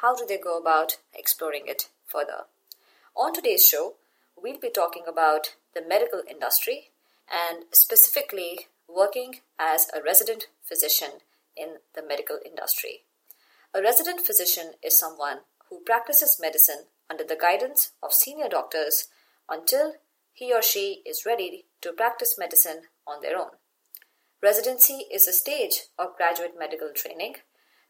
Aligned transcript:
how 0.00 0.14
do 0.14 0.24
they 0.26 0.38
go 0.38 0.58
about 0.58 0.98
exploring 1.14 1.64
it 1.66 1.88
further 2.06 2.44
on 3.16 3.32
today's 3.32 3.66
show 3.66 3.94
we'll 4.36 4.58
be 4.58 4.70
talking 4.70 5.04
about 5.08 5.54
the 5.74 5.82
medical 5.86 6.22
industry 6.28 6.90
and 7.30 7.64
specifically 7.72 8.66
working 8.88 9.36
as 9.58 9.86
a 9.94 10.02
resident 10.02 10.48
physician 10.62 11.20
in 11.56 11.76
the 11.94 12.02
medical 12.02 12.38
industry 12.44 13.04
a 13.72 13.80
resident 13.80 14.20
physician 14.20 14.72
is 14.82 14.98
someone 14.98 15.38
who 15.68 15.80
practices 15.86 16.38
medicine 16.40 16.86
under 17.08 17.22
the 17.22 17.36
guidance 17.40 17.92
of 18.02 18.12
senior 18.12 18.48
doctors 18.48 19.08
until 19.48 19.94
he 20.32 20.52
or 20.52 20.62
she 20.62 21.02
is 21.06 21.24
ready 21.24 21.66
to 21.80 21.92
practice 21.92 22.36
medicine 22.38 22.82
on 23.06 23.20
their 23.22 23.38
own. 23.38 23.50
Residency 24.42 25.06
is 25.12 25.28
a 25.28 25.32
stage 25.32 25.82
of 25.98 26.16
graduate 26.16 26.54
medical 26.58 26.90
training 26.94 27.36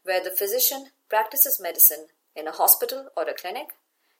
where 0.03 0.23
the 0.23 0.35
physician 0.35 0.87
practices 1.09 1.59
medicine 1.61 2.07
in 2.35 2.47
a 2.47 2.51
hospital 2.51 3.09
or 3.15 3.23
a 3.23 3.33
clinic, 3.33 3.67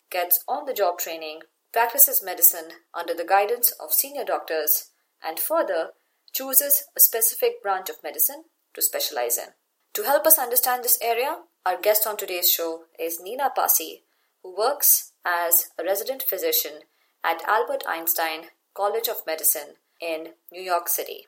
gets 0.09 0.43
on 0.47 0.65
the 0.65 0.73
job 0.73 0.99
training, 0.99 1.39
practices 1.71 2.21
medicine 2.23 2.69
under 2.93 3.13
the 3.13 3.25
guidance 3.25 3.71
of 3.79 3.93
senior 3.93 4.25
doctors, 4.25 4.89
and 5.23 5.39
further 5.39 5.91
chooses 6.33 6.85
a 6.95 6.99
specific 6.99 7.61
branch 7.61 7.89
of 7.89 8.03
medicine 8.03 8.43
to 8.73 8.81
specialize 8.81 9.37
in. 9.37 9.49
To 9.93 10.03
help 10.03 10.25
us 10.25 10.39
understand 10.39 10.83
this 10.83 10.99
area, 11.01 11.37
our 11.65 11.79
guest 11.79 12.07
on 12.07 12.17
today's 12.17 12.51
show 12.51 12.83
is 12.99 13.19
Neena 13.21 13.51
Passi, 13.55 14.03
who 14.41 14.55
works 14.55 15.11
as 15.25 15.69
a 15.77 15.83
resident 15.83 16.23
physician 16.23 16.83
at 17.23 17.43
Albert 17.47 17.83
Einstein 17.87 18.45
College 18.73 19.07
of 19.07 19.25
Medicine 19.27 19.75
in 20.01 20.29
New 20.51 20.61
York 20.61 20.87
City. 20.87 21.27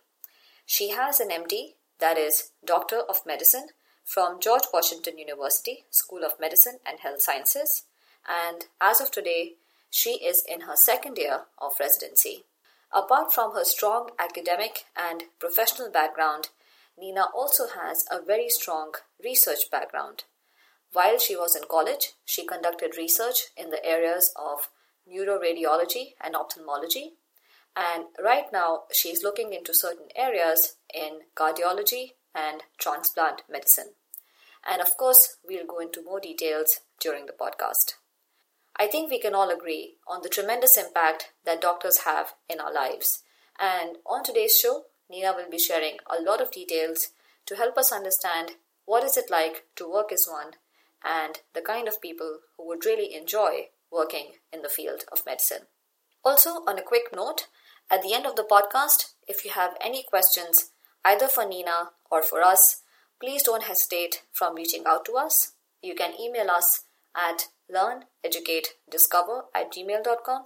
She 0.66 0.90
has 0.90 1.20
an 1.20 1.30
MD, 1.30 1.76
that 2.00 2.18
is, 2.18 2.52
Doctor 2.66 3.02
of 3.08 3.26
Medicine, 3.26 3.68
from 4.06 4.40
George 4.40 4.64
Washington 4.74 5.18
University 5.18 5.86
School 5.90 6.24
of 6.24 6.40
Medicine 6.40 6.80
and 6.86 7.00
Health 7.00 7.22
Sciences, 7.22 7.84
and 8.28 8.66
as 8.80 9.02
of 9.02 9.12
today, 9.12 9.54
she 9.90 10.24
is 10.24 10.44
in 10.48 10.62
her 10.62 10.76
second 10.76 11.18
year 11.18 11.42
of 11.58 11.80
residency. 11.80 12.44
Apart 12.92 13.34
from 13.34 13.54
her 13.54 13.64
strong 13.64 14.10
academic 14.20 14.86
and 14.96 15.24
professional 15.40 15.90
background, 15.90 16.50
Neena 16.98 17.26
also 17.36 17.64
has 17.68 18.06
a 18.12 18.24
very 18.24 18.50
strong 18.50 18.94
research 19.24 19.72
background. 19.72 20.24
While 20.92 21.18
she 21.18 21.36
was 21.36 21.56
in 21.56 21.64
college, 21.70 22.14
she 22.24 22.46
conducted 22.46 22.98
research 22.98 23.48
in 23.58 23.72
the 23.72 23.84
areas 23.84 24.32
of 24.36 24.70
neuroradiology 25.10 26.14
and 26.22 26.36
ophthalmology, 26.36 27.14
and 27.76 28.06
right 28.24 28.46
now, 28.54 28.84
she's 28.92 29.24
looking 29.24 29.54
into 29.54 29.74
certain 29.74 30.08
areas 30.16 30.76
in 30.94 31.22
cardiology 31.36 32.12
and 32.36 32.64
transplant 32.78 33.44
medicine. 33.50 33.94
And 34.68 34.82
of 34.82 34.98
course, 34.98 35.38
we'll 35.46 35.66
go 35.66 35.80
into 35.80 36.04
more 36.04 36.20
details 36.20 36.80
during 37.00 37.26
the 37.26 37.34
podcast. 37.34 37.96
I 38.76 38.88
think 38.88 39.12
we 39.12 39.20
can 39.20 39.36
all 39.36 39.52
agree 39.52 39.96
on 40.08 40.22
the 40.22 40.30
tremendous 40.30 40.78
impact 40.78 41.32
that 41.46 41.62
doctors 41.62 42.00
have 42.00 42.34
in 42.50 42.60
our 42.60 42.74
lives. 42.74 43.24
And 43.60 43.98
on 44.06 44.24
today's 44.24 44.58
show, 44.58 44.86
Neena 45.10 45.34
will 45.34 45.50
be 45.50 45.60
sharing 45.60 45.98
a 46.10 46.22
lot 46.22 46.42
of 46.42 46.52
details 46.52 47.10
to 47.46 47.56
help 47.56 47.78
us 47.78 47.92
understand 47.92 48.52
what 48.86 49.04
is 49.04 49.18
it 49.18 49.30
like 49.30 49.66
to 49.76 49.90
work 49.90 50.12
as 50.12 50.28
one 50.30 50.54
and 51.04 51.40
the 51.54 51.62
kind 51.62 51.88
of 51.88 52.02
people 52.02 52.40
who 52.58 52.68
would 52.68 52.86
really 52.86 53.14
enjoy 53.14 53.68
working 53.92 54.34
in 54.52 54.62
the 54.62 54.70
field 54.70 55.04
of 55.12 55.26
medicine. 55.26 55.68
Also, 56.26 56.64
on 56.66 56.80
a 56.80 56.84
quick 56.84 57.14
note, 57.14 57.48
at 57.92 58.02
the 58.02 58.14
end 58.14 58.26
of 58.26 58.36
the 58.36 58.48
podcast, 58.50 59.14
if 59.28 59.46
you 59.46 59.52
have 59.52 59.78
any 59.82 60.04
questions, 60.04 60.72
either 61.06 61.28
for 61.28 61.46
Neena 61.46 61.92
or 62.10 62.22
for 62.22 62.42
us, 62.42 62.82
please 63.20 63.44
don't 63.44 63.64
hesitate 63.64 64.24
from 64.32 64.56
reaching 64.56 64.84
out 64.86 65.06
to 65.06 65.14
us. 65.14 65.54
You 65.82 65.96
can 65.96 66.20
email 66.20 66.50
us 66.50 66.84
at 67.16 67.48
learneducatediscover 67.72 69.44
at 69.56 69.72
gmail.com 69.74 70.46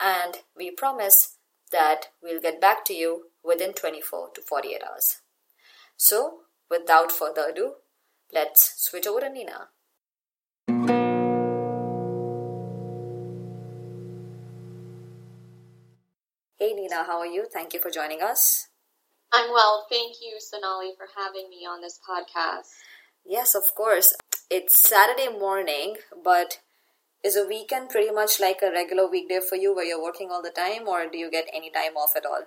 and 0.00 0.38
we 0.56 0.70
promise 0.70 1.36
that 1.72 2.08
we'll 2.22 2.40
get 2.40 2.60
back 2.60 2.84
to 2.84 2.94
you 2.94 3.24
within 3.44 3.72
24 3.72 4.30
to 4.34 4.42
48 4.42 4.82
hours. 4.88 5.16
So, 5.96 6.38
without 6.70 7.10
further 7.10 7.48
ado, 7.50 7.74
let's 8.32 8.74
switch 8.76 9.06
over 9.06 9.20
to 9.20 9.30
Neena. 9.30 9.68
Hey 16.58 16.72
Neena, 16.72 17.04
how 17.04 17.18
are 17.18 17.26
you? 17.26 17.46
Thank 17.52 17.74
you 17.74 17.80
for 17.80 17.90
joining 17.90 18.22
us. 18.22 18.68
I'm 19.32 19.50
well. 19.50 19.86
Thank 19.90 20.16
you, 20.22 20.38
Sonali, 20.38 20.92
for 20.96 21.06
having 21.16 21.48
me 21.50 21.66
on 21.66 21.80
this 21.80 21.98
podcast. 22.08 22.70
Yes, 23.24 23.54
of 23.54 23.74
course. 23.74 24.14
It's 24.50 24.80
Saturday 24.80 25.28
morning, 25.28 25.96
but 26.24 26.60
is 27.24 27.36
a 27.36 27.46
weekend 27.46 27.90
pretty 27.90 28.12
much 28.12 28.38
like 28.38 28.60
a 28.62 28.70
regular 28.70 29.10
weekday 29.10 29.40
for 29.46 29.56
you 29.56 29.74
where 29.74 29.84
you're 29.84 30.02
working 30.02 30.30
all 30.30 30.42
the 30.42 30.50
time, 30.50 30.86
or 30.86 31.06
do 31.10 31.18
you 31.18 31.30
get 31.30 31.48
any 31.52 31.70
time 31.70 31.96
off 31.96 32.14
at 32.16 32.24
all? 32.24 32.44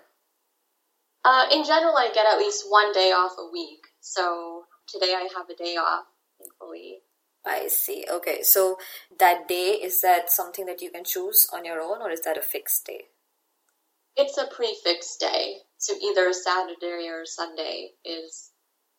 Uh, 1.25 1.45
in 1.51 1.65
general, 1.65 1.97
I 1.97 2.11
get 2.13 2.25
at 2.25 2.39
least 2.39 2.65
one 2.69 2.93
day 2.93 3.11
off 3.11 3.33
a 3.37 3.51
week. 3.51 3.81
So 3.99 4.63
today 4.87 5.13
I 5.15 5.27
have 5.35 5.49
a 5.49 5.55
day 5.55 5.75
off, 5.75 6.05
thankfully. 6.39 6.99
I 7.45 7.67
see. 7.67 8.05
Okay, 8.09 8.41
so 8.41 8.77
that 9.19 9.47
day, 9.47 9.79
is 9.81 10.01
that 10.01 10.31
something 10.31 10.65
that 10.65 10.81
you 10.81 10.91
can 10.91 11.03
choose 11.03 11.47
on 11.53 11.65
your 11.65 11.81
own, 11.81 12.01
or 12.01 12.09
is 12.09 12.21
that 12.21 12.37
a 12.37 12.41
fixed 12.41 12.85
day? 12.85 13.05
It's 14.15 14.37
a 14.37 14.47
prefix 14.47 15.17
day. 15.17 15.57
So 15.79 15.95
either 15.95 16.31
Saturday 16.33 17.07
or 17.09 17.25
Sunday 17.25 17.91
is 18.03 18.51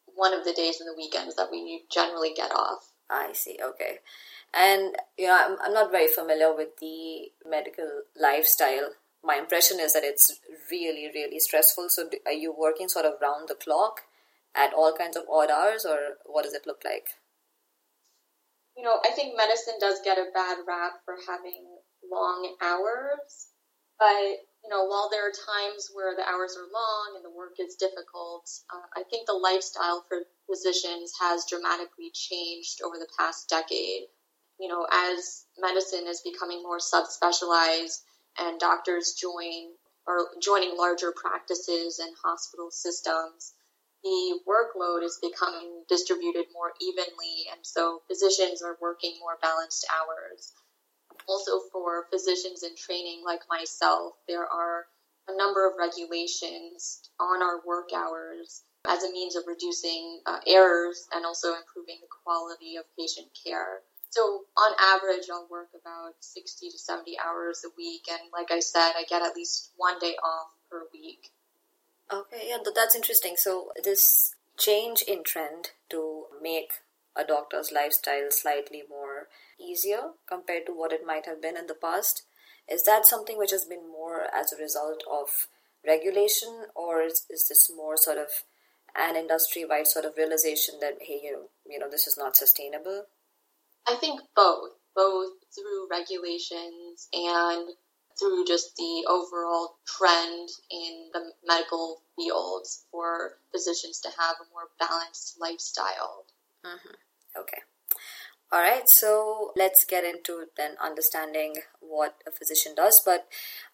one 0.07 0.33
of 0.33 0.45
the 0.45 0.53
days 0.53 0.81
in 0.81 0.87
the 0.87 0.97
weekends 0.97 1.37
that 1.37 1.51
we 1.51 1.85
generally 1.93 2.33
get 2.35 2.51
off. 2.53 2.91
I 3.09 3.33
see. 3.33 3.59
Okay. 3.63 3.99
And, 4.53 4.97
you 5.19 5.27
know, 5.27 5.39
I'm, 5.39 5.57
I'm 5.63 5.75
not 5.75 5.93
very 5.93 6.09
familiar 6.09 6.55
with 6.55 6.79
the 6.81 7.31
medical 7.47 8.03
lifestyle. 8.21 8.93
My 9.23 9.37
impression 9.37 9.79
is 9.79 9.93
that 9.93 10.05
it's 10.05 10.41
really, 10.71 11.11
really 11.15 11.39
stressful. 11.39 11.89
So, 11.91 12.09
are 12.27 12.33
you 12.33 12.55
working 12.57 12.89
sort 12.89 13.05
of 13.05 13.21
round 13.21 13.49
the 13.49 13.55
clock 13.55 14.01
at 14.55 14.73
all 14.73 14.97
kinds 14.97 15.17
of 15.17 15.25
odd 15.31 15.51
hours, 15.51 15.85
or 15.85 16.17
what 16.25 16.45
does 16.45 16.55
it 16.55 16.67
look 16.67 16.81
like? 16.85 17.09
You 18.77 18.83
know, 18.83 18.99
I 19.05 19.11
think 19.11 19.37
medicine 19.37 19.75
does 19.79 20.01
get 20.03 20.19
a 20.19 20.33
bad 20.35 20.59
rap 20.67 20.93
for 21.05 21.15
having 21.29 21.77
long 22.11 22.57
hours, 22.63 23.49
but 23.99 24.39
you 24.71 24.77
know, 24.77 24.85
while 24.85 25.09
there 25.11 25.27
are 25.27 25.33
times 25.33 25.91
where 25.93 26.15
the 26.15 26.23
hours 26.23 26.57
are 26.57 26.71
long 26.73 27.15
and 27.17 27.25
the 27.25 27.37
work 27.37 27.57
is 27.59 27.75
difficult, 27.75 28.49
uh, 28.73 28.87
I 28.95 29.03
think 29.03 29.27
the 29.27 29.33
lifestyle 29.33 30.05
for 30.09 30.19
physicians 30.49 31.13
has 31.21 31.45
dramatically 31.45 32.13
changed 32.15 32.81
over 32.85 32.97
the 32.97 33.09
past 33.19 33.49
decade. 33.49 34.07
You 34.61 34.69
know, 34.69 34.87
as 34.93 35.45
medicine 35.59 36.07
is 36.07 36.23
becoming 36.23 36.63
more 36.63 36.79
subspecialized 36.79 37.99
and 38.39 38.61
doctors 38.61 39.15
join 39.15 39.75
or 40.07 40.29
joining 40.41 40.77
larger 40.77 41.13
practices 41.17 41.99
and 41.99 42.15
hospital 42.23 42.71
systems, 42.71 43.55
the 44.05 44.39
workload 44.47 45.03
is 45.03 45.19
becoming 45.21 45.83
distributed 45.89 46.47
more 46.53 46.73
evenly, 46.81 47.51
and 47.51 47.67
so 47.67 48.03
physicians 48.07 48.63
are 48.63 48.79
working 48.81 49.19
more 49.21 49.37
balanced 49.43 49.85
hours 49.91 50.53
also 51.29 51.61
for 51.73 52.07
physicians 52.11 52.63
in 52.63 52.77
training 52.77 53.23
like 53.25 53.41
myself, 53.49 54.15
there 54.29 54.47
are 54.47 54.87
a 55.29 55.37
number 55.37 55.67
of 55.69 55.75
regulations 55.79 57.11
on 57.19 57.43
our 57.43 57.61
work 57.67 57.91
hours 57.95 58.63
as 58.89 59.05
a 59.05 59.13
means 59.13 59.37
of 59.37 59.45
reducing 59.47 60.21
uh, 60.27 60.39
errors 60.47 61.07
and 61.15 61.25
also 61.25 61.55
improving 61.55 61.97
the 62.01 62.09
quality 62.25 62.77
of 62.77 62.85
patient 62.99 63.29
care. 63.45 63.81
So 64.11 64.43
on 64.57 64.73
average, 64.81 65.29
I'll 65.33 65.47
work 65.51 65.69
about 65.81 66.15
60 66.21 66.71
to 66.71 66.79
70 66.79 67.17
hours 67.25 67.63
a 67.65 67.71
week. 67.77 68.03
And 68.11 68.21
like 68.33 68.51
I 68.51 68.61
said, 68.61 68.93
I 68.97 69.05
get 69.09 69.23
at 69.23 69.37
least 69.37 69.71
one 69.77 69.99
day 70.01 70.17
off 70.23 70.49
per 70.71 70.83
week. 70.93 71.31
Okay, 72.13 72.49
yeah, 72.49 72.59
that's 72.75 72.97
interesting. 72.97 73.37
So 73.37 73.71
this 73.85 74.35
change 74.59 75.03
in 75.07 75.23
trend 75.23 75.71
to 75.91 76.25
make 76.43 76.73
a 77.17 77.25
doctor's 77.25 77.71
lifestyle 77.73 78.31
slightly 78.31 78.83
more 78.89 79.00
easier 79.61 80.13
compared 80.27 80.67
to 80.67 80.73
what 80.73 80.93
it 80.93 81.07
might 81.07 81.27
have 81.27 81.43
been 81.43 81.57
in 81.57 81.67
the 81.67 81.75
past. 81.75 82.23
Is 82.69 82.85
that 82.85 83.07
something 83.07 83.37
which 83.39 83.51
has 83.51 83.65
been 83.65 83.91
more 83.91 84.27
as 84.35 84.53
a 84.53 84.63
result 84.63 85.03
of 85.11 85.49
regulation, 85.87 86.67
or 86.75 87.03
is, 87.03 87.27
is 87.31 87.49
this 87.49 87.71
more 87.75 87.97
sort 87.97 88.19
of 88.19 88.29
an 88.97 89.17
industry 89.17 89.65
wide 89.65 89.87
sort 89.87 90.05
of 90.05 90.17
realization 90.17 90.75
that 90.81 90.99
hey, 91.01 91.21
you 91.23 91.33
know, 91.33 91.49
you 91.69 91.79
know, 91.79 91.91
this 91.91 92.07
is 92.07 92.17
not 92.19 92.37
sustainable? 92.37 93.07
I 93.87 93.97
think 93.97 94.21
both. 94.37 94.71
both 94.95 95.33
through 95.55 95.89
regulations 95.91 97.09
and 97.13 97.69
through 98.19 98.45
just 98.47 98.77
the 98.77 99.07
overall 99.09 99.77
trend 99.87 100.49
in 100.71 101.11
the 101.13 101.33
medical 101.47 102.03
fields 102.17 102.85
for 102.91 103.39
physicians 103.53 104.01
to 104.01 104.09
have 104.19 104.37
a 104.41 104.51
more 104.53 104.69
balanced 104.79 105.37
lifestyle. 105.41 106.25
Mm-hmm. 106.65 107.41
Okay. 107.41 107.63
All 108.53 108.61
right, 108.61 108.89
so 108.89 109.53
let's 109.55 109.85
get 109.85 110.03
into 110.03 110.47
then 110.57 110.75
understanding 110.83 111.55
what 111.79 112.17
a 112.27 112.33
physician 112.33 112.75
does. 112.75 113.01
But 113.05 113.29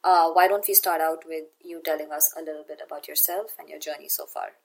uh, 0.04 0.30
why 0.32 0.48
don't 0.48 0.68
we 0.68 0.74
start 0.74 1.00
out 1.00 1.24
with 1.26 1.44
you 1.64 1.80
telling 1.82 2.12
us 2.12 2.30
a 2.36 2.42
little 2.42 2.64
bit 2.68 2.82
about 2.84 3.08
yourself 3.08 3.54
and 3.58 3.70
your 3.70 3.78
journey 3.78 4.10
so 4.10 4.26
far? 4.26 4.60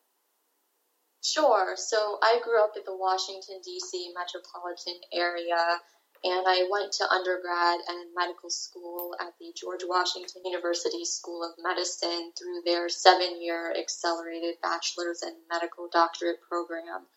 Sure. 1.24 1.76
So 1.78 2.18
I 2.22 2.42
grew 2.44 2.62
up 2.62 2.74
in 2.76 2.84
the 2.86 2.98
Washington, 2.98 3.62
D.C. 3.64 4.12
metropolitan 4.14 5.00
area, 5.14 5.80
and 6.26 6.44
I 6.46 6.68
went 6.70 6.92
to 6.94 7.10
undergrad 7.10 7.80
and 7.88 8.12
medical 8.14 8.50
school 8.50 9.16
at 9.18 9.32
the 9.40 9.54
George 9.56 9.86
Washington 9.88 10.42
University 10.44 11.06
School 11.06 11.42
of 11.44 11.56
Medicine 11.58 12.34
through 12.38 12.64
their 12.66 12.90
seven 12.90 13.42
year 13.42 13.74
accelerated 13.80 14.56
bachelor's 14.62 15.22
and 15.22 15.36
medical 15.50 15.88
doctorate 15.88 16.42
program. 16.42 17.08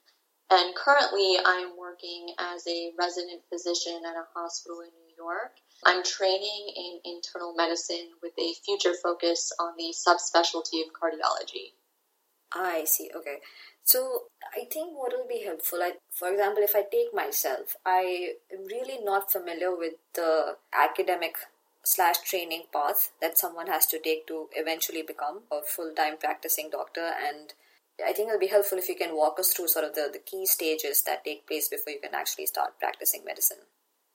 And 0.51 0.75
currently, 0.75 1.37
I'm 1.45 1.77
working 1.79 2.35
as 2.39 2.67
a 2.67 2.93
resident 2.99 3.43
physician 3.51 4.03
at 4.07 4.15
a 4.15 4.27
hospital 4.35 4.81
in 4.81 4.91
New 4.91 5.15
York. 5.17 5.53
I'm 5.85 6.03
training 6.03 6.73
in 6.77 7.01
internal 7.05 7.55
medicine 7.55 8.11
with 8.23 8.33
a 8.39 8.55
future 8.65 8.95
focus 9.03 9.53
on 9.59 9.75
the 9.77 9.95
subspecialty 9.95 10.83
of 10.85 10.93
cardiology. 10.93 11.73
Ah, 12.55 12.73
I 12.75 12.85
see. 12.85 13.11
Okay. 13.15 13.39
So 13.83 14.25
I 14.57 14.65
think 14.71 14.97
what 14.97 15.13
will 15.13 15.29
be 15.29 15.45
helpful, 15.45 15.79
like 15.79 16.01
for 16.11 16.31
example, 16.31 16.63
if 16.63 16.75
I 16.75 16.85
take 16.91 17.13
myself, 17.13 17.77
I 17.85 18.35
am 18.53 18.65
really 18.67 19.03
not 19.05 19.31
familiar 19.31 19.77
with 19.77 19.95
the 20.15 20.57
academic 20.73 21.37
slash 21.85 22.19
training 22.21 22.63
path 22.73 23.13
that 23.21 23.37
someone 23.37 23.67
has 23.67 23.87
to 23.87 23.99
take 23.99 24.27
to 24.29 24.49
eventually 24.55 25.03
become 25.03 25.41
a 25.53 25.61
full 25.63 25.93
time 25.95 26.17
practicing 26.17 26.71
doctor 26.71 27.13
and 27.29 27.53
I 28.03 28.13
think 28.13 28.29
it'll 28.29 28.41
be 28.41 28.49
helpful 28.49 28.79
if 28.79 28.89
you 28.89 28.97
can 28.97 29.17
walk 29.17 29.39
us 29.39 29.53
through 29.53 29.69
sort 29.69 29.85
of 29.85 29.95
the, 29.95 30.09
the 30.13 30.19
key 30.19 30.47
stages 30.47 31.03
that 31.07 31.25
take 31.25 31.47
place 31.47 31.69
before 31.69 31.93
you 31.93 32.01
can 32.01 32.15
actually 32.15 32.47
start 32.47 32.79
practicing 32.79 33.25
medicine. 33.25 33.59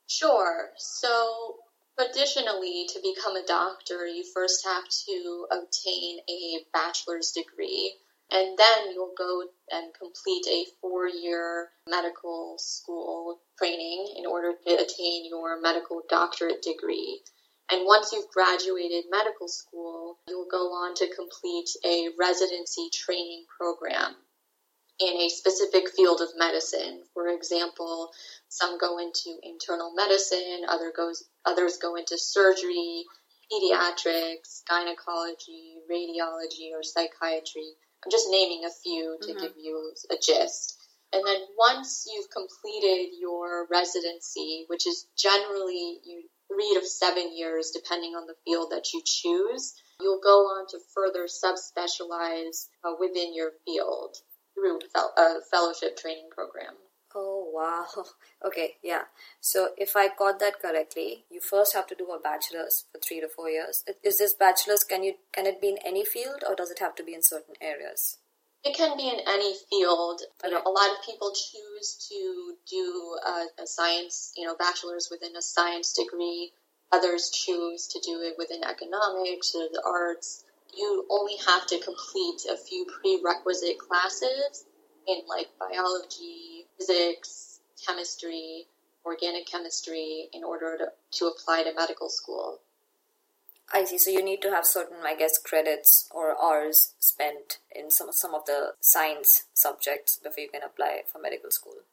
Sure. 0.08 0.72
So, 0.76 1.58
traditionally, 1.98 2.88
to 2.90 3.00
become 3.00 3.36
a 3.36 3.46
doctor, 3.46 4.06
you 4.06 4.24
first 4.34 4.66
have 4.66 4.84
to 5.08 5.48
obtain 5.52 6.20
a 6.30 6.66
bachelor's 6.74 7.32
degree, 7.32 7.94
and 8.32 8.58
then 8.58 8.92
you'll 8.94 9.14
go 9.18 9.44
and 9.72 9.94
complete 9.94 10.46
a 10.50 10.66
four 10.82 11.08
year 11.08 11.70
medical 11.88 12.56
school 12.58 13.40
training 13.58 14.16
in 14.18 14.26
order 14.26 14.54
to 14.68 14.74
attain 14.74 15.26
your 15.30 15.62
medical 15.62 16.02
doctorate 16.10 16.62
degree. 16.62 17.22
And 17.72 17.86
once 17.86 18.12
you've 18.12 18.30
graduated 18.30 19.06
medical 19.12 19.48
school, 19.48 20.18
you'll 20.28 20.50
go 20.50 20.74
on 20.74 20.96
to 20.96 21.14
complete 21.16 21.70
a 21.86 22.10
residency 22.20 22.90
training 22.92 23.46
program 23.60 24.16
in 25.00 25.16
a 25.22 25.30
specific 25.30 25.90
field 25.90 26.20
of 26.22 26.30
medicine. 26.36 27.04
For 27.14 27.28
example, 27.30 28.12
some 28.50 28.78
go 28.80 28.98
into 28.98 29.38
internal 29.44 29.94
medicine, 29.96 30.66
other 30.68 30.92
goes, 30.96 31.24
others 31.46 31.78
go 31.78 31.96
into 31.96 32.18
surgery, 32.18 33.06
pediatrics, 33.52 34.62
gynecology, 34.68 35.76
radiology, 35.90 36.72
or 36.74 36.84
psychiatry. 36.84 37.72
I'm 38.04 38.12
just 38.12 38.28
naming 38.30 38.66
a 38.66 38.72
few 38.84 39.18
to 39.22 39.28
mm-hmm. 39.30 39.42
give 39.42 39.54
you 39.58 39.94
a 40.12 40.16
gist. 40.22 40.76
And 41.14 41.26
then 41.26 41.42
once 41.58 42.06
you've 42.12 42.30
completed 42.30 43.16
your 43.20 43.68
residency, 43.72 44.66
which 44.68 44.86
is 44.86 45.08
generally 45.18 46.00
you 46.04 46.24
three 46.52 46.78
to 46.80 46.86
seven 46.86 47.36
years, 47.36 47.72
depending 47.72 48.12
on 48.16 48.28
the 48.28 48.36
field 48.46 48.72
that 48.72 48.94
you 48.94 49.02
choose. 49.06 49.76
You'll 50.02 50.22
go 50.22 50.46
on 50.46 50.68
to 50.70 50.80
further 50.94 51.28
subspecialize 51.28 52.68
uh, 52.84 52.94
within 53.00 53.36
your 53.36 53.52
field 53.66 54.18
through 54.56 54.80
a 54.96 55.42
fellowship 55.52 55.98
training 55.98 56.30
program. 56.36 56.74
Oh 57.16 57.50
wow. 57.54 57.86
Okay, 58.46 58.76
yeah. 58.82 59.02
So 59.42 59.72
if 59.78 59.98
I 59.98 60.08
caught 60.08 60.40
that 60.40 60.62
correctly, 60.62 61.26
you 61.30 61.42
first 61.42 61.74
have 61.74 61.88
to 61.88 61.96
do 61.96 62.06
a 62.06 62.22
bachelor's 62.22 62.86
for 62.90 63.00
3 63.00 63.20
to 63.20 63.28
4 63.28 63.50
years. 63.50 63.84
Is 64.02 64.18
this 64.18 64.34
bachelor's 64.34 64.86
can 64.86 65.04
you 65.04 65.16
can 65.34 65.46
it 65.46 65.60
be 65.60 65.68
in 65.68 65.78
any 65.86 66.06
field 66.06 66.42
or 66.48 66.56
does 66.56 66.72
it 66.72 66.80
have 66.80 66.96
to 66.96 67.04
be 67.04 67.14
in 67.14 67.22
certain 67.22 67.56
areas? 67.60 68.20
It 68.64 68.76
can 68.76 68.98
be 68.98 69.08
in 69.08 69.20
any 69.26 69.56
field. 69.70 70.22
Know, 70.44 70.62
a 70.66 70.70
lot 70.70 70.92
of 70.92 71.06
people 71.06 71.32
choose 71.32 72.08
to 72.10 72.56
do 72.70 73.18
a, 73.26 73.64
a, 73.64 73.68
science, 73.68 74.34
you 74.36 74.46
know, 74.46 74.56
bachelor's 74.56 75.10
within 75.10 75.36
a 75.36 75.42
science 75.42 75.94
degree. 75.94 76.52
Others 76.92 77.30
choose 77.30 77.88
to 77.88 78.00
do 78.00 78.22
it 78.22 78.36
within 78.38 78.64
economics 78.64 79.56
or 79.56 79.70
the 79.72 79.82
arts. 79.86 80.44
You 80.76 81.06
only 81.10 81.38
have 81.48 81.68
to 81.68 81.80
complete 81.80 82.46
a 82.52 82.58
few 82.58 82.86
prerequisite 82.86 83.80
classes 83.80 84.66
in 85.08 85.22
like 85.28 85.48
biology, 85.58 86.68
physics, 86.78 87.62
chemistry, 87.86 88.68
organic 89.06 89.48
chemistry 89.48 90.30
in 90.34 90.44
order 90.44 90.78
to, 90.78 90.92
to 91.20 91.28
apply 91.28 91.64
to 91.64 91.74
medical 91.74 92.10
school. 92.10 92.60
I 93.72 93.86
see. 93.86 93.98
So 93.98 94.10
you 94.12 94.24
need 94.24 94.42
to 94.42 94.52
have 94.52 94.66
certain, 94.66 94.98
I 95.04 95.16
guess, 95.16 95.38
credits 95.38 96.10
or 96.12 96.36
hours 96.42 96.94
spent 97.00 97.60
in 97.74 97.92
some 97.92 98.12
some 98.12 98.34
of 98.34 98.46
the 98.46 98.74
science 98.80 99.46
subjects 99.54 100.20
before 100.22 100.44
you 100.44 100.50
can 100.50 100.64
apply 100.64 101.02
for 101.12 101.20
medical 101.22 101.52
school. 101.52 101.86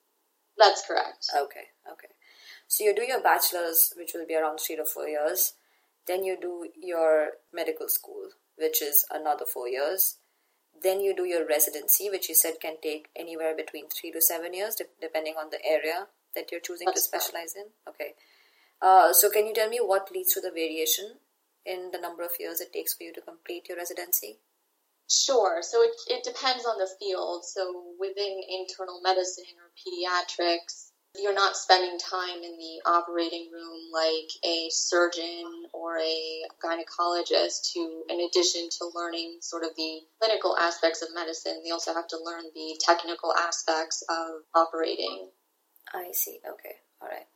That's 0.58 0.84
correct. 0.86 1.26
Okay. 1.36 1.66
Okay. 1.90 2.08
So 2.66 2.84
you 2.84 2.94
do 2.94 3.02
your 3.02 3.20
bachelor's, 3.20 3.92
which 3.96 4.12
will 4.14 4.26
be 4.26 4.34
around 4.34 4.58
three 4.58 4.76
to 4.76 4.84
four 4.84 5.06
years. 5.08 5.52
Then 6.06 6.24
you 6.24 6.36
do 6.40 6.68
your 6.80 7.32
medical 7.52 7.88
school, 7.88 8.30
which 8.56 8.80
is 8.82 9.04
another 9.10 9.44
four 9.44 9.68
years. 9.68 10.16
Then 10.82 11.00
you 11.00 11.14
do 11.16 11.24
your 11.24 11.46
residency, 11.46 12.10
which 12.10 12.28
you 12.28 12.34
said 12.34 12.60
can 12.60 12.76
take 12.82 13.08
anywhere 13.16 13.54
between 13.56 13.88
three 13.88 14.12
to 14.12 14.20
seven 14.20 14.54
years, 14.54 14.76
depending 15.00 15.34
on 15.38 15.50
the 15.50 15.64
area 15.64 16.08
that 16.34 16.52
you're 16.52 16.60
choosing 16.60 16.86
That's 16.86 17.02
to 17.02 17.08
specialize 17.08 17.54
correct. 17.54 17.70
in. 17.86 17.92
Okay. 17.92 18.14
Uh, 18.80 19.12
so 19.12 19.30
can 19.30 19.46
you 19.46 19.54
tell 19.54 19.70
me 19.70 19.78
what 19.80 20.10
leads 20.12 20.34
to 20.34 20.40
the 20.40 20.50
variation 20.50 21.14
in 21.66 21.90
the 21.92 22.00
number 22.00 22.22
of 22.22 22.38
years 22.38 22.60
it 22.60 22.72
takes 22.72 22.94
for 22.94 23.04
you 23.04 23.12
to 23.12 23.20
complete 23.20 23.68
your 23.68 23.76
residency? 23.76 24.38
Sure. 25.08 25.62
So 25.62 25.82
it, 25.82 25.92
it 26.08 26.24
depends 26.24 26.64
on 26.64 26.78
the 26.78 26.88
field. 26.98 27.44
So 27.44 27.94
within 28.00 28.40
internal 28.48 29.00
medicine 29.02 29.44
or 29.58 29.70
pediatrics, 29.78 30.90
you're 31.18 31.34
not 31.34 31.56
spending 31.56 31.98
time 31.98 32.42
in 32.42 32.58
the 32.58 32.82
operating 32.84 33.48
room 33.52 33.90
like 33.92 34.30
a 34.44 34.68
surgeon 34.70 35.64
or 35.72 35.98
a 35.98 36.42
gynecologist 36.62 37.72
who, 37.74 38.04
in 38.08 38.20
addition 38.20 38.68
to 38.70 38.90
learning 38.94 39.38
sort 39.40 39.62
of 39.62 39.70
the 39.76 40.00
clinical 40.20 40.56
aspects 40.58 41.02
of 41.02 41.08
medicine, 41.14 41.62
they 41.64 41.70
also 41.70 41.94
have 41.94 42.08
to 42.08 42.18
learn 42.22 42.44
the 42.54 42.78
technical 42.80 43.32
aspects 43.34 44.02
of 44.08 44.42
operating. 44.54 45.28
I 45.94 46.10
see. 46.12 46.40
Okay. 46.46 46.76
All 47.00 47.08
right. 47.08 47.26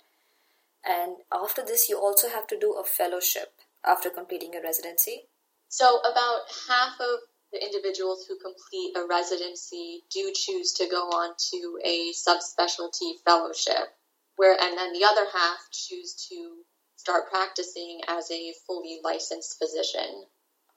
And 0.84 1.16
after 1.32 1.62
this, 1.64 1.88
you 1.88 1.99
also 1.99 2.28
have 2.28 2.46
to 2.49 2.58
do 2.58 2.72
a 2.72 2.84
fellowship 2.84 3.52
after 3.84 4.10
completing 4.10 4.52
your 4.52 4.62
residency? 4.62 5.28
So, 5.68 6.00
about 6.00 6.42
half 6.68 7.00
of 7.00 7.20
the 7.52 7.64
individuals 7.64 8.26
who 8.26 8.38
complete 8.38 8.96
a 8.96 9.06
residency 9.06 10.02
do 10.10 10.32
choose 10.34 10.72
to 10.75 10.88
go 10.88 11.08
on 11.08 11.34
to 11.50 11.78
a 11.84 12.12
subspecialty 12.12 13.14
fellowship, 13.25 13.94
where 14.37 14.60
and 14.60 14.76
then 14.76 14.92
the 14.92 15.04
other 15.04 15.26
half 15.32 15.58
choose 15.72 16.14
to 16.30 16.64
start 16.96 17.30
practicing 17.30 18.00
as 18.08 18.30
a 18.30 18.52
fully 18.66 19.00
licensed 19.02 19.58
physician. 19.58 20.25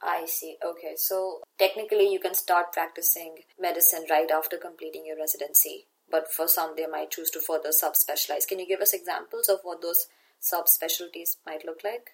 I 0.01 0.25
see. 0.25 0.57
Okay, 0.65 0.95
so 0.95 1.41
technically 1.57 2.11
you 2.11 2.19
can 2.19 2.33
start 2.33 2.73
practicing 2.73 3.39
medicine 3.59 4.05
right 4.09 4.29
after 4.31 4.57
completing 4.57 5.05
your 5.05 5.17
residency, 5.17 5.87
but 6.09 6.31
for 6.31 6.47
some 6.47 6.75
they 6.75 6.87
might 6.87 7.11
choose 7.11 7.29
to 7.31 7.39
further 7.39 7.69
subspecialize. 7.69 8.47
Can 8.47 8.59
you 8.59 8.67
give 8.67 8.81
us 8.81 8.93
examples 8.93 9.47
of 9.47 9.59
what 9.63 9.81
those 9.81 10.07
subspecialties 10.41 11.37
might 11.45 11.65
look 11.65 11.83
like? 11.83 12.11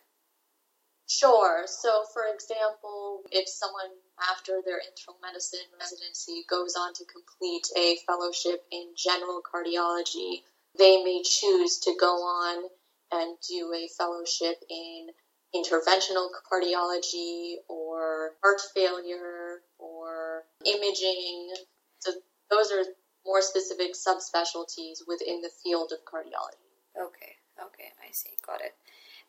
Sure. 1.09 1.63
So, 1.65 2.03
for 2.13 2.21
example, 2.31 3.23
if 3.31 3.49
someone 3.49 3.89
after 4.29 4.61
their 4.63 4.77
internal 4.77 5.19
medicine 5.23 5.65
residency 5.79 6.45
goes 6.47 6.75
on 6.79 6.93
to 6.93 7.03
complete 7.05 7.65
a 7.75 7.97
fellowship 8.05 8.63
in 8.71 8.93
general 8.95 9.41
cardiology, 9.41 10.43
they 10.77 11.03
may 11.03 11.23
choose 11.23 11.79
to 11.79 11.95
go 11.99 12.13
on 12.13 12.69
and 13.11 13.37
do 13.49 13.73
a 13.73 13.89
fellowship 13.97 14.63
in 14.69 15.07
interventional 15.55 16.29
cardiology 16.45 17.55
or 17.67 18.33
heart 18.43 18.61
failure 18.75 19.61
or 19.79 20.43
imaging. 20.63 21.55
So, 21.97 22.11
those 22.51 22.71
are 22.71 22.85
more 23.25 23.41
specific 23.41 23.93
subspecialties 23.95 24.99
within 25.07 25.41
the 25.41 25.49
field 25.63 25.91
of 25.91 26.05
cardiology. 26.05 26.69
Okay, 26.95 27.33
okay, 27.59 27.89
I 27.99 28.11
see, 28.11 28.37
got 28.45 28.61
it. 28.61 28.75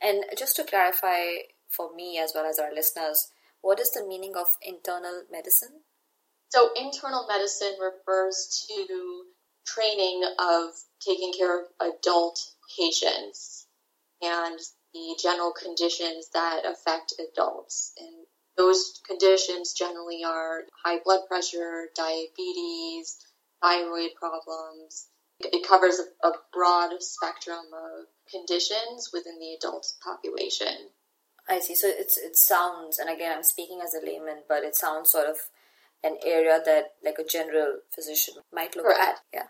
And 0.02 0.24
just 0.36 0.56
to 0.56 0.64
clarify, 0.64 1.48
for 1.70 1.94
me 1.94 2.18
as 2.18 2.32
well 2.34 2.46
as 2.46 2.58
our 2.58 2.72
listeners, 2.74 3.32
what 3.60 3.80
is 3.80 3.90
the 3.92 4.06
meaning 4.06 4.36
of 4.36 4.46
internal 4.62 5.22
medicine? 5.30 5.82
So, 6.48 6.70
internal 6.74 7.26
medicine 7.28 7.76
refers 7.80 8.66
to 8.68 9.24
training 9.66 10.24
of 10.38 10.70
taking 11.00 11.32
care 11.32 11.60
of 11.60 11.66
adult 11.80 12.40
patients. 12.76 13.66
and 14.22 14.58
the 14.92 15.16
general 15.22 15.52
conditions 15.52 16.28
that 16.34 16.64
affect 16.66 17.14
adults. 17.18 17.92
And 17.96 18.26
those 18.56 19.00
conditions 19.06 19.72
generally 19.72 20.24
are 20.24 20.64
high 20.84 20.98
blood 21.04 21.20
pressure, 21.28 21.88
diabetes, 21.94 23.16
thyroid 23.62 24.10
problems. 24.16 25.06
It 25.38 25.66
covers 25.66 26.00
a, 26.22 26.32
broad 26.52 27.00
spectrum 27.02 27.64
of 27.72 28.06
conditions 28.30 29.10
within 29.12 29.38
the 29.38 29.54
adult 29.54 29.86
population. 30.02 30.90
I 31.48 31.60
see. 31.60 31.74
So 31.74 31.88
it's 31.88 32.16
it 32.16 32.36
sounds, 32.36 32.98
and 32.98 33.10
again, 33.10 33.32
I'm 33.36 33.42
speaking 33.42 33.80
as 33.82 33.94
a 33.94 34.04
layman, 34.04 34.42
but 34.48 34.62
it 34.62 34.76
sounds 34.76 35.10
sort 35.10 35.26
of 35.26 35.36
an 36.02 36.16
area 36.24 36.60
that 36.64 36.94
like 37.04 37.18
a 37.18 37.24
general 37.24 37.78
physician 37.94 38.34
might 38.52 38.76
look 38.76 38.86
Correct. 38.86 39.00
at. 39.00 39.20
Yeah, 39.32 39.46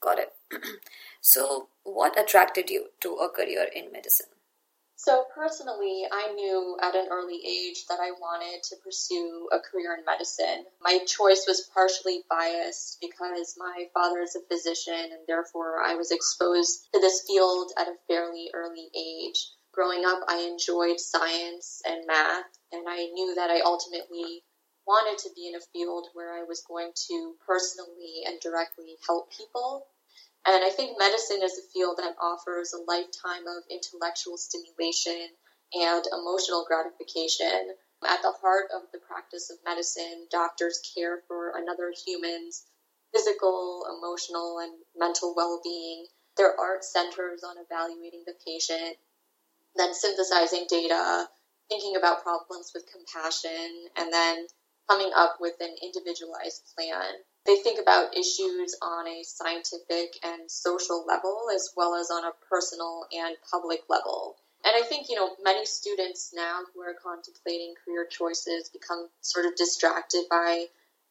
got 0.00 0.18
it. 0.18 0.32
so, 1.20 1.68
what 1.82 2.18
attracted 2.18 2.70
you 2.70 2.86
to 3.00 3.14
a 3.16 3.28
career 3.28 3.66
in 3.74 3.92
medicine? 3.92 4.26
So, 4.96 5.26
personally, 5.34 6.06
I 6.10 6.32
knew 6.32 6.78
at 6.80 6.94
an 6.94 7.08
early 7.10 7.40
age 7.44 7.84
that 7.88 7.98
I 8.00 8.12
wanted 8.12 8.62
to 8.62 8.76
pursue 8.76 9.48
a 9.52 9.58
career 9.58 9.94
in 9.98 10.04
medicine. 10.06 10.64
My 10.80 11.00
choice 11.04 11.44
was 11.46 11.68
partially 11.74 12.22
biased 12.30 12.98
because 13.02 13.56
my 13.58 13.90
father 13.92 14.20
is 14.20 14.34
a 14.34 14.40
physician, 14.48 14.94
and 14.94 15.26
therefore 15.26 15.82
I 15.84 15.96
was 15.96 16.10
exposed 16.10 16.88
to 16.94 17.00
this 17.00 17.22
field 17.26 17.72
at 17.76 17.88
a 17.88 17.98
fairly 18.08 18.50
early 18.54 18.88
age. 18.96 19.50
Growing 19.74 20.04
up, 20.04 20.20
I 20.28 20.42
enjoyed 20.42 21.00
science 21.00 21.82
and 21.84 22.06
math, 22.06 22.46
and 22.72 22.84
I 22.88 23.06
knew 23.06 23.34
that 23.34 23.50
I 23.50 23.60
ultimately 23.60 24.44
wanted 24.86 25.18
to 25.18 25.30
be 25.34 25.48
in 25.48 25.56
a 25.56 25.60
field 25.72 26.08
where 26.14 26.34
I 26.34 26.44
was 26.44 26.62
going 26.62 26.92
to 27.08 27.34
personally 27.46 28.22
and 28.26 28.40
directly 28.40 28.96
help 29.06 29.32
people 29.32 29.86
and 30.46 30.62
I 30.62 30.70
think 30.70 30.98
medicine 30.98 31.42
is 31.42 31.58
a 31.58 31.68
field 31.72 31.96
that 31.98 32.16
offers 32.20 32.74
a 32.74 32.82
lifetime 32.90 33.46
of 33.48 33.64
intellectual 33.70 34.36
stimulation 34.36 35.28
and 35.72 36.04
emotional 36.12 36.64
gratification. 36.68 37.74
At 38.06 38.20
the 38.20 38.32
heart 38.42 38.68
of 38.74 38.82
the 38.92 38.98
practice 38.98 39.48
of 39.50 39.56
medicine, 39.64 40.28
doctors 40.30 40.80
care 40.94 41.22
for 41.26 41.52
another 41.56 41.92
human's 42.04 42.66
physical, 43.14 43.86
emotional, 43.96 44.58
and 44.58 44.72
mental 44.94 45.34
well 45.34 45.60
being. 45.64 46.06
Their 46.36 46.58
art 46.60 46.84
centers 46.84 47.42
on 47.42 47.56
evaluating 47.56 48.24
the 48.26 48.34
patient, 48.44 48.98
then 49.76 49.94
synthesizing 49.94 50.66
data, 50.68 51.28
thinking 51.68 51.96
about 51.96 52.22
problems 52.22 52.72
with 52.74 52.84
compassion, 52.92 53.88
and 53.96 54.12
then 54.12 54.46
coming 54.88 55.10
up 55.14 55.36
with 55.40 55.54
an 55.60 55.74
individualized 55.82 56.62
plan. 56.76 57.14
They 57.46 57.56
think 57.56 57.80
about 57.80 58.16
issues 58.16 58.76
on 58.80 59.06
a 59.06 59.22
scientific 59.22 60.16
and 60.22 60.50
social 60.50 61.04
level 61.06 61.48
as 61.54 61.70
well 61.76 61.94
as 61.94 62.10
on 62.10 62.24
a 62.24 62.32
personal 62.48 63.06
and 63.12 63.36
public 63.50 63.80
level. 63.88 64.36
And 64.64 64.72
I 64.74 64.86
think, 64.86 65.08
you 65.10 65.16
know, 65.16 65.36
many 65.42 65.66
students 65.66 66.32
now 66.34 66.60
who 66.72 66.80
are 66.80 66.94
contemplating 66.94 67.74
career 67.84 68.06
choices 68.08 68.70
become 68.70 69.08
sort 69.20 69.44
of 69.44 69.56
distracted 69.56 70.24
by 70.30 70.66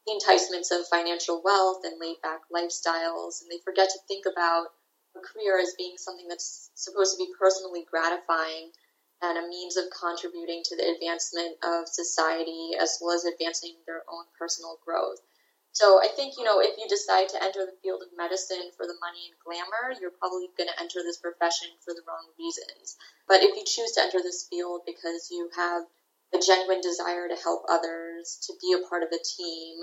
the 0.05 0.13
enticements 0.13 0.71
of 0.71 0.87
financial 0.87 1.41
wealth 1.43 1.81
and 1.85 2.01
laid 2.01 2.17
back 2.21 2.41
lifestyles, 2.51 3.41
and 3.41 3.51
they 3.51 3.61
forget 3.63 3.89
to 3.89 3.99
think 4.07 4.25
about 4.25 4.67
a 5.15 5.21
career 5.21 5.59
as 5.59 5.75
being 5.77 5.97
something 5.97 6.27
that's 6.27 6.71
supposed 6.75 7.17
to 7.17 7.23
be 7.23 7.31
personally 7.39 7.85
gratifying 7.89 8.71
and 9.21 9.37
a 9.37 9.47
means 9.47 9.77
of 9.77 9.85
contributing 9.89 10.61
to 10.65 10.75
the 10.75 10.89
advancement 10.89 11.55
of 11.63 11.87
society 11.87 12.71
as 12.79 12.99
well 13.01 13.15
as 13.15 13.25
advancing 13.25 13.75
their 13.85 14.03
own 14.11 14.25
personal 14.37 14.77
growth. 14.83 15.19
So 15.73 15.97
I 15.97 16.07
think, 16.07 16.37
you 16.37 16.43
know, 16.43 16.61
if 16.61 16.77
you 16.77 16.85
decide 16.87 17.29
to 17.29 17.41
enter 17.41 17.65
the 17.65 17.79
field 17.81 18.03
of 18.03 18.13
medicine 18.15 18.69
for 18.77 18.85
the 18.85 18.99
money 19.01 19.25
and 19.25 19.39
glamour, 19.41 19.97
you're 19.99 20.13
probably 20.13 20.45
going 20.53 20.69
to 20.69 20.79
enter 20.81 21.01
this 21.01 21.17
profession 21.17 21.69
for 21.81 21.95
the 21.95 22.05
wrong 22.05 22.29
reasons. 22.37 22.95
But 23.27 23.41
if 23.41 23.57
you 23.57 23.65
choose 23.65 23.93
to 23.97 24.03
enter 24.05 24.21
this 24.21 24.45
field 24.45 24.85
because 24.85 25.29
you 25.31 25.49
have 25.57 25.81
a 26.29 26.37
genuine 26.37 26.81
desire 26.81 27.27
to 27.27 27.41
help 27.41 27.65
others, 27.69 28.37
to 28.45 28.53
be 28.61 28.77
a 28.77 28.85
part 28.87 29.01
of 29.01 29.09
a 29.09 29.17
team, 29.17 29.81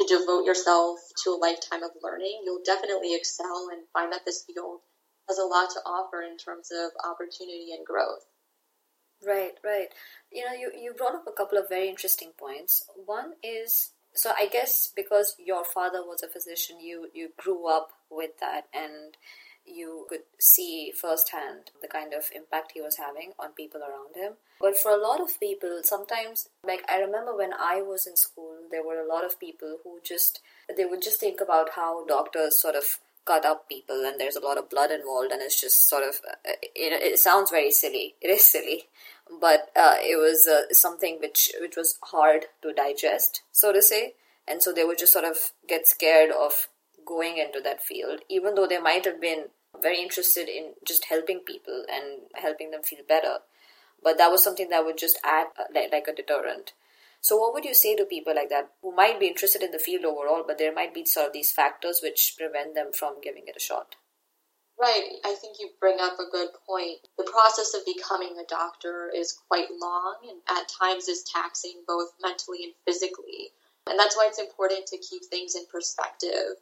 to 0.00 0.06
devote 0.06 0.44
yourself 0.44 0.98
to 1.24 1.30
a 1.30 1.40
lifetime 1.40 1.82
of 1.82 1.90
learning, 2.02 2.42
you'll 2.44 2.64
definitely 2.64 3.14
excel 3.14 3.68
and 3.72 3.82
find 3.92 4.12
that 4.12 4.24
this 4.24 4.44
field 4.44 4.80
has 5.28 5.38
a 5.38 5.44
lot 5.44 5.70
to 5.70 5.80
offer 5.86 6.22
in 6.22 6.36
terms 6.36 6.70
of 6.72 6.90
opportunity 7.04 7.72
and 7.76 7.86
growth. 7.86 8.26
Right, 9.24 9.52
right. 9.62 9.88
You 10.32 10.44
know, 10.44 10.52
you, 10.52 10.72
you 10.76 10.94
brought 10.94 11.14
up 11.14 11.24
a 11.28 11.32
couple 11.32 11.58
of 11.58 11.68
very 11.68 11.88
interesting 11.88 12.30
points. 12.36 12.84
One 13.06 13.34
is 13.42 13.92
so 14.14 14.32
I 14.36 14.46
guess 14.46 14.92
because 14.94 15.36
your 15.38 15.64
father 15.64 16.02
was 16.02 16.22
a 16.22 16.28
physician, 16.28 16.80
you 16.80 17.08
you 17.14 17.30
grew 17.36 17.68
up 17.68 17.92
with 18.10 18.38
that 18.40 18.66
and 18.74 19.16
you 19.64 20.06
could 20.08 20.22
see 20.40 20.92
firsthand 20.94 21.70
the 21.80 21.88
kind 21.88 22.12
of 22.12 22.30
impact 22.34 22.72
he 22.74 22.80
was 22.80 22.96
having 22.96 23.32
on 23.38 23.52
people 23.52 23.80
around 23.80 24.16
him. 24.16 24.34
But 24.60 24.76
for 24.76 24.90
a 24.90 25.00
lot 25.00 25.20
of 25.20 25.38
people, 25.38 25.80
sometimes, 25.82 26.48
like 26.66 26.82
I 26.90 26.98
remember 26.98 27.36
when 27.36 27.52
I 27.52 27.80
was 27.80 28.06
in 28.06 28.16
school, 28.16 28.51
there 28.72 28.84
were 28.84 29.00
a 29.00 29.08
lot 29.08 29.24
of 29.24 29.38
people 29.38 29.78
who 29.84 30.00
just, 30.04 30.40
they 30.76 30.84
would 30.84 31.02
just 31.02 31.20
think 31.20 31.40
about 31.40 31.70
how 31.76 32.04
doctors 32.06 32.60
sort 32.60 32.74
of 32.74 32.98
cut 33.24 33.44
up 33.44 33.68
people 33.68 34.04
and 34.04 34.18
there's 34.18 34.34
a 34.34 34.44
lot 34.44 34.58
of 34.58 34.68
blood 34.68 34.90
involved 34.90 35.30
and 35.30 35.40
it's 35.40 35.60
just 35.60 35.88
sort 35.88 36.02
of, 36.02 36.16
it, 36.44 36.72
it 36.74 37.18
sounds 37.18 37.50
very 37.50 37.70
silly. 37.70 38.16
It 38.20 38.28
is 38.28 38.44
silly 38.44 38.88
but 39.40 39.70
uh, 39.76 39.96
it 40.00 40.16
was 40.16 40.46
uh, 40.46 40.72
something 40.72 41.18
which 41.20 41.52
which 41.60 41.76
was 41.76 41.98
hard 42.02 42.46
to 42.62 42.72
digest, 42.72 43.42
so 43.52 43.72
to 43.72 43.82
say, 43.82 44.14
and 44.46 44.62
so 44.62 44.72
they 44.72 44.84
would 44.84 44.98
just 44.98 45.12
sort 45.12 45.24
of 45.24 45.52
get 45.68 45.86
scared 45.86 46.30
of 46.30 46.68
going 47.06 47.38
into 47.38 47.60
that 47.60 47.82
field, 47.82 48.20
even 48.28 48.54
though 48.54 48.66
they 48.66 48.78
might 48.78 49.04
have 49.04 49.20
been 49.20 49.46
very 49.80 50.00
interested 50.00 50.48
in 50.48 50.72
just 50.86 51.06
helping 51.06 51.40
people 51.40 51.84
and 51.90 52.22
helping 52.34 52.70
them 52.70 52.82
feel 52.82 53.00
better. 53.08 53.38
But 54.02 54.18
that 54.18 54.30
was 54.30 54.42
something 54.42 54.68
that 54.70 54.84
would 54.84 54.98
just 54.98 55.18
act 55.24 55.58
uh, 55.58 55.64
like, 55.74 55.92
like 55.92 56.08
a 56.08 56.14
deterrent. 56.14 56.72
So, 57.22 57.36
what 57.36 57.54
would 57.54 57.64
you 57.64 57.72
say 57.72 57.94
to 57.94 58.04
people 58.04 58.34
like 58.34 58.50
that 58.50 58.72
who 58.82 58.94
might 58.94 59.20
be 59.20 59.28
interested 59.28 59.62
in 59.62 59.70
the 59.70 59.78
field 59.78 60.04
overall, 60.04 60.42
but 60.44 60.58
there 60.58 60.74
might 60.74 60.92
be 60.92 61.04
sort 61.06 61.28
of 61.28 61.32
these 61.32 61.52
factors 61.52 62.00
which 62.02 62.34
prevent 62.36 62.74
them 62.74 62.92
from 62.92 63.20
giving 63.22 63.44
it 63.46 63.56
a 63.56 63.60
shot? 63.60 63.94
Right. 64.80 65.20
I 65.24 65.34
think 65.34 65.58
you 65.60 65.70
bring 65.78 65.98
up 66.00 66.18
a 66.18 66.30
good 66.32 66.48
point. 66.66 67.06
The 67.16 67.30
process 67.30 67.74
of 67.74 67.86
becoming 67.86 68.36
a 68.38 68.48
doctor 68.48 69.08
is 69.14 69.38
quite 69.48 69.68
long 69.80 70.16
and 70.28 70.40
at 70.50 70.68
times 70.68 71.06
is 71.06 71.22
taxing 71.22 71.84
both 71.86 72.10
mentally 72.20 72.64
and 72.64 72.72
physically. 72.84 73.52
And 73.86 73.96
that's 73.96 74.16
why 74.16 74.26
it's 74.26 74.40
important 74.40 74.86
to 74.88 74.98
keep 74.98 75.22
things 75.24 75.54
in 75.54 75.66
perspective. 75.70 76.58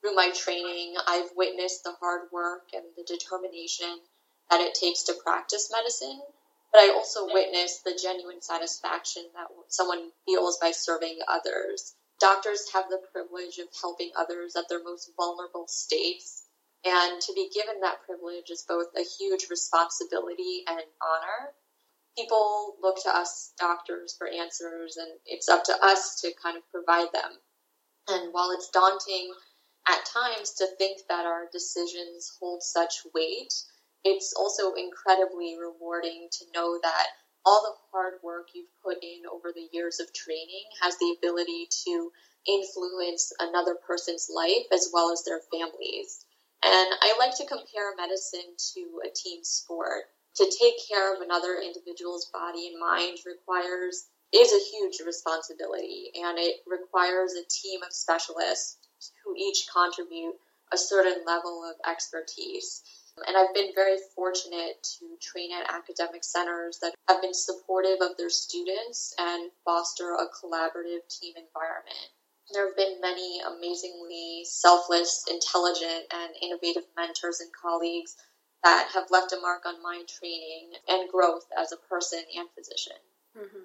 Through 0.00 0.14
my 0.14 0.30
training, 0.30 0.94
I've 1.08 1.30
witnessed 1.34 1.82
the 1.82 1.96
hard 1.98 2.30
work 2.30 2.68
and 2.72 2.84
the 2.96 3.02
determination 3.02 3.98
that 4.50 4.60
it 4.60 4.74
takes 4.74 5.02
to 5.04 5.14
practice 5.14 5.72
medicine, 5.72 6.20
but 6.74 6.82
I 6.82 6.90
also 6.90 7.32
witnessed 7.32 7.84
the 7.84 7.96
genuine 8.02 8.42
satisfaction 8.42 9.22
that 9.34 9.46
someone 9.68 10.10
feels 10.26 10.58
by 10.58 10.72
serving 10.72 11.20
others. 11.28 11.94
Doctors 12.18 12.68
have 12.72 12.90
the 12.90 13.00
privilege 13.12 13.58
of 13.58 13.68
helping 13.80 14.10
others 14.16 14.56
at 14.56 14.68
their 14.68 14.82
most 14.82 15.12
vulnerable 15.16 15.68
states 15.68 16.42
and 16.84 17.20
to 17.22 17.32
be 17.32 17.48
given 17.54 17.80
that 17.80 18.02
privilege 18.04 18.50
is 18.50 18.64
both 18.68 18.88
a 18.96 19.04
huge 19.04 19.46
responsibility 19.50 20.64
and 20.66 20.80
an 20.80 20.84
honor. 21.00 21.54
People 22.16 22.74
look 22.82 23.00
to 23.04 23.16
us 23.16 23.52
doctors 23.58 24.16
for 24.18 24.26
answers, 24.28 24.96
and 24.96 25.10
it's 25.26 25.48
up 25.48 25.64
to 25.64 25.76
us 25.80 26.20
to 26.22 26.32
kind 26.42 26.56
of 26.56 26.70
provide 26.72 27.08
them. 27.12 27.30
And 28.08 28.32
while 28.32 28.50
it's 28.50 28.70
daunting 28.70 29.32
at 29.88 30.04
times 30.06 30.54
to 30.54 30.66
think 30.78 31.02
that 31.08 31.24
our 31.24 31.48
decisions 31.52 32.36
hold 32.40 32.62
such 32.62 32.98
weight, 33.14 33.54
it's 34.04 34.34
also 34.36 34.74
incredibly 34.74 35.56
rewarding 35.58 36.28
to 36.30 36.44
know 36.54 36.78
that 36.82 37.06
all 37.46 37.62
the 37.62 37.74
hard 37.92 38.14
work 38.22 38.48
you've 38.54 38.72
put 38.82 39.02
in 39.02 39.22
over 39.30 39.52
the 39.54 39.68
years 39.72 40.00
of 40.00 40.12
training 40.12 40.64
has 40.82 40.96
the 40.98 41.16
ability 41.18 41.68
to 41.86 42.10
influence 42.46 43.32
another 43.38 43.74
person's 43.74 44.28
life 44.34 44.66
as 44.72 44.90
well 44.92 45.12
as 45.12 45.24
their 45.24 45.40
families. 45.52 46.24
And 46.62 46.88
I 47.00 47.16
like 47.18 47.36
to 47.36 47.46
compare 47.46 47.94
medicine 47.96 48.56
to 48.74 49.00
a 49.04 49.10
team 49.14 49.44
sport. 49.44 50.04
To 50.36 50.50
take 50.50 50.74
care 50.88 51.14
of 51.14 51.20
another 51.20 51.60
individual's 51.62 52.30
body 52.32 52.68
and 52.68 52.80
mind 52.80 53.18
requires 53.24 54.06
is 54.32 54.52
a 54.52 54.70
huge 54.70 55.00
responsibility 55.06 56.10
and 56.14 56.38
it 56.38 56.56
requires 56.66 57.34
a 57.34 57.48
team 57.48 57.82
of 57.82 57.92
specialists 57.92 58.78
who 59.24 59.34
each 59.36 59.68
contribute 59.72 60.34
a 60.72 60.78
certain 60.78 61.24
level 61.26 61.62
of 61.64 61.76
expertise. 61.88 62.82
And 63.26 63.36
I've 63.36 63.54
been 63.54 63.70
very 63.74 63.98
fortunate 64.14 64.82
to 64.98 65.16
train 65.20 65.50
at 65.52 65.72
academic 65.72 66.24
centers 66.24 66.78
that 66.82 66.94
have 67.08 67.22
been 67.22 67.34
supportive 67.34 68.00
of 68.00 68.16
their 68.16 68.30
students 68.30 69.14
and 69.18 69.50
foster 69.64 70.14
a 70.14 70.26
collaborative 70.26 71.06
team 71.08 71.34
environment. 71.36 72.10
There 72.52 72.66
have 72.66 72.76
been 72.76 73.00
many 73.00 73.40
amazingly 73.40 74.42
selfless, 74.44 75.24
intelligent, 75.30 76.12
and 76.12 76.34
innovative 76.42 76.84
mentors 76.96 77.40
and 77.40 77.50
colleagues 77.52 78.16
that 78.62 78.90
have 78.94 79.10
left 79.10 79.32
a 79.32 79.40
mark 79.40 79.64
on 79.64 79.82
my 79.82 80.02
training 80.08 80.72
and 80.88 81.10
growth 81.10 81.46
as 81.56 81.72
a 81.72 81.76
person 81.76 82.20
and 82.36 82.48
physician. 82.56 82.96
Mm-hmm. 83.38 83.64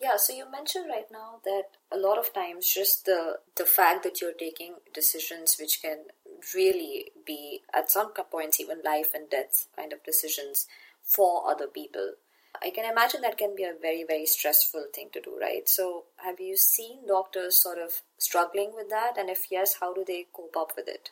Yeah, 0.00 0.16
so 0.16 0.32
you 0.34 0.50
mentioned 0.50 0.86
right 0.88 1.06
now 1.10 1.40
that 1.44 1.64
a 1.92 1.96
lot 1.96 2.18
of 2.18 2.34
times 2.34 2.72
just 2.72 3.06
the 3.06 3.38
the 3.56 3.64
fact 3.64 4.02
that 4.02 4.20
you're 4.20 4.32
taking 4.32 4.76
decisions 4.92 5.56
which 5.58 5.80
can 5.80 6.06
really 6.54 7.12
be 7.26 7.62
at 7.72 7.90
some 7.90 8.12
points 8.12 8.60
even 8.60 8.82
life 8.84 9.14
and 9.14 9.30
death 9.30 9.68
kind 9.76 9.92
of 9.92 10.02
decisions 10.04 10.66
for 11.02 11.48
other 11.50 11.66
people. 11.66 12.14
I 12.62 12.70
can 12.70 12.90
imagine 12.90 13.22
that 13.22 13.38
can 13.38 13.56
be 13.56 13.64
a 13.64 13.74
very, 13.80 14.04
very 14.04 14.26
stressful 14.26 14.86
thing 14.94 15.10
to 15.12 15.20
do, 15.20 15.36
right? 15.40 15.68
So, 15.68 16.04
have 16.16 16.40
you 16.40 16.56
seen 16.56 17.06
doctors 17.06 17.60
sort 17.60 17.78
of 17.78 18.02
struggling 18.18 18.72
with 18.74 18.90
that? 18.90 19.18
And 19.18 19.28
if 19.28 19.50
yes, 19.50 19.76
how 19.80 19.92
do 19.92 20.04
they 20.06 20.26
cope 20.32 20.56
up 20.56 20.72
with 20.76 20.86
it? 20.88 21.10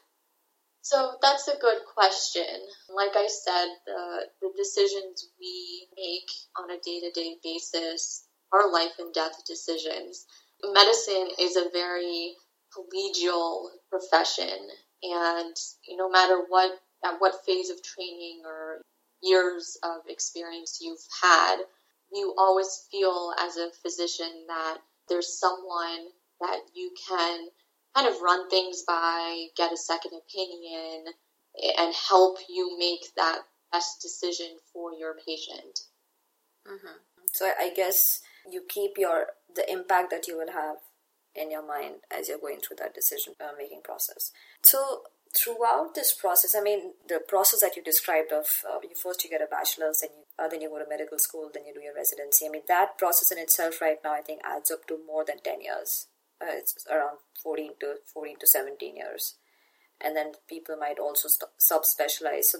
So, 0.82 1.16
that's 1.20 1.48
a 1.48 1.58
good 1.58 1.82
question. 1.92 2.46
Like 2.88 3.16
I 3.16 3.26
said, 3.26 3.68
the, 3.86 4.26
the 4.40 4.52
decisions 4.56 5.28
we 5.40 5.88
make 5.96 6.30
on 6.56 6.70
a 6.70 6.80
day 6.80 7.00
to 7.00 7.10
day 7.10 7.36
basis 7.42 8.24
are 8.52 8.72
life 8.72 8.92
and 8.98 9.12
death 9.12 9.42
decisions. 9.46 10.26
Medicine 10.62 11.28
is 11.38 11.56
a 11.56 11.70
very 11.72 12.34
collegial 12.72 13.68
profession, 13.90 14.68
and 15.02 15.56
no 15.90 16.08
matter 16.08 16.42
what 16.48 16.72
at 17.04 17.20
what 17.20 17.44
phase 17.44 17.70
of 17.70 17.82
training 17.82 18.42
or 18.44 18.80
years 19.22 19.78
of 19.82 20.08
experience 20.08 20.78
you've 20.80 21.04
had, 21.22 21.56
you 22.12 22.34
always 22.36 22.86
feel 22.90 23.32
as 23.38 23.56
a 23.56 23.70
physician 23.82 24.44
that 24.48 24.78
there's 25.08 25.38
someone 25.38 26.08
that 26.40 26.60
you 26.74 26.92
can 27.08 27.48
kind 27.94 28.08
of 28.08 28.20
run 28.20 28.48
things 28.48 28.84
by, 28.86 29.46
get 29.56 29.72
a 29.72 29.76
second 29.76 30.12
opinion, 30.14 31.04
and 31.78 31.94
help 31.94 32.38
you 32.48 32.78
make 32.78 33.14
that 33.16 33.40
best 33.72 34.00
decision 34.00 34.48
for 34.72 34.92
your 34.92 35.14
patient. 35.14 35.80
Mm-hmm. 36.66 36.98
So 37.32 37.50
I 37.58 37.72
guess 37.74 38.20
you 38.50 38.62
keep 38.68 38.98
your 38.98 39.26
the 39.54 39.70
impact 39.70 40.10
that 40.10 40.26
you 40.28 40.38
will 40.38 40.52
have 40.52 40.76
in 41.34 41.50
your 41.50 41.66
mind 41.66 41.96
as 42.10 42.28
you're 42.28 42.38
going 42.38 42.60
through 42.60 42.76
that 42.76 42.94
decision 42.94 43.34
uh, 43.40 43.52
making 43.56 43.80
process. 43.82 44.32
So 44.62 45.02
throughout 45.34 45.94
this 45.94 46.12
process, 46.12 46.54
I 46.54 46.60
mean, 46.60 46.92
the 47.08 47.20
process 47.26 47.60
that 47.60 47.74
you 47.76 47.82
described 47.82 48.32
of 48.32 48.46
uh, 48.68 48.78
you 48.82 48.94
first 48.94 49.24
you 49.24 49.30
get 49.30 49.40
a 49.40 49.46
bachelor's, 49.46 50.00
then 50.00 50.10
you 50.16 50.24
uh, 50.38 50.48
then 50.48 50.60
you 50.60 50.68
go 50.68 50.78
to 50.78 50.88
medical 50.88 51.18
school, 51.18 51.50
then 51.52 51.64
you 51.66 51.74
do 51.74 51.80
your 51.80 51.94
residency. 51.94 52.46
I 52.46 52.50
mean, 52.50 52.62
that 52.68 52.98
process 52.98 53.32
in 53.32 53.38
itself 53.38 53.80
right 53.80 53.98
now, 54.04 54.12
I 54.12 54.20
think, 54.20 54.40
adds 54.44 54.70
up 54.70 54.86
to 54.88 54.98
more 55.06 55.24
than 55.24 55.40
ten 55.42 55.60
years. 55.60 56.06
Uh, 56.40 56.52
it's 56.52 56.86
around 56.90 57.18
fourteen 57.42 57.72
to 57.80 57.96
fourteen 58.12 58.38
to 58.40 58.46
seventeen 58.46 58.96
years, 58.96 59.36
and 60.00 60.16
then 60.16 60.32
people 60.48 60.76
might 60.76 60.98
also 60.98 61.28
st- 61.28 61.56
subspecialize. 61.58 62.44
So 62.44 62.58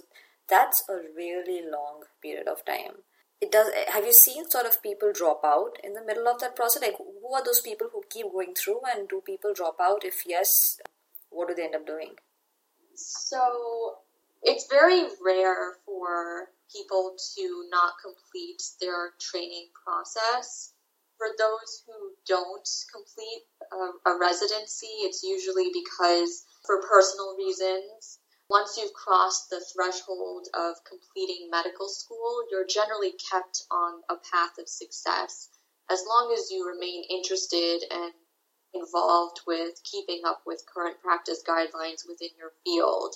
that's 0.48 0.82
a 0.88 0.94
really 1.16 1.60
long 1.62 2.04
period 2.22 2.48
of 2.48 2.64
time. 2.64 3.04
It 3.42 3.50
does. 3.50 3.72
Have 3.88 4.06
you 4.06 4.12
seen 4.12 4.48
sort 4.48 4.66
of 4.66 4.80
people 4.84 5.12
drop 5.12 5.40
out 5.44 5.76
in 5.82 5.94
the 5.94 6.04
middle 6.04 6.28
of 6.28 6.38
that 6.38 6.54
process? 6.54 6.80
Like, 6.80 6.96
who 6.96 7.34
are 7.34 7.44
those 7.44 7.60
people 7.60 7.88
who 7.92 8.04
keep 8.08 8.30
going 8.30 8.54
through, 8.54 8.82
and 8.88 9.08
do 9.08 9.20
people 9.26 9.52
drop 9.52 9.78
out? 9.80 10.04
If 10.04 10.22
yes, 10.24 10.78
what 11.28 11.48
do 11.48 11.54
they 11.54 11.64
end 11.64 11.74
up 11.74 11.84
doing? 11.84 12.14
So 12.94 13.96
it's 14.44 14.68
very 14.70 15.02
rare 15.20 15.74
for 15.84 16.50
people 16.72 17.16
to 17.34 17.64
not 17.68 17.94
complete 18.00 18.62
their 18.80 19.10
training 19.18 19.70
process. 19.84 20.74
For 21.18 21.26
those 21.36 21.82
who 21.84 22.14
don't 22.26 22.68
complete 22.94 23.42
a, 23.72 24.10
a, 24.10 24.18
residency, 24.20 25.02
it's 25.02 25.24
usually 25.24 25.70
because 25.74 26.44
for 26.64 26.80
personal 26.82 27.34
reasons. 27.36 28.18
Once 28.52 28.76
you've 28.76 28.92
crossed 28.92 29.48
the 29.48 29.64
threshold 29.72 30.46
of 30.52 30.76
completing 30.84 31.48
medical 31.50 31.88
school, 31.88 32.44
you're 32.50 32.66
generally 32.66 33.12
kept 33.30 33.62
on 33.70 34.02
a 34.10 34.14
path 34.30 34.58
of 34.58 34.68
success 34.68 35.48
as 35.90 36.04
long 36.06 36.30
as 36.36 36.50
you 36.50 36.68
remain 36.68 37.02
interested 37.08 37.82
and 37.90 38.12
involved 38.74 39.40
with 39.46 39.80
keeping 39.90 40.20
up 40.26 40.42
with 40.44 40.66
current 40.66 41.00
practice 41.00 41.42
guidelines 41.42 42.06
within 42.06 42.28
your 42.38 42.52
field. 42.62 43.14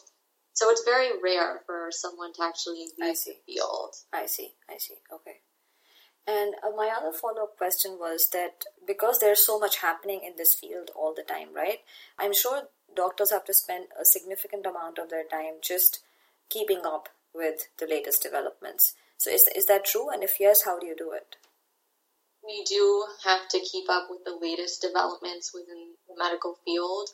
So 0.55 0.71
it's 0.71 0.85
very 0.85 1.11
rare 1.23 1.61
for 1.67 1.89
someone 1.91 2.33
to 2.35 2.43
actually 2.43 2.87
leave 2.99 3.19
the 3.27 3.35
field. 3.45 3.95
I 4.15 4.25
see. 4.25 4.55
I 4.71 4.79
see. 4.79 4.97
Okay. 5.13 5.41
And 6.27 6.55
uh, 6.65 6.75
my 6.75 6.91
other 6.97 7.13
follow 7.13 7.43
up 7.43 7.59
question 7.59 7.99
was 8.01 8.29
that 8.33 8.65
because 8.87 9.21
there's 9.21 9.45
so 9.45 9.59
much 9.59 9.79
happening 9.79 10.23
in 10.27 10.33
this 10.39 10.55
field 10.55 10.91
all 10.97 11.13
the 11.15 11.23
time, 11.23 11.55
right? 11.55 11.81
I'm 12.19 12.33
sure 12.33 12.63
doctors 12.97 13.31
have 13.31 13.45
to 13.45 13.55
spend 13.55 13.87
a 14.01 14.05
significant 14.05 14.67
amount 14.67 14.99
of 14.99 15.11
their 15.11 15.25
time 15.25 15.55
just 15.63 16.01
keeping 16.49 16.83
up 16.85 17.09
with 17.35 17.69
the 17.79 17.87
latest 17.87 18.23
developments. 18.23 18.95
So 19.19 19.31
is, 19.31 19.47
is 19.55 19.67
that 19.67 19.85
true? 19.85 20.11
And 20.11 20.23
if 20.23 20.41
yes, 20.41 20.65
how 20.65 20.79
do 20.79 20.87
you 20.87 20.97
do 20.97 21.13
it? 21.13 21.37
we 22.47 22.63
do 22.65 23.05
have 23.25 23.49
to 23.49 23.61
keep 23.61 23.91
up 23.91 24.07
with 24.09 24.25
the 24.25 24.39
latest 24.41 24.81
developments 24.81 25.53
within 25.53 25.93
the 26.09 26.15
medical 26.17 26.57
field. 26.65 27.11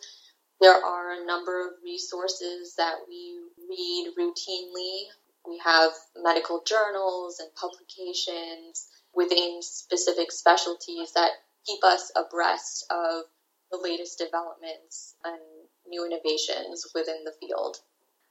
There 0.61 0.85
are 0.85 1.13
a 1.13 1.27
number 1.27 1.67
of 1.67 1.73
resources 1.83 2.75
that 2.77 2.97
we 3.09 3.41
read 3.69 4.13
routinely. 4.19 5.05
We 5.49 5.59
have 5.65 5.93
medical 6.17 6.63
journals 6.67 7.41
and 7.41 7.49
publications 7.55 8.89
within 9.15 9.59
specific 9.63 10.31
specialties 10.31 11.13
that 11.15 11.31
keep 11.67 11.83
us 11.83 12.13
abreast 12.15 12.87
of 12.91 13.25
the 13.71 13.79
latest 13.83 14.19
developments 14.19 15.15
and 15.25 15.41
new 15.87 16.05
innovations 16.07 16.87
within 16.95 17.25
the 17.25 17.35
field. 17.41 17.79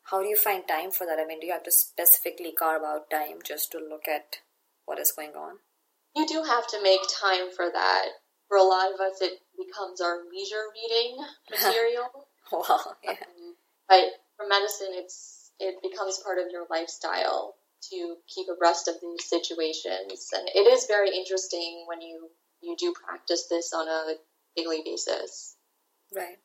How 0.04 0.22
do 0.22 0.28
you 0.28 0.38
find 0.38 0.68
time 0.68 0.92
for 0.92 1.06
that? 1.06 1.20
I 1.20 1.26
mean, 1.26 1.40
do 1.40 1.48
you 1.48 1.54
have 1.54 1.64
to 1.64 1.72
specifically 1.72 2.52
carve 2.52 2.84
out 2.84 3.10
time 3.10 3.40
just 3.46 3.72
to 3.72 3.78
look 3.78 4.08
at 4.08 4.38
what 4.86 5.00
is 5.00 5.12
going 5.12 5.32
on? 5.32 5.58
you 6.16 6.28
do 6.28 6.44
have 6.44 6.68
to 6.68 6.82
make 6.82 7.02
time 7.22 7.52
for 7.56 7.70
that. 7.72 8.06
For 8.48 8.58
a 8.58 8.64
lot 8.64 8.94
of 8.94 9.00
us, 9.00 9.22
it 9.22 9.40
becomes 9.58 10.02
our 10.02 10.18
leisure 10.32 10.66
reading 10.74 11.18
material. 11.52 12.28
wow. 12.52 12.96
Yeah. 13.04 13.12
Um, 13.12 13.56
but 13.88 14.04
for 14.36 14.48
medicine, 14.48 14.90
it's 14.92 15.52
it 15.60 15.76
becomes 15.82 16.20
part 16.24 16.38
of 16.40 16.52
your 16.52 16.66
lifestyle 16.70 17.56
to 17.92 18.16
keep 18.28 18.48
abreast 18.52 18.88
of 18.88 18.96
these 19.02 19.30
situations, 19.30 20.30
and 20.34 20.48
it 20.54 20.68
is 20.68 20.86
very 20.88 21.16
interesting 21.16 21.86
when 21.88 22.02
you 22.02 22.30
you 22.62 22.76
do 22.78 22.94
practice 22.94 23.48
this 23.50 23.72
on 23.74 23.88
a 23.88 24.16
daily 24.56 24.82
basis. 24.84 25.56
Right. 26.14 26.38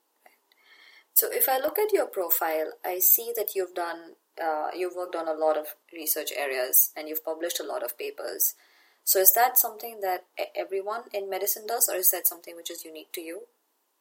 So 1.17 1.29
if 1.33 1.49
I 1.49 1.57
look 1.57 1.79
at 1.79 1.95
your 1.95 2.07
profile, 2.07 2.73
I 2.85 2.99
see 2.99 3.33
that 3.37 3.55
you've 3.55 3.75
done 3.75 4.17
uh, 4.37 4.69
you've 4.77 4.95
worked 4.95 5.17
on 5.17 5.27
a 5.27 5.33
lot 5.33 5.57
of 5.57 5.75
research 5.91 6.31
areas 6.37 6.93
and 6.95 7.09
you've 7.09 7.25
published 7.25 7.59
a 7.59 7.65
lot 7.65 7.83
of 7.83 7.97
papers. 7.97 8.55
So 9.03 9.19
is 9.19 9.33
that 9.33 9.57
something 9.57 10.01
that 10.03 10.25
everyone 10.55 11.05
in 11.15 11.31
medicine 11.31 11.67
does, 11.67 11.89
or 11.89 11.97
is 11.97 12.11
that 12.11 12.27
something 12.27 12.55
which 12.55 12.71
is 12.71 12.85
unique 12.85 13.13
to 13.15 13.23
you? 13.23 13.45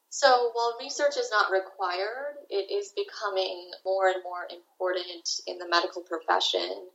So 0.09 0.51
while 0.51 0.75
research 0.77 1.15
is 1.15 1.31
not 1.31 1.51
required, 1.51 2.35
it 2.49 2.67
is 2.69 2.91
becoming 2.91 3.71
more 3.85 4.09
and 4.09 4.21
more 4.21 4.43
important 4.51 5.29
in 5.47 5.57
the 5.57 5.69
medical 5.69 6.01
profession, 6.01 6.89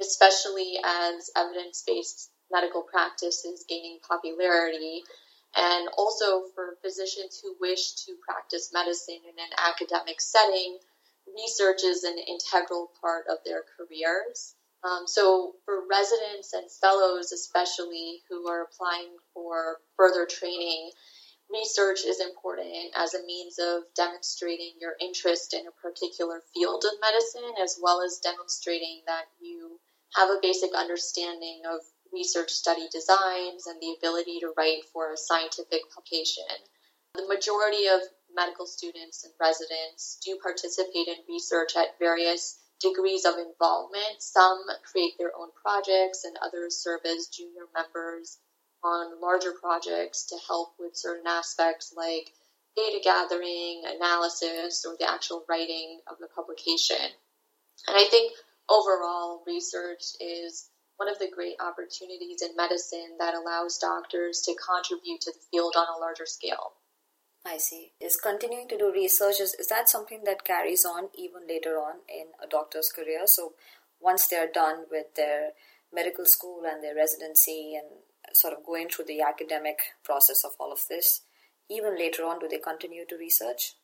especially 0.00 0.78
as 0.84 1.30
evidence 1.36 1.82
based 1.84 2.30
medical 2.48 2.82
practice 2.82 3.44
is 3.44 3.64
gaining 3.68 3.98
popularity. 4.08 5.02
And 5.56 5.88
also 5.96 6.44
for 6.54 6.76
physicians 6.82 7.40
who 7.42 7.56
wish 7.60 7.92
to 8.06 8.16
practice 8.26 8.72
medicine 8.72 9.20
in 9.24 9.38
an 9.38 9.50
academic 9.58 10.20
setting, 10.20 10.78
research 11.36 11.84
is 11.84 12.04
an 12.04 12.18
integral 12.18 12.90
part 13.00 13.26
of 13.30 13.38
their 13.44 13.64
careers. 13.76 14.54
Um, 14.82 15.06
so 15.06 15.54
for 15.64 15.86
residents 15.88 16.52
and 16.52 16.70
fellows, 16.70 17.32
especially 17.32 18.22
who 18.28 18.48
are 18.48 18.62
applying 18.62 19.16
for 19.32 19.78
further 19.96 20.26
training, 20.26 20.90
research 21.50 22.04
is 22.04 22.20
important 22.20 22.92
as 22.96 23.14
a 23.14 23.24
means 23.24 23.58
of 23.58 23.84
demonstrating 23.94 24.72
your 24.80 24.94
interest 25.00 25.54
in 25.54 25.66
a 25.66 25.80
particular 25.80 26.42
field 26.52 26.84
of 26.84 27.00
medicine, 27.00 27.54
as 27.62 27.78
well 27.80 28.02
as 28.02 28.18
demonstrating 28.18 29.02
that 29.06 29.24
you 29.40 29.78
have 30.16 30.30
a 30.30 30.38
basic 30.42 30.74
understanding 30.74 31.62
of 31.66 31.80
research 32.14 32.50
study 32.50 32.86
designs 32.90 33.66
and 33.66 33.80
the 33.80 33.94
ability 33.98 34.40
to 34.40 34.54
write 34.56 34.84
for 34.92 35.12
a 35.12 35.16
scientific 35.16 35.82
publication. 35.92 36.48
The 37.14 37.26
majority 37.26 37.86
of 37.86 38.00
medical 38.34 38.66
students 38.66 39.24
and 39.24 39.32
residents 39.40 40.18
do 40.24 40.38
participate 40.42 41.08
in 41.08 41.26
research 41.28 41.76
at 41.76 41.98
various 41.98 42.58
degrees 42.80 43.24
of 43.24 43.34
involvement. 43.38 44.20
Some 44.20 44.64
create 44.90 45.14
their 45.18 45.32
own 45.38 45.48
projects, 45.60 46.24
and 46.24 46.36
others 46.42 46.82
serve 46.82 47.00
as 47.04 47.28
junior 47.28 47.66
members 47.74 48.38
on 48.82 49.20
larger 49.20 49.52
projects 49.52 50.26
to 50.26 50.36
help 50.46 50.74
with 50.78 50.96
certain 50.96 51.26
aspects 51.26 51.94
like 51.96 52.32
data 52.76 53.00
gathering, 53.02 53.82
analysis, 53.86 54.84
or 54.84 54.96
the 54.98 55.08
actual 55.08 55.44
writing 55.48 56.00
of 56.10 56.18
the 56.18 56.28
publication. 56.34 56.96
And 57.86 57.96
I 57.96 58.04
think 58.04 58.32
overall, 58.68 59.42
research 59.46 60.02
is 60.20 60.68
one 60.96 61.08
of 61.08 61.18
the 61.18 61.30
great 61.32 61.56
opportunities 61.60 62.42
in 62.42 62.56
medicine 62.56 63.16
that 63.18 63.34
allows 63.34 63.78
doctors 63.78 64.40
to 64.42 64.54
contribute 64.54 65.20
to 65.22 65.32
the 65.32 65.44
field 65.50 65.74
on 65.76 65.86
a 65.94 66.00
larger 66.00 66.26
scale. 66.26 66.74
I 67.46 67.58
see. 67.58 67.92
Is 68.00 68.16
continuing 68.16 68.68
to 68.68 68.78
do 68.78 68.92
research, 68.92 69.40
is, 69.40 69.54
is 69.54 69.68
that 69.68 69.88
something 69.88 70.22
that 70.24 70.44
carries 70.44 70.84
on 70.84 71.08
even 71.14 71.46
later 71.46 71.76
on 71.76 71.96
in 72.08 72.26
a 72.42 72.48
doctor's 72.48 72.88
career? 72.88 73.22
So 73.26 73.52
once 74.00 74.26
they're 74.28 74.50
done 74.50 74.84
with 74.90 75.14
their 75.14 75.50
medical 75.92 76.24
school 76.24 76.62
and 76.66 76.82
their 76.82 76.94
residency 76.94 77.74
and 77.76 77.86
sort 78.32 78.54
of 78.54 78.64
going 78.64 78.88
through 78.88 79.04
the 79.06 79.20
academic 79.20 79.78
process 80.04 80.42
of 80.44 80.52
all 80.58 80.72
of 80.72 80.86
this, 80.88 81.22
even 81.70 81.98
later 81.98 82.24
on, 82.24 82.38
do 82.38 82.48
they 82.48 82.58
continue 82.58 83.04
to 83.08 83.16
research? 83.16 83.74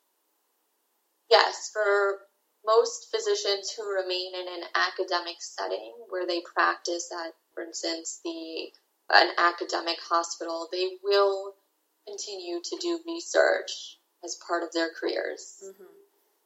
Yes, 1.30 1.70
for 1.72 2.18
most 2.64 3.08
physicians 3.10 3.70
who 3.70 3.88
remain 3.88 4.34
in 4.34 4.46
an 4.46 4.68
academic 4.74 5.36
setting 5.40 5.94
where 6.08 6.26
they 6.26 6.42
practice 6.42 7.10
at, 7.12 7.34
for 7.54 7.62
instance, 7.62 8.20
the 8.24 8.70
an 9.12 9.30
academic 9.38 9.98
hospital, 10.08 10.68
they 10.70 10.98
will 11.02 11.54
continue 12.06 12.60
to 12.62 12.76
do 12.80 13.00
research 13.06 13.98
as 14.24 14.38
part 14.46 14.62
of 14.62 14.72
their 14.72 14.88
careers. 14.88 15.62
Mm-hmm. 15.64 15.84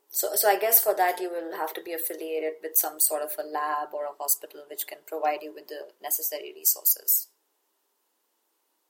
So, 0.08 0.34
so 0.34 0.48
I 0.48 0.58
guess 0.58 0.80
for 0.80 0.94
that 0.94 1.20
you 1.20 1.28
will 1.28 1.56
have 1.56 1.74
to 1.74 1.82
be 1.82 1.92
affiliated 1.92 2.54
with 2.62 2.76
some 2.76 3.00
sort 3.00 3.22
of 3.22 3.32
a 3.38 3.46
lab 3.46 3.88
or 3.92 4.04
a 4.04 4.16
hospital 4.18 4.62
which 4.70 4.86
can 4.86 4.98
provide 5.06 5.42
you 5.42 5.52
with 5.52 5.68
the 5.68 5.88
necessary 6.00 6.52
resources. 6.54 7.28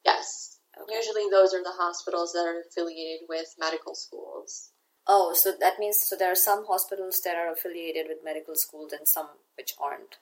Yes. 0.05 0.59
Okay. 0.79 0.95
Usually 0.95 1.31
those 1.31 1.55
are 1.55 1.63
the 1.63 1.73
hospitals 1.73 2.33
that 2.33 2.45
are 2.45 2.61
affiliated 2.61 3.27
with 3.29 3.55
medical 3.59 3.95
schools. 3.95 4.71
Oh, 5.07 5.35
so 5.35 5.53
that 5.61 5.79
means 5.79 6.01
so 6.01 6.17
there 6.17 6.33
are 6.33 6.37
some 6.37 6.65
hospitals 6.67 7.21
that 7.25 7.37
are 7.37 7.53
affiliated 7.53 8.07
with 8.09 8.25
medical 8.25 8.55
schools 8.55 8.93
and 8.93 9.07
some 9.07 9.29
which 9.57 9.75
aren't. 9.81 10.17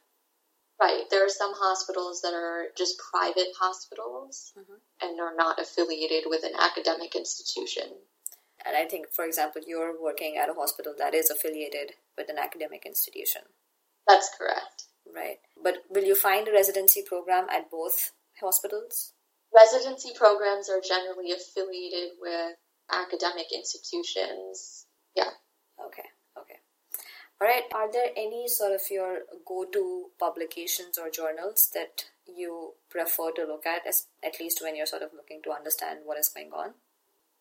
Right. 0.81 1.05
There 1.11 1.25
are 1.25 1.29
some 1.29 1.53
hospitals 1.55 2.23
that 2.23 2.35
are 2.35 2.67
just 2.77 2.99
private 2.99 3.55
hospitals 3.61 4.53
mm-hmm. 4.59 4.83
and 5.01 5.21
are 5.21 5.35
not 5.37 5.61
affiliated 5.61 6.25
with 6.27 6.43
an 6.43 6.59
academic 6.59 7.15
institution. 7.15 8.03
And 8.67 8.77
I 8.77 8.85
think, 8.87 9.07
for 9.13 9.25
example, 9.25 9.63
you're 9.67 9.95
working 10.01 10.37
at 10.37 10.49
a 10.49 10.55
hospital 10.55 10.95
that 10.99 11.15
is 11.15 11.31
affiliated 11.31 11.93
with 12.17 12.29
an 12.29 12.39
academic 12.39 12.85
institution. 12.85 13.43
That's 14.09 14.31
correct. 14.37 14.87
Right. 15.15 15.39
But 15.63 15.85
will 15.89 16.05
you 16.05 16.17
find 16.17 16.49
a 16.49 16.53
residency 16.53 17.03
program 17.03 17.47
at 17.51 17.71
both 17.71 18.13
hospitals? 18.41 19.13
Residency 19.55 20.11
programs 20.17 20.69
are 20.69 20.81
generally 20.81 21.31
affiliated 21.31 22.13
with 22.21 22.57
academic 22.93 23.47
institutions. 23.53 24.87
Yeah. 25.17 25.31
Okay. 25.87 26.09
Okay. 26.39 26.59
All 27.41 27.49
right. 27.49 27.65
Are 27.75 27.91
there 27.91 28.11
any 28.17 28.49
sort 28.49 28.73
of 28.73 28.81
your 28.91 29.21
go 29.47 29.65
to 29.73 30.11
publications 30.19 30.99
or 30.99 31.11
journals 31.11 31.71
that 31.75 32.05
you 32.27 32.75
prefer 32.91 33.33
to 33.33 33.45
look 33.45 33.67
at, 33.67 33.87
as, 33.87 34.07
at 34.25 34.39
least 34.39 34.63
when 34.63 34.77
you're 34.77 34.87
sort 34.87 35.03
of 35.03 35.11
looking 35.15 35.41
to 35.45 35.53
understand 35.53 36.01
what 36.05 36.19
is 36.19 36.29
going 36.29 36.53
on? 36.53 36.75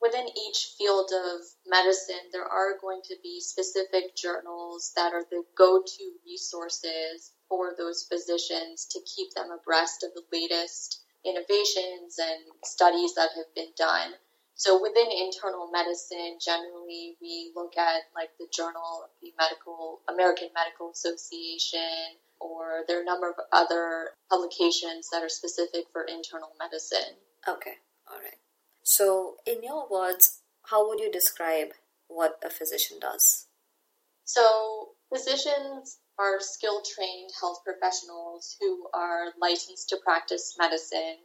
within 0.01 0.25
each 0.27 0.73
field 0.77 1.11
of 1.13 1.41
medicine, 1.67 2.33
there 2.33 2.45
are 2.45 2.77
going 2.81 3.01
to 3.05 3.15
be 3.21 3.39
specific 3.39 4.15
journals 4.15 4.91
that 4.95 5.13
are 5.13 5.23
the 5.29 5.43
go 5.55 5.81
to 5.85 6.03
resources 6.25 7.31
for 7.47 7.73
those 7.77 8.07
physicians 8.11 8.87
to 8.89 8.99
keep 9.05 9.31
them 9.35 9.51
abreast 9.51 10.03
of 10.03 10.09
the 10.15 10.23
latest 10.33 11.03
innovations 11.23 12.17
and 12.17 12.41
studies 12.65 13.13
that 13.13 13.29
have 13.35 13.53
been 13.55 13.71
done. 13.77 14.11
So 14.61 14.79
within 14.79 15.07
internal 15.09 15.71
medicine, 15.71 16.37
generally 16.39 17.17
we 17.19 17.51
look 17.55 17.79
at 17.79 18.03
like 18.13 18.29
the 18.37 18.45
Journal 18.53 19.05
of 19.05 19.09
the 19.19 19.33
Medical 19.35 20.01
American 20.07 20.49
Medical 20.53 20.91
Association, 20.91 22.21
or 22.39 22.83
there 22.87 22.99
are 22.99 23.01
a 23.01 23.03
number 23.03 23.27
of 23.27 23.37
other 23.51 24.09
publications 24.29 25.09
that 25.11 25.23
are 25.23 25.29
specific 25.29 25.85
for 25.91 26.03
internal 26.03 26.51
medicine. 26.59 27.17
Okay, 27.47 27.73
all 28.07 28.19
right. 28.19 28.37
So, 28.83 29.37
in 29.47 29.63
your 29.63 29.89
words, 29.89 30.41
how 30.67 30.87
would 30.87 30.99
you 30.99 31.11
describe 31.11 31.69
what 32.07 32.37
a 32.45 32.51
physician 32.51 32.99
does? 33.01 33.47
So, 34.25 34.89
physicians 35.11 35.97
are 36.19 36.39
skill 36.39 36.83
trained 36.83 37.31
health 37.39 37.63
professionals 37.65 38.55
who 38.61 38.85
are 38.93 39.33
licensed 39.41 39.89
to 39.89 39.97
practice 40.05 40.55
medicine. 40.59 41.17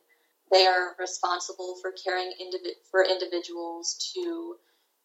They 0.53 0.67
are 0.67 0.95
responsible 0.99 1.77
for 1.83 1.93
caring 1.93 2.33
indivi- 2.41 2.77
for 2.91 3.05
individuals 3.05 4.13
to, 4.15 4.57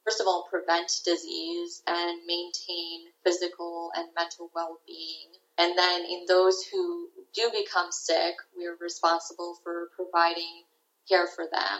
first 0.05 0.21
of 0.21 0.27
all, 0.27 0.47
prevent 0.49 0.91
disease 1.03 1.81
and 1.87 2.25
maintain 2.25 3.11
physical 3.23 3.91
and 3.95 4.07
mental 4.15 4.51
well 4.55 4.79
being. 4.85 5.29
And 5.57 5.77
then, 5.77 6.05
in 6.05 6.25
those 6.27 6.63
who 6.63 7.09
do 7.33 7.49
become 7.51 7.91
sick, 7.91 8.35
we 8.55 8.65
are 8.67 8.75
responsible 8.79 9.57
for 9.63 9.89
providing 9.95 10.63
care 11.09 11.27
for 11.27 11.45
them. 11.51 11.79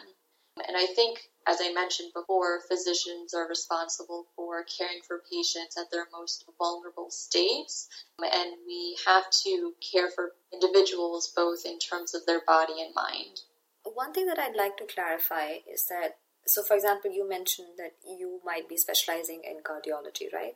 And 0.68 0.76
I 0.76 0.88
think, 0.88 1.30
as 1.48 1.60
I 1.62 1.72
mentioned 1.72 2.12
before, 2.14 2.62
physicians 2.68 3.34
are 3.34 3.48
responsible 3.48 4.28
for 4.36 4.64
caring 4.66 5.02
for 5.08 5.24
patients 5.32 5.78
at 5.78 5.90
their 5.92 6.08
most 6.12 6.46
vulnerable 6.58 7.10
states. 7.10 7.88
And 8.20 8.54
we 8.66 8.98
have 9.06 9.30
to 9.46 9.74
care 9.92 10.10
for 10.10 10.34
individuals 10.52 11.32
both 11.36 11.66
in 11.66 11.80
terms 11.80 12.14
of 12.14 12.26
their 12.26 12.42
body 12.46 12.82
and 12.82 12.94
mind. 12.94 13.42
One 13.84 14.14
thing 14.14 14.28
that 14.28 14.40
I'd 14.40 14.56
like 14.56 14.78
to 14.78 14.86
clarify 14.86 15.60
is 15.72 15.88
that, 15.88 16.18
so 16.46 16.64
for 16.64 16.76
example, 16.76 17.12
you 17.12 17.28
mentioned 17.28 17.78
that 17.78 17.94
you 18.06 18.40
might 18.46 18.70
be 18.70 18.78
specializing 18.78 19.42
in 19.44 19.64
cardiology, 19.64 20.32
right? 20.34 20.56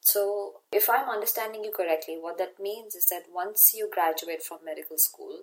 So, 0.00 0.62
if 0.72 0.90
I'm 0.90 1.08
understanding 1.08 1.62
you 1.62 1.70
correctly, 1.70 2.18
what 2.20 2.36
that 2.38 2.58
means 2.58 2.96
is 2.96 3.06
that 3.06 3.26
once 3.32 3.72
you 3.72 3.88
graduate 3.88 4.42
from 4.42 4.58
medical 4.64 4.98
school, 4.98 5.42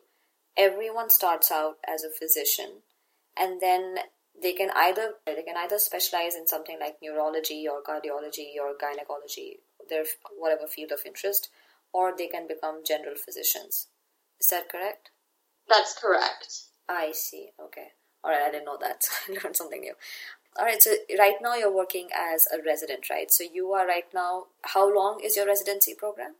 everyone 0.58 1.10
starts 1.10 1.50
out 1.50 1.78
as 1.88 2.04
a 2.04 2.10
physician 2.10 2.82
and 3.38 3.62
then 3.62 3.96
they 4.42 4.54
can 4.54 4.70
either 4.76 5.14
they 5.26 5.44
can 5.44 5.56
either 5.58 5.80
specialize 5.80 6.36
in 6.36 6.48
something 6.48 6.78
like 6.80 6.98
neurology 7.02 7.68
or 7.68 7.82
cardiology 7.82 8.56
or 8.62 8.76
gynecology, 8.80 9.60
their 9.90 10.04
whatever 10.38 10.68
field 10.68 10.92
of 10.92 11.02
interest, 11.06 11.50
or 11.94 12.14
they 12.16 12.28
can 12.28 12.48
become 12.48 12.84
general 12.86 13.16
physicians. 13.16 13.88
Is 14.40 14.48
that 14.48 14.70
correct? 14.70 15.12
That's 15.68 15.98
correct. 15.98 16.64
I 16.90 17.12
see. 17.14 17.52
Okay. 17.64 17.90
All 18.24 18.32
right. 18.32 18.42
I 18.42 18.52
didn't 18.52 18.66
know 18.66 18.78
that. 18.82 19.06
I 19.30 19.34
learned 19.34 19.56
something 19.56 19.82
new. 19.82 19.94
All 20.58 20.66
right. 20.66 20.82
So 20.82 20.92
right 21.18 21.36
now 21.42 21.56
you're 21.56 21.74
working 21.74 22.10
as 22.18 22.48
a 22.52 22.62
resident, 22.66 23.10
right? 23.10 23.32
So 23.32 23.44
you 23.44 23.72
are 23.74 23.88
right 23.88 24.12
now. 24.14 24.48
How 24.64 24.94
long 24.94 25.22
is 25.24 25.38
your 25.38 25.46
residency 25.46 25.94
program? 25.94 26.36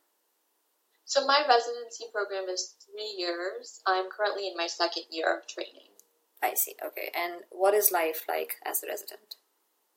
So 1.06 1.26
my 1.26 1.44
residency 1.48 2.06
program 2.12 2.50
is 2.50 2.76
three 2.86 3.16
years. 3.18 3.82
I'm 3.86 4.10
currently 4.10 4.48
in 4.48 4.58
my 4.58 4.68
second 4.68 5.04
year 5.12 5.38
of 5.38 5.48
training. 5.48 5.94
I 6.42 6.56
see. 6.56 6.76
Okay. 6.86 7.12
And 7.16 7.44
what 7.52 7.74
is 7.74 7.92
life 7.92 8.26
like 8.28 8.56
as 8.66 8.84
a 8.84 8.88
resident? 8.88 9.36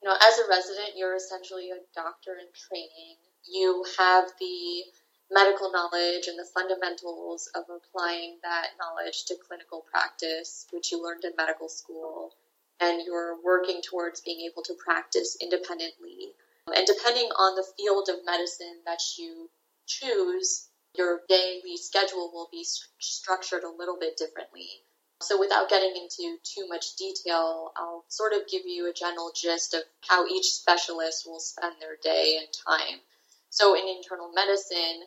You 0.03 0.09
know, 0.09 0.17
as 0.17 0.39
a 0.39 0.49
resident, 0.49 0.97
you're 0.97 1.15
essentially 1.15 1.71
a 1.71 1.81
doctor 1.95 2.33
in 2.33 2.49
training. 2.53 3.17
You 3.49 3.85
have 3.99 4.33
the 4.39 4.85
medical 5.33 5.73
knowledge 5.73 6.29
and 6.29 6.39
the 6.39 6.49
fundamentals 6.55 7.49
of 7.55 7.65
applying 7.71 8.39
that 8.43 8.71
knowledge 8.79 9.25
to 9.27 9.37
clinical 9.49 9.85
practice, 9.91 10.67
which 10.73 10.93
you 10.93 11.03
learned 11.03 11.25
in 11.25 11.33
medical 11.37 11.69
school, 11.69 12.33
and 12.81 13.03
you're 13.05 13.37
working 13.43 13.81
towards 13.83 14.21
being 14.21 14.41
able 14.51 14.63
to 14.63 14.75
practice 14.75 15.37
independently. 15.41 16.33
And 16.75 16.87
depending 16.87 17.29
on 17.31 17.57
the 17.57 17.67
field 17.77 18.09
of 18.09 18.25
medicine 18.25 18.81
that 18.87 19.01
you 19.19 19.51
choose, 19.87 20.69
your 20.97 21.23
daily 21.29 21.77
schedule 21.77 22.31
will 22.33 22.49
be 22.53 22.65
st- 22.65 22.89
structured 22.99 23.65
a 23.65 23.71
little 23.71 23.99
bit 23.99 24.17
differently. 24.17 24.69
So 25.23 25.39
without 25.39 25.69
getting 25.69 25.95
into 25.97 26.37
too 26.43 26.67
much 26.69 26.97
detail, 26.97 27.73
I'll 27.77 28.05
sort 28.09 28.33
of 28.33 28.49
give 28.49 28.63
you 28.67 28.89
a 28.89 28.93
general 28.93 29.33
gist 29.35 29.73
of 29.75 29.83
how 30.07 30.27
each 30.27 30.47
specialist 30.53 31.27
will 31.27 31.41
spend 31.41 31.77
their 31.81 31.97
day 32.03 32.39
and 32.39 32.49
time. 32.53 33.01
So 33.51 33.75
in 33.75 33.87
internal 33.87 34.33
medicine 34.33 35.05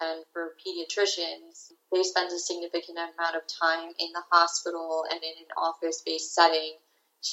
and 0.00 0.24
for 0.32 0.54
pediatricians, 0.64 1.72
they 1.92 2.02
spend 2.02 2.32
a 2.32 2.38
significant 2.38 2.98
amount 2.98 3.36
of 3.36 3.42
time 3.60 3.90
in 3.98 4.12
the 4.12 4.22
hospital 4.30 5.04
and 5.10 5.20
in 5.22 5.34
an 5.38 5.50
office-based 5.56 6.34
setting 6.34 6.74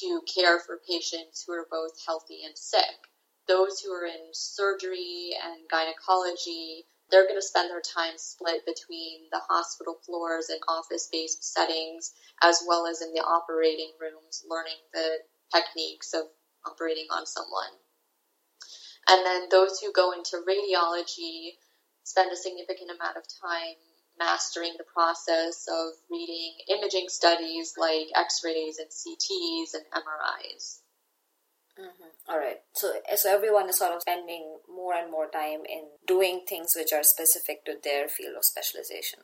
to 0.01 0.21
care 0.33 0.59
for 0.59 0.81
patients 0.89 1.43
who 1.45 1.53
are 1.53 1.67
both 1.69 1.93
healthy 2.05 2.43
and 2.45 2.57
sick. 2.57 2.95
Those 3.47 3.79
who 3.79 3.91
are 3.91 4.05
in 4.05 4.29
surgery 4.33 5.31
and 5.43 5.69
gynecology 5.69 6.85
they're 7.11 7.27
going 7.27 7.35
to 7.35 7.41
spend 7.41 7.69
their 7.69 7.81
time 7.81 8.17
split 8.17 8.65
between 8.65 9.29
the 9.31 9.39
hospital 9.47 9.97
floors 10.05 10.49
and 10.49 10.59
office 10.67 11.07
based 11.11 11.43
settings, 11.43 12.13
as 12.41 12.63
well 12.67 12.87
as 12.87 13.01
in 13.01 13.13
the 13.13 13.21
operating 13.21 13.91
rooms, 14.01 14.43
learning 14.49 14.79
the 14.93 15.19
techniques 15.53 16.13
of 16.13 16.23
operating 16.65 17.07
on 17.11 17.25
someone. 17.25 17.69
And 19.07 19.23
then 19.23 19.49
those 19.51 19.79
who 19.79 19.93
go 19.93 20.13
into 20.13 20.43
radiology 20.49 21.57
spend 22.05 22.31
a 22.31 22.37
significant 22.37 22.91
amount 22.93 23.17
of 23.17 23.25
time 23.41 23.75
mastering 24.17 24.73
the 24.77 24.85
process 24.85 25.67
of 25.67 25.91
reading 26.09 26.53
imaging 26.69 27.09
studies 27.09 27.73
like 27.77 28.07
x 28.15 28.41
rays 28.45 28.79
and 28.79 28.87
CTs 28.87 29.73
and 29.73 29.83
MRIs. 29.91 30.79
Mm-hmm. 31.77 32.31
All 32.31 32.39
right. 32.39 32.59
So, 32.73 32.93
so 33.17 33.35
everyone 33.35 33.67
is 33.67 33.77
sort 33.77 33.91
of 33.91 34.01
spending 34.01 34.59
more 34.73 34.93
and 34.93 35.11
more 35.11 35.27
time 35.27 35.61
in 35.67 35.83
doing 36.07 36.43
things 36.47 36.73
which 36.75 36.93
are 36.93 37.03
specific 37.03 37.65
to 37.65 37.73
their 37.83 38.07
field 38.07 38.37
of 38.37 38.45
specialization. 38.45 39.19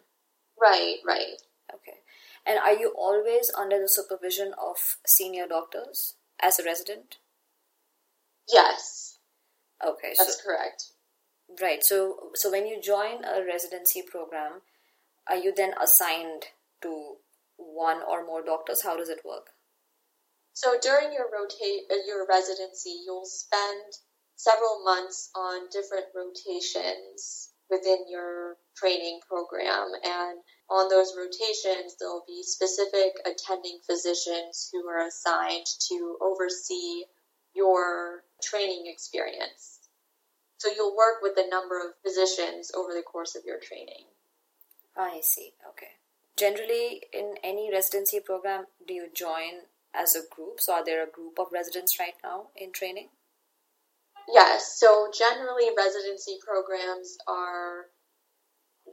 Right, 0.62 0.98
right. 1.08 1.40
Okay. 1.74 2.00
And 2.46 2.60
are 2.60 2.74
you 2.74 2.94
always 2.98 3.52
under 3.58 3.80
the 3.80 3.88
supervision 3.88 4.54
of 4.62 4.98
senior 5.06 5.48
doctors 5.48 6.16
as 6.42 6.60
a 6.60 6.64
resident? 6.64 7.18
Yes. 8.52 9.18
Okay. 9.86 10.14
That's 10.18 10.38
so, 10.38 10.44
correct. 10.44 10.88
Right. 11.60 11.84
So, 11.84 12.32
so 12.36 12.52
when 12.52 12.68
you 12.68 12.82
join 12.82 13.26
a 13.26 13.44
residency 13.46 14.02
program, 14.02 14.62
are 15.28 15.36
you 15.36 15.54
then 15.56 15.74
assigned 15.82 16.44
to 16.82 17.16
one 17.58 18.02
or 18.08 18.26
more 18.26 18.44
doctors? 18.44 18.84
How 18.84 18.96
does 18.96 19.10
it 19.10 19.26
work? 19.26 19.48
So 20.54 20.78
during 20.82 21.14
your 21.14 21.30
rotate 21.32 21.90
uh, 21.92 21.96
your 22.06 22.28
residency, 22.28 23.02
you'll 23.06 23.26
spend 23.26 23.94
several 24.36 24.84
months 24.84 25.30
on 25.36 25.70
different 25.72 26.06
rotations 26.16 27.50
within 27.70 28.06
your 28.10 28.58
training 28.76 29.20
program. 29.28 29.92
And 30.04 30.40
on 30.70 30.90
those 30.90 31.16
rotations, 31.18 31.96
there'll 32.00 32.26
be 32.28 32.44
specific 32.44 33.14
attending 33.26 33.80
physicians 33.90 34.70
who 34.72 34.88
are 34.88 35.08
assigned 35.08 35.68
to 35.90 36.18
oversee 36.22 37.06
your 37.54 38.24
training 38.44 38.84
experience. 38.88 39.81
So 40.62 40.70
you'll 40.70 40.96
work 40.96 41.24
with 41.24 41.34
a 41.38 41.50
number 41.50 41.80
of 41.80 41.96
physicians 42.06 42.72
over 42.78 42.94
the 42.94 43.02
course 43.02 43.36
of 43.36 43.42
your 43.46 43.58
training. 43.58 44.06
I 44.96 45.20
see. 45.24 45.54
Okay. 45.68 45.98
Generally, 46.38 47.02
in 47.12 47.34
any 47.44 47.72
residency 47.74 48.20
program, 48.20 48.66
do 48.88 48.94
you 48.94 49.08
join 49.12 49.66
as 49.92 50.16
a 50.16 50.22
group? 50.30 50.60
So, 50.60 50.74
are 50.74 50.86
there 50.86 51.04
a 51.04 51.10
group 51.10 51.40
of 51.40 51.48
residents 51.52 51.98
right 52.00 52.14
now 52.24 52.50
in 52.56 52.72
training? 52.72 53.10
Yes. 54.32 54.78
So, 54.78 55.10
generally, 55.12 55.72
residency 55.76 56.38
programs 56.46 57.18
are 57.28 57.88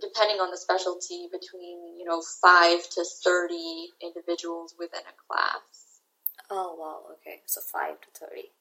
depending 0.01 0.41
on 0.41 0.51
the 0.51 0.57
specialty 0.57 1.29
between 1.31 1.99
you 1.99 2.07
know 2.07 2.23
five 2.41 2.81
to 2.97 3.05
thirty 3.23 3.93
individuals 4.01 4.75
within 4.79 5.05
a 5.05 5.17
class. 5.29 6.01
Oh 6.49 6.77
wow! 6.81 7.13
Okay, 7.21 7.43
so 7.45 7.61
five 7.61 8.01
to 8.01 8.09
thirty 8.19 8.53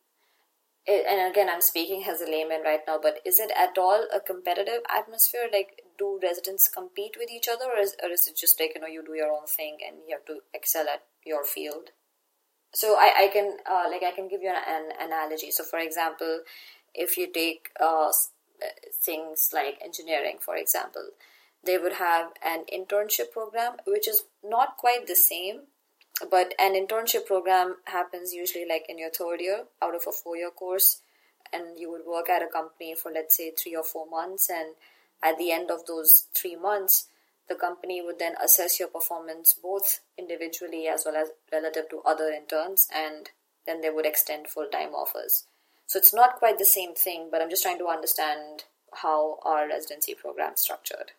and 0.88 1.30
again 1.30 1.50
i'm 1.50 1.62
speaking 1.62 2.04
as 2.08 2.22
a 2.22 2.26
layman 2.26 2.62
right 2.64 2.82
now 2.88 2.98
but 3.02 3.20
is 3.26 3.40
it 3.40 3.52
at 3.58 3.78
all 3.78 4.08
a 4.14 4.20
competitive 4.20 4.82
atmosphere? 4.90 5.48
Like 5.52 5.82
do 5.98 6.20
residents 6.22 6.68
compete 6.68 7.16
with 7.20 7.30
each 7.30 7.48
other 7.48 7.66
or 7.66 7.80
is, 7.80 7.96
or 8.02 8.10
is 8.10 8.28
it 8.28 8.38
just 8.38 8.60
like 8.60 8.74
you 8.76 8.82
know 8.82 8.88
you 8.88 9.04
do 9.04 9.14
your 9.14 9.32
own 9.32 9.48
thing 9.48 9.78
and 9.86 9.98
you 10.08 10.16
have 10.16 10.26
to 10.26 10.40
excel 10.54 10.88
at 10.88 11.04
your 11.26 11.44
field? 11.44 11.92
So 12.74 12.96
i, 13.00 13.26
I 13.26 13.28
can 13.32 13.58
uh, 13.70 13.86
like 13.90 14.04
i 14.04 14.12
can 14.12 14.28
give 14.28 14.42
you 14.42 14.50
an, 14.50 14.62
an, 14.68 15.08
analogy. 15.08 15.52
So 15.52 15.64
for 15.64 15.80
example 15.80 16.42
if 16.94 17.18
you 17.18 17.32
take 17.32 17.70
uh, 17.80 18.12
things 19.04 19.50
like 19.54 19.80
engineering 19.84 20.38
for 20.40 20.56
example 20.56 21.10
they 21.64 21.78
would 21.78 21.94
have 21.94 22.32
an 22.44 22.64
internship 22.74 23.32
program 23.32 23.74
which 23.86 24.08
is 24.08 24.24
not 24.44 24.78
quite 24.78 25.08
the 25.08 25.16
same 25.16 25.62
but 26.30 26.54
an 26.60 26.74
internship 26.74 27.26
program 27.26 27.76
happens 27.86 28.34
usually 28.34 28.66
like 28.68 28.86
in 28.90 28.98
your 28.98 29.10
third 29.10 29.40
year 29.40 29.66
out 29.82 29.96
of 29.96 30.04
a 30.08 30.12
four 30.12 30.36
year 30.36 30.50
course 30.50 31.02
and 31.54 31.80
you 31.80 31.90
would 31.92 32.06
work 32.06 32.30
at 32.30 32.42
a 32.42 32.48
company 32.48 32.96
for 32.96 33.12
let's 33.12 33.38
say 33.38 33.52
three 33.52 33.76
or 33.76 33.84
four 33.84 34.08
months 34.10 34.50
and 34.50 34.76
at 35.24 35.38
the 35.38 35.52
end 35.52 35.70
of 35.70 35.86
those 35.86 36.28
three 36.34 36.56
months 36.56 37.08
the 37.50 37.56
company 37.56 38.02
would 38.02 38.20
then 38.20 38.34
assess 38.44 38.80
your 38.80 38.90
performance 38.90 39.54
both 39.62 40.02
individually 40.18 40.88
as 40.88 41.04
well 41.06 41.16
as 41.16 41.30
relative 41.52 41.90
to 41.90 42.02
other 42.06 42.30
interns 42.30 42.88
and 42.94 43.30
then 43.66 43.82
they 43.82 43.90
would 43.90 44.06
extend 44.06 44.48
full 44.48 44.68
time 44.68 44.94
offers. 44.94 45.46
So 45.86 45.98
it's 45.98 46.14
not 46.14 46.36
quite 46.36 46.58
the 46.58 46.66
same 46.66 46.94
thing 46.96 47.30
but 47.32 47.42
i'm 47.42 47.50
just 47.50 47.64
trying 47.64 47.80
to 47.80 47.88
understand 47.88 48.66
how 49.04 49.40
our 49.44 49.68
residency 49.68 50.14
program 50.16 50.54
structured. 50.56 51.12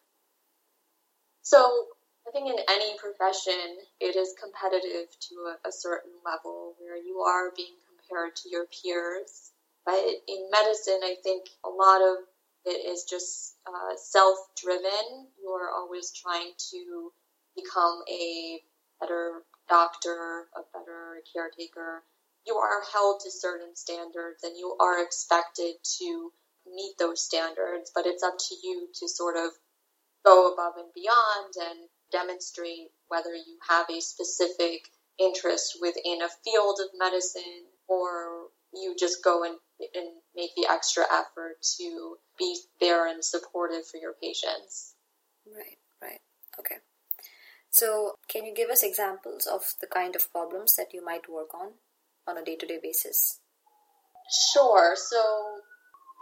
So 1.43 1.87
I 2.29 2.31
think 2.31 2.49
in 2.49 2.64
any 2.69 2.99
profession, 2.99 3.79
it 4.01 4.14
is 4.14 4.35
competitive 4.38 5.09
to 5.09 5.35
a, 5.49 5.69
a, 5.69 5.73
certain 5.73 6.12
level 6.27 6.75
where 6.79 6.97
you 6.97 7.21
are 7.21 7.53
being 7.57 7.73
compared 7.88 8.37
to 8.37 8.51
your 8.51 8.67
peers. 8.67 9.51
But 9.87 9.97
in 10.29 10.51
medicine, 10.51 11.01
I 11.03 11.17
think 11.23 11.49
a 11.64 11.71
lot 11.71 12.03
of 12.03 12.19
it 12.67 12.85
is 12.85 13.05
just 13.09 13.57
uh, 13.67 13.97
self 13.97 14.37
driven. 14.61 15.29
You 15.41 15.49
are 15.51 15.71
always 15.75 16.12
trying 16.12 16.53
to 16.71 17.12
become 17.57 18.03
a 18.11 18.61
better 19.01 19.43
doctor, 19.71 20.49
a 20.55 20.61
better 20.77 21.23
caretaker. 21.33 22.03
You 22.47 22.57
are 22.57 22.83
held 22.93 23.21
to 23.21 23.31
certain 23.31 23.75
standards 23.75 24.45
and 24.45 24.55
you 24.55 24.77
are 24.81 25.03
expected 25.03 25.77
to 25.99 26.31
meet 26.75 26.99
those 26.99 27.25
standards, 27.25 27.91
but 27.95 28.05
it's 28.05 28.23
up 28.23 28.37
to 28.37 28.55
you 28.62 28.88
to 29.01 29.09
sort 29.09 29.37
of 29.37 29.53
go 30.27 30.53
above 30.53 30.75
and 30.77 30.93
beyond 30.95 31.55
and 31.57 31.88
demonstrate 32.12 32.90
whether 33.09 33.35
you 33.35 33.59
have 33.68 33.87
a 33.90 34.01
specific 34.01 34.88
interest 35.18 35.79
within 35.81 36.21
a 36.23 36.29
field 36.44 36.79
of 36.81 36.88
medicine 36.99 37.66
or 37.88 38.49
you 38.73 38.94
just 38.99 39.25
go 39.25 39.44
and, 39.44 39.57
and 39.94 40.09
make 40.37 40.51
the 40.57 40.66
extra 40.71 41.05
effort 41.05 41.57
to 41.79 42.16
be 42.38 42.59
there 42.81 43.07
and 43.07 43.25
supportive 43.25 43.87
for 43.87 43.99
your 43.99 44.14
patients. 44.23 44.94
Right, 45.47 45.79
right. 46.03 46.21
Okay. 46.59 46.77
So, 47.71 48.14
can 48.29 48.44
you 48.44 48.55
give 48.55 48.71
us 48.71 48.83
examples 48.83 49.47
of 49.47 49.62
the 49.81 49.87
kind 49.87 50.16
of 50.16 50.31
problems 50.33 50.75
that 50.77 50.92
you 50.92 51.05
might 51.05 51.31
work 51.31 51.55
on 51.55 51.73
on 52.27 52.38
a 52.38 52.44
day 52.44 52.57
to 52.57 52.66
day 52.66 52.79
basis? 52.83 53.40
Sure. 54.53 54.94
So, 54.97 55.61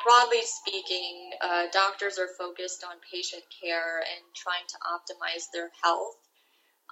broadly 0.02 0.42
speaking, 0.42 1.30
uh, 1.40 1.64
doctors 1.72 2.18
are 2.18 2.28
focused 2.38 2.84
on 2.84 2.96
patient 3.12 3.44
care 3.62 3.98
and 3.98 4.22
trying 4.34 4.66
to 4.68 4.78
optimize 4.84 5.44
their 5.52 5.70
health. 5.82 6.16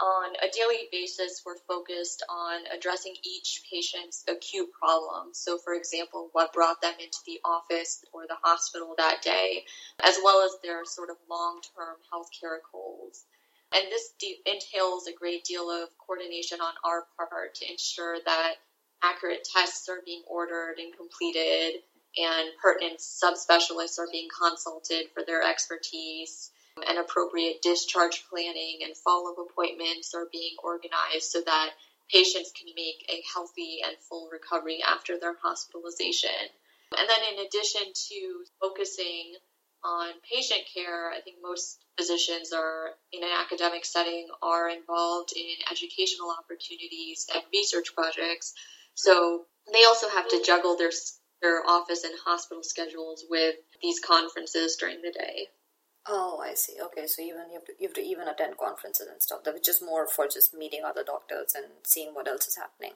On 0.01 0.35
a 0.43 0.51
daily 0.51 0.89
basis, 0.91 1.43
we're 1.47 1.59
focused 1.69 2.25
on 2.29 2.67
addressing 2.77 3.15
each 3.23 3.63
patient's 3.71 4.25
acute 4.29 4.71
problem. 4.73 5.33
So, 5.33 5.59
for 5.59 5.75
example, 5.75 6.31
what 6.33 6.53
brought 6.53 6.81
them 6.83 6.95
into 6.99 7.19
the 7.27 7.41
office 7.45 8.05
or 8.13 8.27
the 8.27 8.37
hospital 8.43 8.95
that 8.99 9.23
day, 9.23 9.65
as 10.03 10.19
well 10.25 10.43
as 10.45 10.57
their 10.63 10.85
sort 10.85 11.11
of 11.11 11.17
long 11.31 11.61
term 11.77 11.97
healthcare 12.13 12.59
goals. 12.73 13.25
And 13.73 13.87
this 13.91 14.13
de- 14.19 14.43
entails 14.47 15.07
a 15.07 15.13
great 15.13 15.45
deal 15.45 15.71
of 15.71 15.89
coordination 15.99 16.61
on 16.61 16.75
our 16.85 17.07
part 17.17 17.55
to 17.57 17.71
ensure 17.71 18.17
that 18.25 18.55
accurate 19.03 19.47
tests 19.55 19.89
are 19.89 20.03
being 20.05 20.23
ordered 20.27 20.79
and 20.79 20.97
completed, 20.97 21.83
and 22.17 22.51
pertinent 22.63 23.01
subspecialists 23.01 23.99
are 23.99 24.09
being 24.11 24.29
consulted 24.29 25.07
for 25.15 25.23
their 25.27 25.43
expertise 25.43 26.51
and 26.89 26.99
appropriate 26.99 27.63
discharge 27.63 28.25
planning 28.29 28.81
and 28.83 28.97
follow-up 28.97 29.37
appointments 29.39 30.15
are 30.15 30.27
being 30.33 30.57
organized 30.63 31.31
so 31.31 31.41
that 31.43 31.71
patients 32.13 32.53
can 32.53 32.69
make 32.77 33.05
a 33.09 33.23
healthy 33.33 33.79
and 33.85 33.97
full 33.99 34.29
recovery 34.31 34.83
after 34.87 35.19
their 35.19 35.35
hospitalization. 35.43 36.31
And 36.99 37.09
then 37.09 37.35
in 37.35 37.47
addition 37.47 37.93
to 37.93 38.45
focusing 38.61 39.35
on 39.85 40.13
patient 40.31 40.63
care, 40.73 41.11
I 41.11 41.21
think 41.21 41.37
most 41.43 41.79
physicians 41.97 42.53
are 42.53 42.91
in 43.13 43.23
an 43.23 43.31
academic 43.39 43.85
setting 43.85 44.29
are 44.43 44.69
involved 44.69 45.33
in 45.37 45.55
educational 45.71 46.31
opportunities 46.31 47.27
and 47.35 47.43
research 47.53 47.95
projects. 47.95 48.55
So 48.95 49.45
they 49.73 49.85
also 49.85 50.09
have 50.09 50.29
to 50.29 50.43
juggle 50.45 50.77
their 50.77 50.93
their 51.45 51.61
office 51.69 52.05
and 52.05 52.15
hospital 52.25 52.63
schedules 52.63 53.25
with 53.29 53.57
these 53.83 54.01
conferences 54.01 54.77
during 54.81 55.03
the 55.03 55.13
day. 55.13 55.49
Oh, 56.09 56.43
I 56.43 56.55
see. 56.55 56.75
Okay, 56.83 57.07
so 57.07 57.23
even 57.23 57.53
you 57.53 57.55
have 57.55 57.65
to 57.67 57.73
you 57.79 57.89
have 57.89 57.95
to 57.95 58.01
even 58.01 58.29
attend 58.29 58.57
conferences 58.59 59.07
and 59.11 59.23
stuff. 59.23 59.41
Was 59.45 59.61
just 59.63 59.83
more 59.83 60.07
for 60.07 60.27
just 60.27 60.55
meeting 60.55 60.81
other 60.85 61.05
doctors 61.05 61.55
and 61.55 61.67
seeing 61.85 62.15
what 62.15 62.29
else 62.29 62.47
is 62.47 62.57
happening. 62.57 62.93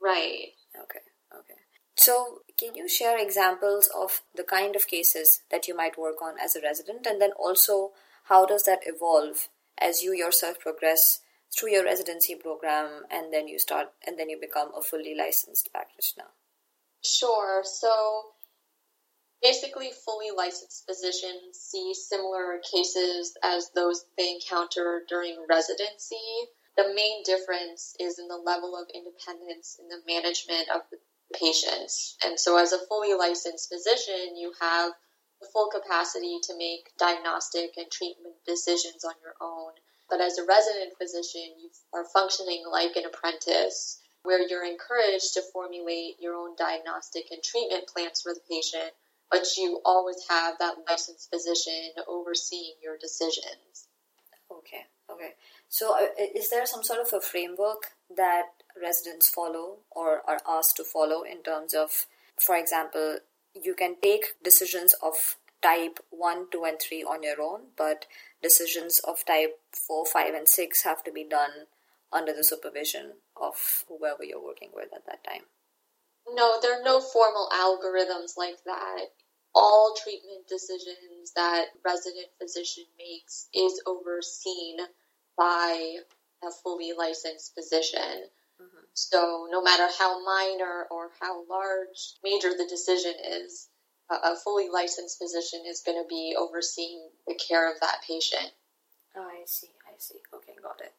Right. 0.00 0.56
Okay. 0.76 1.04
Okay. 1.32 1.60
So, 1.94 2.40
can 2.58 2.74
you 2.74 2.88
share 2.88 3.18
examples 3.18 3.88
of 3.94 4.22
the 4.34 4.44
kind 4.44 4.74
of 4.74 4.88
cases 4.88 5.42
that 5.50 5.68
you 5.68 5.76
might 5.76 5.98
work 5.98 6.22
on 6.22 6.34
as 6.42 6.56
a 6.56 6.60
resident, 6.62 7.06
and 7.06 7.20
then 7.20 7.32
also 7.38 7.92
how 8.24 8.46
does 8.46 8.64
that 8.64 8.80
evolve 8.86 9.48
as 9.78 10.02
you 10.02 10.12
yourself 10.12 10.58
progress 10.58 11.20
through 11.54 11.70
your 11.70 11.84
residency 11.84 12.34
program, 12.34 13.04
and 13.10 13.32
then 13.32 13.46
you 13.46 13.58
start, 13.58 13.88
and 14.06 14.18
then 14.18 14.30
you 14.30 14.38
become 14.40 14.70
a 14.76 14.80
fully 14.80 15.14
licensed 15.14 15.70
practitioner? 15.70 16.32
Sure. 17.04 17.62
So 17.64 18.32
basically, 19.42 19.90
fully 20.04 20.30
licensed 20.30 20.86
physicians 20.88 21.58
see 21.58 21.94
similar 21.94 22.60
cases 22.60 23.36
as 23.42 23.70
those 23.74 24.04
they 24.16 24.30
encounter 24.32 25.04
during 25.08 25.44
residency. 25.48 26.48
The 26.76 26.94
main 26.94 27.22
difference 27.24 27.94
is 28.00 28.18
in 28.18 28.28
the 28.28 28.36
level 28.36 28.76
of 28.76 28.88
independence 28.94 29.78
in 29.80 29.88
the 29.88 30.00
management 30.06 30.68
of 30.70 30.82
the 30.90 30.98
patients. 31.38 32.16
And 32.24 32.38
so, 32.38 32.56
as 32.56 32.72
a 32.72 32.86
fully 32.86 33.14
licensed 33.14 33.68
physician, 33.68 34.36
you 34.36 34.52
have 34.60 34.92
the 35.40 35.48
full 35.52 35.68
capacity 35.70 36.38
to 36.44 36.56
make 36.56 36.92
diagnostic 36.98 37.72
and 37.76 37.90
treatment 37.90 38.36
decisions 38.46 39.04
on 39.04 39.14
your 39.22 39.34
own. 39.40 39.72
But 40.08 40.20
as 40.20 40.38
a 40.38 40.44
resident 40.44 40.96
physician, 40.96 41.58
you 41.58 41.70
are 41.92 42.04
functioning 42.14 42.64
like 42.70 42.96
an 42.96 43.06
apprentice 43.06 43.98
where 44.22 44.46
you're 44.46 44.64
encouraged 44.64 45.34
to 45.34 45.42
formulate 45.52 46.20
your 46.20 46.34
own 46.34 46.54
diagnostic 46.56 47.24
and 47.30 47.42
treatment 47.42 47.88
plans 47.88 48.22
for 48.22 48.32
the 48.32 48.40
patient, 48.48 48.92
but 49.30 49.46
you 49.56 49.80
always 49.84 50.24
have 50.28 50.58
that 50.58 50.76
licensed 50.88 51.30
physician 51.30 51.90
overseeing 52.06 52.74
your 52.82 52.96
decisions. 52.98 53.88
Okay, 54.50 54.86
okay. 55.10 55.34
So, 55.68 55.96
uh, 55.96 56.08
is 56.34 56.50
there 56.50 56.66
some 56.66 56.82
sort 56.82 57.00
of 57.00 57.12
a 57.12 57.20
framework 57.20 57.92
that 58.14 58.48
residents 58.80 59.28
follow 59.28 59.78
or 59.90 60.20
are 60.28 60.40
asked 60.48 60.76
to 60.76 60.84
follow 60.84 61.22
in 61.22 61.42
terms 61.42 61.74
of, 61.74 62.06
for 62.38 62.56
example, 62.56 63.18
you 63.54 63.74
can 63.74 63.96
take 64.00 64.34
decisions 64.42 64.94
of 65.02 65.36
type 65.62 65.98
1, 66.10 66.46
2, 66.50 66.64
and 66.64 66.78
3 66.80 67.04
on 67.04 67.22
your 67.22 67.40
own, 67.40 67.60
but 67.76 68.06
decisions 68.42 68.98
of 69.06 69.24
type 69.24 69.58
4, 69.72 70.04
5, 70.04 70.34
and 70.34 70.48
6 70.48 70.82
have 70.82 71.02
to 71.04 71.12
be 71.12 71.24
done 71.24 71.66
under 72.12 72.32
the 72.32 72.44
supervision 72.44 73.12
of 73.42 73.84
whoever 73.88 74.24
you're 74.24 74.42
working 74.42 74.70
with 74.72 74.88
at 74.94 75.04
that 75.06 75.24
time. 75.24 75.42
No, 76.32 76.60
there 76.62 76.80
are 76.80 76.84
no 76.84 77.00
formal 77.00 77.48
algorithms 77.52 78.38
like 78.38 78.62
that. 78.64 79.06
All 79.54 79.94
treatment 80.02 80.48
decisions 80.48 81.32
that 81.36 81.66
resident 81.84 82.28
physician 82.40 82.84
makes 82.96 83.48
is 83.52 83.82
overseen 83.86 84.78
by 85.36 85.96
a 86.42 86.50
fully 86.62 86.92
licensed 86.96 87.54
physician. 87.54 88.30
Mm-hmm. 88.60 88.84
So 88.94 89.48
no 89.50 89.62
matter 89.62 89.88
how 89.98 90.24
minor 90.24 90.86
or 90.90 91.10
how 91.20 91.46
large, 91.48 92.14
major 92.22 92.50
the 92.56 92.66
decision 92.68 93.14
is, 93.24 93.68
a 94.10 94.36
fully 94.36 94.68
licensed 94.68 95.18
physician 95.18 95.62
is 95.66 95.82
going 95.84 96.02
to 96.02 96.08
be 96.08 96.36
overseeing 96.38 97.08
the 97.26 97.34
care 97.34 97.70
of 97.72 97.80
that 97.80 98.02
patient. 98.06 98.52
Oh, 99.16 99.22
I 99.22 99.42
see. 99.46 99.70
I 99.86 99.94
see. 99.98 100.20
Okay, 100.34 100.52
got 100.62 100.80
it. 100.80 100.92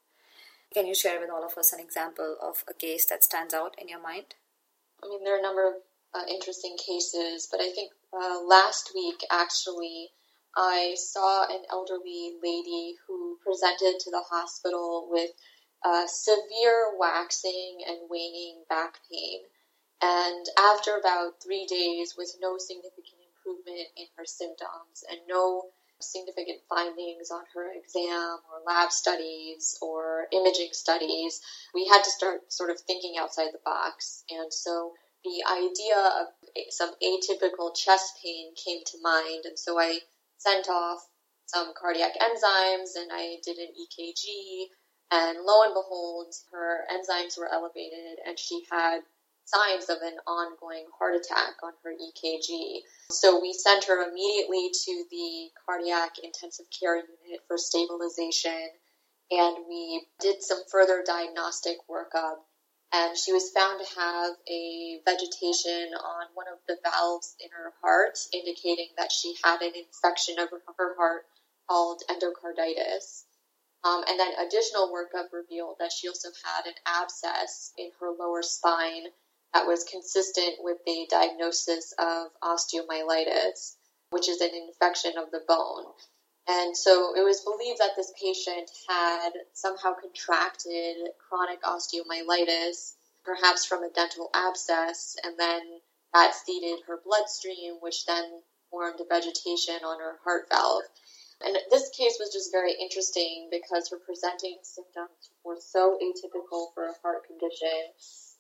Can 0.74 0.88
you 0.88 0.96
share 0.96 1.20
with 1.20 1.30
all 1.30 1.46
of 1.46 1.56
us 1.58 1.72
an 1.72 1.80
example 1.80 2.36
of 2.42 2.64
a 2.68 2.74
case 2.74 3.06
that 3.06 3.24
stands 3.24 3.54
out 3.54 3.76
in 3.78 3.88
your 3.88 4.02
mind? 4.02 4.34
I 5.04 5.08
mean, 5.08 5.24
there 5.24 5.36
are 5.36 5.40
a 5.40 5.44
number 5.44 5.68
of 5.68 5.76
uh, 6.16 6.26
interesting 6.28 6.78
cases, 6.78 7.48
but 7.52 7.62
I 7.62 7.70
think 7.72 7.92
uh, 8.12 8.42
last 8.42 8.92
week 8.96 9.22
actually 9.32 10.10
I 10.56 10.96
saw 10.98 11.46
an 11.46 11.64
elderly 11.72 12.34
lady 12.42 12.96
who 13.08 13.38
presented 13.46 14.00
to 14.00 14.12
the 14.12 14.24
hospital 14.30 15.08
with 15.12 15.32
uh, 15.86 16.08
severe 16.08 16.98
waxing 16.98 17.80
and 17.88 18.10
waning 18.10 18.64
back 18.70 18.98
pain. 19.12 19.42
And 20.02 20.46
after 20.58 20.98
about 20.98 21.42
three 21.42 21.66
days, 21.66 22.16
with 22.18 22.36
no 22.42 22.58
significant 22.58 23.22
improvement 23.30 23.88
in 23.96 24.08
her 24.18 24.26
symptoms 24.26 25.04
and 25.10 25.20
no 25.28 25.70
significant 26.12 26.60
findings 26.70 27.32
on 27.32 27.44
her 27.54 27.72
exam 27.74 28.40
or 28.52 28.62
lab 28.66 28.92
studies 28.92 29.78
or 29.82 30.28
imaging 30.32 30.70
studies, 30.72 31.42
we 31.74 31.88
had 31.88 32.04
to 32.04 32.12
start 32.12 32.52
sort 32.52 32.70
of 32.70 32.80
thinking 32.80 33.16
outside 33.20 33.50
the 33.54 33.60
box. 33.64 34.24
And 34.30 34.52
so 34.52 34.94
the 35.24 35.44
idea 35.50 35.98
of 35.98 36.28
some 36.70 36.92
atypical 37.02 37.76
chest 37.76 38.20
pain 38.24 38.54
came 38.56 38.82
to 38.86 39.02
mind. 39.02 39.46
And 39.46 39.58
so 39.58 39.80
I 39.80 40.00
sent 40.38 40.70
off 40.70 41.08
some 41.46 41.74
cardiac 41.80 42.14
enzymes 42.20 42.96
and 42.96 43.12
I 43.12 43.38
did 43.44 43.58
an 43.58 43.70
EKG. 43.70 44.66
And 45.12 45.40
lo 45.46 45.64
and 45.64 45.74
behold, 45.74 46.34
her 46.52 46.86
enzymes 46.92 47.38
were 47.38 47.52
elevated 47.52 48.20
and 48.26 48.38
she 48.38 48.64
had 48.72 49.02
signs 49.46 49.90
of 49.90 49.98
an 50.02 50.18
ongoing 50.26 50.86
heart 50.98 51.16
attack 51.16 51.56
on 51.64 51.74
her 51.84 51.92
EKG. 51.92 52.80
So 53.12 53.42
we 53.42 53.54
sent 53.54 53.86
her 53.86 54.10
immediately 54.10 54.72
to 54.72 55.04
the 55.12 55.50
cardiac 55.66 56.20
intensive 56.24 56.66
care 56.70 56.96
unit 56.96 57.42
for 57.48 57.58
stabilization 57.58 58.70
and 59.32 59.58
we 59.68 60.06
did 60.20 60.42
some 60.42 60.60
further 60.72 61.04
diagnostic 61.06 61.78
workup 61.90 62.38
and 62.94 63.18
she 63.18 63.34
was 63.34 63.50
found 63.50 63.80
to 63.80 64.00
have 64.00 64.34
a 64.48 65.02
vegetation 65.04 65.94
on 65.98 66.28
one 66.36 66.46
of 66.48 66.60
the 66.68 66.78
valves 66.84 67.36
in 67.40 67.50
her 67.52 67.74
heart 67.82 68.20
indicating 68.32 68.90
that 68.98 69.12
she 69.12 69.34
had 69.44 69.62
an 69.62 69.74
infection 69.76 70.38
of 70.38 70.50
her 70.78 70.96
heart 70.96 71.26
called 71.68 72.04
endocarditis. 72.10 73.24
Um, 73.84 74.04
and 74.08 74.20
then 74.20 74.32
additional 74.46 74.94
workup 74.94 75.34
revealed 75.34 75.78
that 75.80 75.92
she 75.92 76.08
also 76.08 76.30
had 76.44 76.68
an 76.68 76.76
abscess 76.86 77.74
in 77.78 77.90
her 78.00 78.12
lower 78.18 78.44
spine 78.44 79.08
that 79.54 79.68
was 79.68 79.84
consistent 79.84 80.56
with 80.60 80.78
the 80.86 81.08
diagnosis 81.10 81.94
of 82.00 82.28
osteomyelitis, 82.44 83.76
which 84.10 84.28
is 84.28 84.42
an 84.42 84.50
infection 84.68 85.14
of 85.18 85.32
the 85.32 85.42
bone. 85.48 85.86
And 86.48 86.76
so 86.76 87.16
it 87.16 87.24
was 87.24 87.42
believed 87.42 87.80
that 87.80 87.96
this 87.96 88.12
patient 88.20 88.70
had 88.90 89.32
somehow 89.54 89.94
contracted 89.94 90.98
chronic 91.30 91.62
osteomyelitis, 91.62 92.94
perhaps 93.24 93.66
from 93.66 93.84
a 93.84 93.90
dental 93.92 94.30
abscess, 94.34 95.16
and 95.24 95.36
then 95.38 95.62
that 96.14 96.36
seeded 96.36 96.80
her 96.88 97.00
bloodstream, 97.06 97.76
which 97.82 98.06
then 98.06 98.26
formed 98.70 99.00
a 99.00 99.06
vegetation 99.06 99.86
on 99.86 100.00
her 100.00 100.20
heart 100.24 100.48
valve. 100.52 100.84
And 101.46 101.58
this 101.72 101.90
case 101.90 102.18
was 102.20 102.34
just 102.34 102.52
very 102.52 102.74
interesting 102.74 103.50
because 103.52 103.90
her 103.90 103.98
presenting 104.06 104.58
symptoms 104.64 105.32
were 105.46 105.58
so 105.60 105.98
atypical 106.02 106.74
for 106.74 106.86
a 106.88 106.96
heart 107.04 107.26
condition 107.28 107.94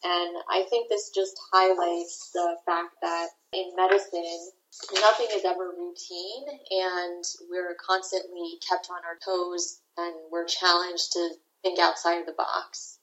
and 0.04 0.38
I 0.50 0.64
think 0.70 0.90
this 0.90 1.12
just 1.14 1.40
highlights 1.52 2.32
the 2.34 2.56
fact 2.66 2.96
that 3.02 3.30
in 3.54 3.72
medicine, 3.76 4.52
nothing 4.94 5.28
is 5.34 5.46
ever 5.46 5.72
routine 5.78 6.46
and 6.72 7.24
we're 7.50 7.76
constantly 7.76 8.60
kept 8.68 8.90
on 8.90 9.02
our 9.06 9.18
toes 9.24 9.80
and 9.98 10.16
we're 10.32 10.46
challenged 10.46 11.14
to 11.14 11.30
think 11.62 11.80
outside 11.80 12.20
of 12.20 12.26
the 12.26 12.34
box. 12.34 13.00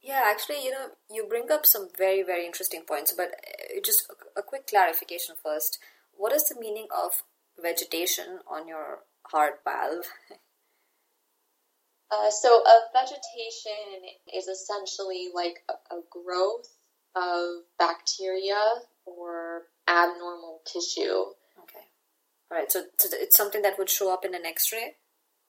Yeah, 0.00 0.22
actually, 0.24 0.64
you 0.64 0.70
know, 0.70 0.90
you 1.10 1.26
bring 1.28 1.50
up 1.50 1.66
some 1.66 1.88
very, 1.98 2.22
very 2.22 2.46
interesting 2.46 2.82
points, 2.86 3.12
but 3.12 3.28
uh, 3.28 3.80
just 3.84 4.06
a 4.36 4.42
quick 4.42 4.68
clarification 4.68 5.34
first. 5.42 5.78
What 6.16 6.32
is 6.32 6.44
the 6.44 6.60
meaning 6.60 6.86
of 6.96 7.24
vegetation 7.60 8.40
on 8.48 8.68
your 8.68 9.00
heart 9.24 9.60
valve? 9.64 10.04
Uh, 12.10 12.30
so 12.30 12.62
a 12.62 12.80
vegetation 12.92 14.08
is 14.32 14.46
essentially 14.46 15.28
like 15.34 15.58
a, 15.68 15.96
a 15.96 16.00
growth 16.10 16.68
of 17.16 17.64
bacteria 17.78 18.62
or 19.04 19.62
abnormal 19.88 20.60
tissue. 20.66 21.32
Okay. 21.62 21.86
All 22.50 22.58
right. 22.58 22.70
So, 22.70 22.84
so 22.98 23.08
it's 23.12 23.36
something 23.36 23.62
that 23.62 23.78
would 23.78 23.90
show 23.90 24.12
up 24.12 24.24
in 24.24 24.34
an 24.34 24.46
X-ray. 24.46 24.94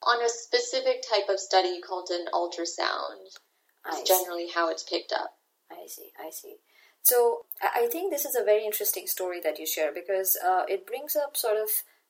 On 0.04 0.24
a 0.24 0.30
specific 0.30 1.04
type 1.08 1.28
of 1.30 1.40
study 1.40 1.82
called 1.82 2.10
an 2.12 2.28
ultrasound, 2.34 3.34
is 3.92 4.08
generally 4.08 4.48
how 4.54 4.70
it's 4.70 4.84
picked 4.84 5.12
up. 5.12 5.34
I 5.72 5.88
see. 5.88 6.12
I 6.20 6.30
see. 6.30 6.58
So 7.02 7.46
I 7.62 7.88
think 7.92 8.12
this 8.12 8.26
is 8.26 8.36
a 8.36 8.44
very 8.44 8.66
interesting 8.66 9.08
story 9.08 9.40
that 9.42 9.60
you 9.60 9.66
share 9.66 9.94
because 9.94 10.38
uh, 10.46 10.64
it 10.68 10.86
brings 10.86 11.16
up 11.16 11.38
sort 11.38 11.58
of 11.58 11.70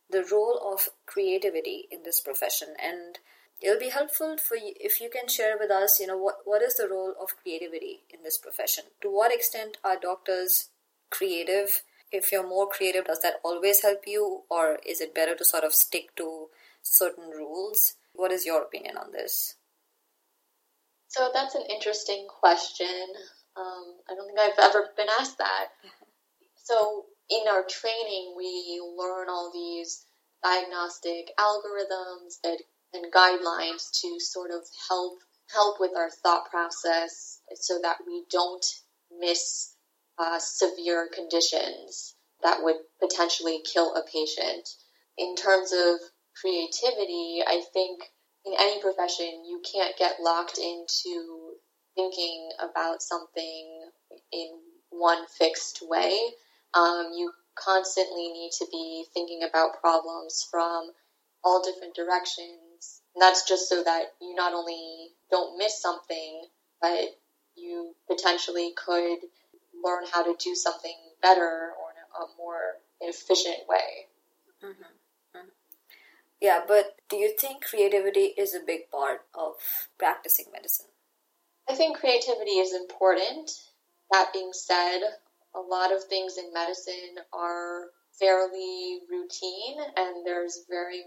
the 0.10 0.26
role 0.32 0.60
of 0.74 0.90
creativity 1.06 1.88
in 1.92 2.04
this 2.04 2.20
profession 2.20 2.70
and 2.82 3.20
it'll 3.62 3.80
be 3.80 3.90
helpful 3.90 4.38
for 4.38 4.56
you 4.56 4.74
if 4.80 5.02
you 5.02 5.10
can 5.10 5.28
share 5.28 5.58
with 5.60 5.72
us 5.72 6.00
you 6.00 6.08
know 6.08 6.18
what, 6.18 6.38
what 6.46 6.62
is 6.62 6.76
the 6.76 6.88
role 6.88 7.14
of 7.22 7.36
creativity 7.42 8.02
in 8.10 8.24
this 8.24 8.38
profession? 8.38 8.86
To 9.02 9.10
what 9.10 9.34
extent 9.34 9.78
are 9.84 10.00
doctors 10.00 10.70
creative? 11.10 11.84
If 12.12 12.32
you're 12.32 12.48
more 12.48 12.68
creative 12.68 13.06
does 13.06 13.22
that 13.22 13.36
always 13.44 13.82
help 13.82 14.04
you 14.06 14.44
or 14.50 14.80
is 14.86 15.02
it 15.02 15.16
better 15.16 15.36
to 15.36 15.46
sort 15.46 15.64
of 15.64 15.74
stick 15.74 16.16
to 16.18 16.48
certain 16.82 17.30
rules? 17.30 17.96
What 18.14 18.32
is 18.32 18.46
your 18.46 18.62
opinion 18.62 18.98
on 18.98 19.12
this? 19.12 19.56
So 21.10 21.30
that's 21.34 21.56
an 21.56 21.64
interesting 21.70 22.28
question. 22.28 23.06
Um, 23.56 23.96
i 24.08 24.14
don't 24.14 24.28
think 24.28 24.40
i've 24.40 24.60
ever 24.60 24.90
been 24.96 25.08
asked 25.20 25.38
that. 25.38 25.68
So 26.56 27.06
in 27.30 27.48
our 27.50 27.64
training 27.64 28.34
we 28.36 28.82
learn 28.98 29.30
all 29.30 29.52
these 29.54 30.04
diagnostic 30.44 31.32
algorithms 31.40 32.42
that 32.44 32.60
and 32.98 33.14
guidelines 33.14 33.92
to 34.02 34.20
sort 34.20 34.52
of 34.52 34.62
help 34.90 35.20
help 35.54 35.80
with 35.80 35.92
our 35.96 36.10
thought 36.10 36.50
process 36.50 37.40
so 37.56 37.80
that 37.82 37.98
we 38.06 38.24
don't 38.30 38.66
miss 39.20 39.74
uh, 40.18 40.40
severe 40.40 41.10
conditions 41.14 42.16
that 42.44 42.64
would 42.64 42.76
potentially 43.00 43.62
kill 43.64 43.96
a 43.96 44.04
patient. 44.12 44.68
In 45.18 45.36
terms 45.36 45.72
of 45.72 46.00
creativity, 46.40 47.42
I 47.48 47.64
think 47.74 48.04
in 48.46 48.54
any 48.60 48.82
profession 48.82 49.46
you 49.46 49.62
can't 49.74 49.98
get 49.98 50.20
locked 50.22 50.58
into 50.58 51.54
thinking 51.96 52.50
about 52.60 53.02
something 53.02 53.90
in 54.32 54.48
one 54.90 55.26
fixed 55.38 55.80
way. 55.82 56.20
Um, 56.74 57.12
you 57.16 57.32
constantly 57.56 58.28
need 58.32 58.52
to 58.60 58.68
be 58.72 59.06
thinking 59.14 59.42
about 59.48 59.82
problems 59.82 60.46
from 60.52 60.92
all 61.44 61.64
different 61.64 61.96
directions 61.96 62.67
and 63.18 63.22
that's 63.24 63.48
just 63.48 63.68
so 63.68 63.84
that 63.84 64.14
you 64.22 64.36
not 64.36 64.54
only 64.54 65.08
don't 65.32 65.58
miss 65.58 65.82
something, 65.82 66.44
but 66.80 67.18
you 67.56 67.96
potentially 68.08 68.74
could 68.76 69.18
learn 69.84 70.04
how 70.14 70.22
to 70.22 70.36
do 70.38 70.54
something 70.54 70.94
better 71.20 71.72
or 71.82 71.90
in 71.98 72.24
a 72.24 72.38
more 72.38 72.76
efficient 73.02 73.68
way. 73.68 74.06
Mm-hmm. 74.64 75.36
Mm-hmm. 75.36 75.48
Yeah, 76.40 76.60
but 76.68 76.98
do 77.10 77.16
you 77.18 77.34
think 77.36 77.66
creativity 77.66 78.36
is 78.38 78.54
a 78.54 78.60
big 78.60 78.92
part 78.92 79.22
of 79.34 79.56
practicing 79.98 80.46
medicine? 80.54 80.86
I 81.68 81.74
think 81.74 81.98
creativity 81.98 82.60
is 82.60 82.72
important. 82.72 83.50
That 84.12 84.32
being 84.32 84.54
said, 84.54 85.00
a 85.56 85.60
lot 85.60 85.92
of 85.92 86.04
things 86.04 86.38
in 86.38 86.54
medicine 86.54 87.18
are 87.34 87.88
fairly 88.20 89.00
routine 89.10 89.78
and 89.96 90.24
there's 90.24 90.66
very 90.70 91.04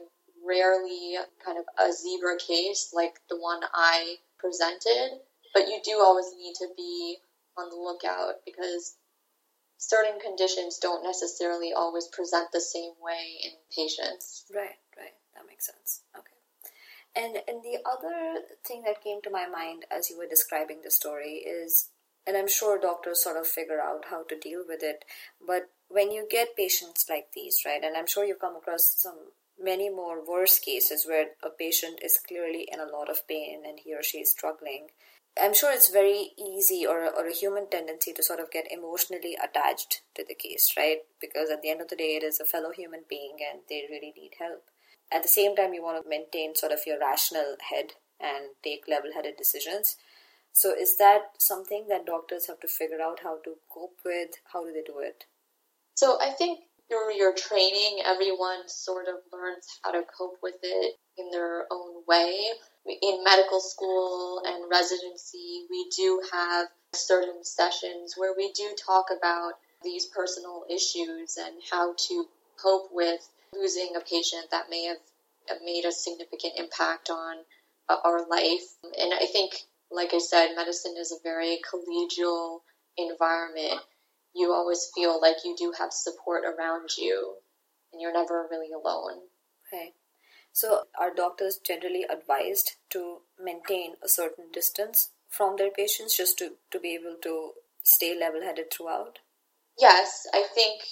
rarely 0.47 1.17
kind 1.45 1.59
of 1.59 1.65
a 1.79 1.93
zebra 1.93 2.39
case 2.39 2.93
like 2.95 3.21
the 3.29 3.37
one 3.37 3.61
I 3.75 4.17
presented, 4.39 5.21
but 5.55 5.69
you 5.69 5.81
do 5.85 5.99
always 6.01 6.33
need 6.37 6.55
to 6.57 6.69
be 6.77 7.19
on 7.57 7.71
the 7.71 7.77
lookout 7.77 8.37
because 8.45 8.97
certain 9.79 10.21
conditions 10.21 10.79
don't 10.79 11.05
necessarily 11.05 11.73
always 11.73 12.07
present 12.09 12.53
the 12.53 12.61
same 12.61 12.93
way 13.03 13.41
in 13.45 13.53
patients. 13.75 14.45
Right, 14.55 14.79
right. 14.97 15.15
That 15.35 15.47
makes 15.49 15.67
sense. 15.67 16.03
Okay. 16.17 16.27
And 17.17 17.37
and 17.49 17.63
the 17.63 17.79
other 17.85 18.43
thing 18.65 18.83
that 18.87 19.03
came 19.03 19.21
to 19.23 19.31
my 19.31 19.47
mind 19.47 19.85
as 19.91 20.11
you 20.11 20.19
were 20.19 20.29
describing 20.29 20.81
the 20.83 20.91
story 20.91 21.43
is 21.47 21.91
and 22.27 22.37
I'm 22.37 22.49
sure 22.49 22.79
doctors 22.79 23.25
sort 23.25 23.39
of 23.39 23.47
figure 23.47 23.81
out 23.81 24.05
how 24.11 24.25
to 24.25 24.39
deal 24.39 24.63
with 24.69 24.83
it. 24.83 25.05
But 25.45 25.71
when 25.89 26.13
you 26.13 26.27
get 26.31 26.57
patients 26.57 27.07
like 27.09 27.29
these, 27.35 27.63
right, 27.65 27.83
and 27.83 27.97
I'm 27.97 28.07
sure 28.07 28.25
you've 28.25 28.39
come 28.39 28.57
across 28.57 28.95
some 28.99 29.33
many 29.63 29.91
more 29.91 30.25
worse 30.27 30.59
cases 30.59 31.07
where 31.07 31.27
a 31.43 31.51
patient 31.51 32.01
is 32.03 32.19
clearly 32.27 32.69
in 32.71 32.81
a 32.81 32.91
lot 32.91 33.11
of 33.11 33.27
pain 33.29 33.63
and 33.67 33.81
he 33.85 33.95
or 33.95 34.03
she 34.03 34.19
is 34.19 34.31
struggling. 34.31 34.89
I'm 35.41 35.55
sure 35.55 35.73
it's 35.73 35.91
very 35.91 36.33
easy 36.37 36.85
or, 36.87 37.05
or 37.05 37.27
a 37.27 37.33
human 37.35 37.69
tendency 37.71 38.13
to 38.15 38.23
sort 38.23 38.41
of 38.41 38.51
get 38.51 38.71
emotionally 38.71 39.37
attached 39.43 40.03
to 40.17 40.25
the 40.27 40.35
case, 40.35 40.73
right? 40.77 40.99
Because 41.21 41.51
at 41.51 41.63
the 41.63 41.71
end 41.71 41.81
of 41.81 41.89
the 41.89 41.97
day, 41.97 42.17
it 42.17 42.25
is 42.25 42.41
a 42.41 42.45
fellow 42.45 42.73
human 42.73 43.03
being 43.09 43.37
and 43.41 43.61
they 43.69 43.85
really 43.89 44.13
need 44.17 44.33
help. 44.39 44.65
At 45.13 45.23
the 45.23 45.29
same 45.29 45.57
time, 45.57 45.75
you 45.75 45.83
want 45.83 46.03
to 46.03 46.09
maintain 46.09 46.55
sort 46.55 46.73
of 46.73 46.87
your 46.87 46.99
rational 46.99 47.57
head 47.71 47.95
and 48.21 48.51
take 48.63 48.89
level 48.89 49.11
headed 49.15 49.37
decisions. 49.37 49.97
So, 50.53 50.75
is 50.75 50.97
that 50.97 51.33
something 51.39 51.87
that 51.89 52.07
doctors 52.07 52.47
have 52.47 52.61
to 52.61 52.69
figure 52.69 53.01
out 53.01 53.21
how 53.23 53.39
to 53.45 53.57
cope 53.73 53.99
with? 54.05 54.31
How 54.53 54.65
do 54.65 54.73
they 54.73 54.83
do 54.83 54.99
it? 54.99 55.25
So, 55.95 56.19
I 56.21 56.31
think 56.31 56.61
through 56.91 57.15
your 57.15 57.33
training, 57.33 58.03
everyone 58.05 58.69
sort 58.69 59.07
of 59.07 59.15
learns 59.33 59.67
how 59.83 59.93
to 59.93 60.03
cope 60.19 60.39
with 60.43 60.57
it 60.63 60.97
in 61.17 61.31
their 61.31 61.67
own 61.71 62.03
way. 62.07 62.37
In 62.85 63.23
medical 63.23 63.61
school 63.61 64.43
and 64.45 64.71
residency, 64.71 65.67
we 65.71 65.89
do 65.97 66.21
have 66.33 66.67
certain 66.93 67.45
sessions 67.45 68.15
where 68.17 68.35
we 68.37 68.53
do 68.53 68.75
talk 68.75 69.07
about 69.17 69.53
these 69.85 70.07
personal 70.07 70.65
issues 70.69 71.37
and 71.37 71.55
how 71.71 71.95
to 71.97 72.27
cope 72.61 72.89
with 72.93 73.27
losing 73.55 73.95
a 73.97 74.01
patient 74.01 74.51
that 74.51 74.69
may 74.69 74.85
have 74.85 74.99
made 75.65 75.85
a 75.85 75.93
significant 75.93 76.55
impact 76.57 77.09
on 77.09 77.37
uh, 77.89 77.97
our 78.05 78.27
life. 78.29 78.67
And 78.99 79.15
I 79.15 79.27
think, 79.27 79.53
like 79.91 80.13
I 80.13 80.19
said, 80.19 80.55
medicine 80.57 80.95
is 80.99 81.13
a 81.13 81.23
very 81.23 81.61
collegial 81.73 82.61
environment 82.97 83.81
you 84.35 84.53
always 84.53 84.91
feel 84.95 85.21
like 85.21 85.37
you 85.45 85.55
do 85.59 85.73
have 85.79 85.93
support 85.93 86.45
around 86.45 86.91
you 86.97 87.37
and 87.93 88.01
you're 88.01 88.13
never 88.13 88.47
really 88.51 88.71
alone. 88.73 89.21
Okay. 89.67 89.95
So, 90.53 90.85
are 90.99 91.15
doctors 91.15 91.59
generally 91.65 92.05
advised 92.11 92.73
to 92.91 93.19
maintain 93.39 93.95
a 94.03 94.09
certain 94.09 94.51
distance 94.53 95.11
from 95.29 95.57
their 95.57 95.71
patients 95.71 96.17
just 96.17 96.39
to, 96.39 96.57
to 96.73 96.81
be 96.81 96.95
able 96.95 97.17
to 97.23 97.53
stay 97.83 98.19
level 98.19 98.43
headed 98.43 98.73
throughout? 98.73 99.21
Yes, 99.79 100.27
I 100.35 100.43
think 100.55 100.83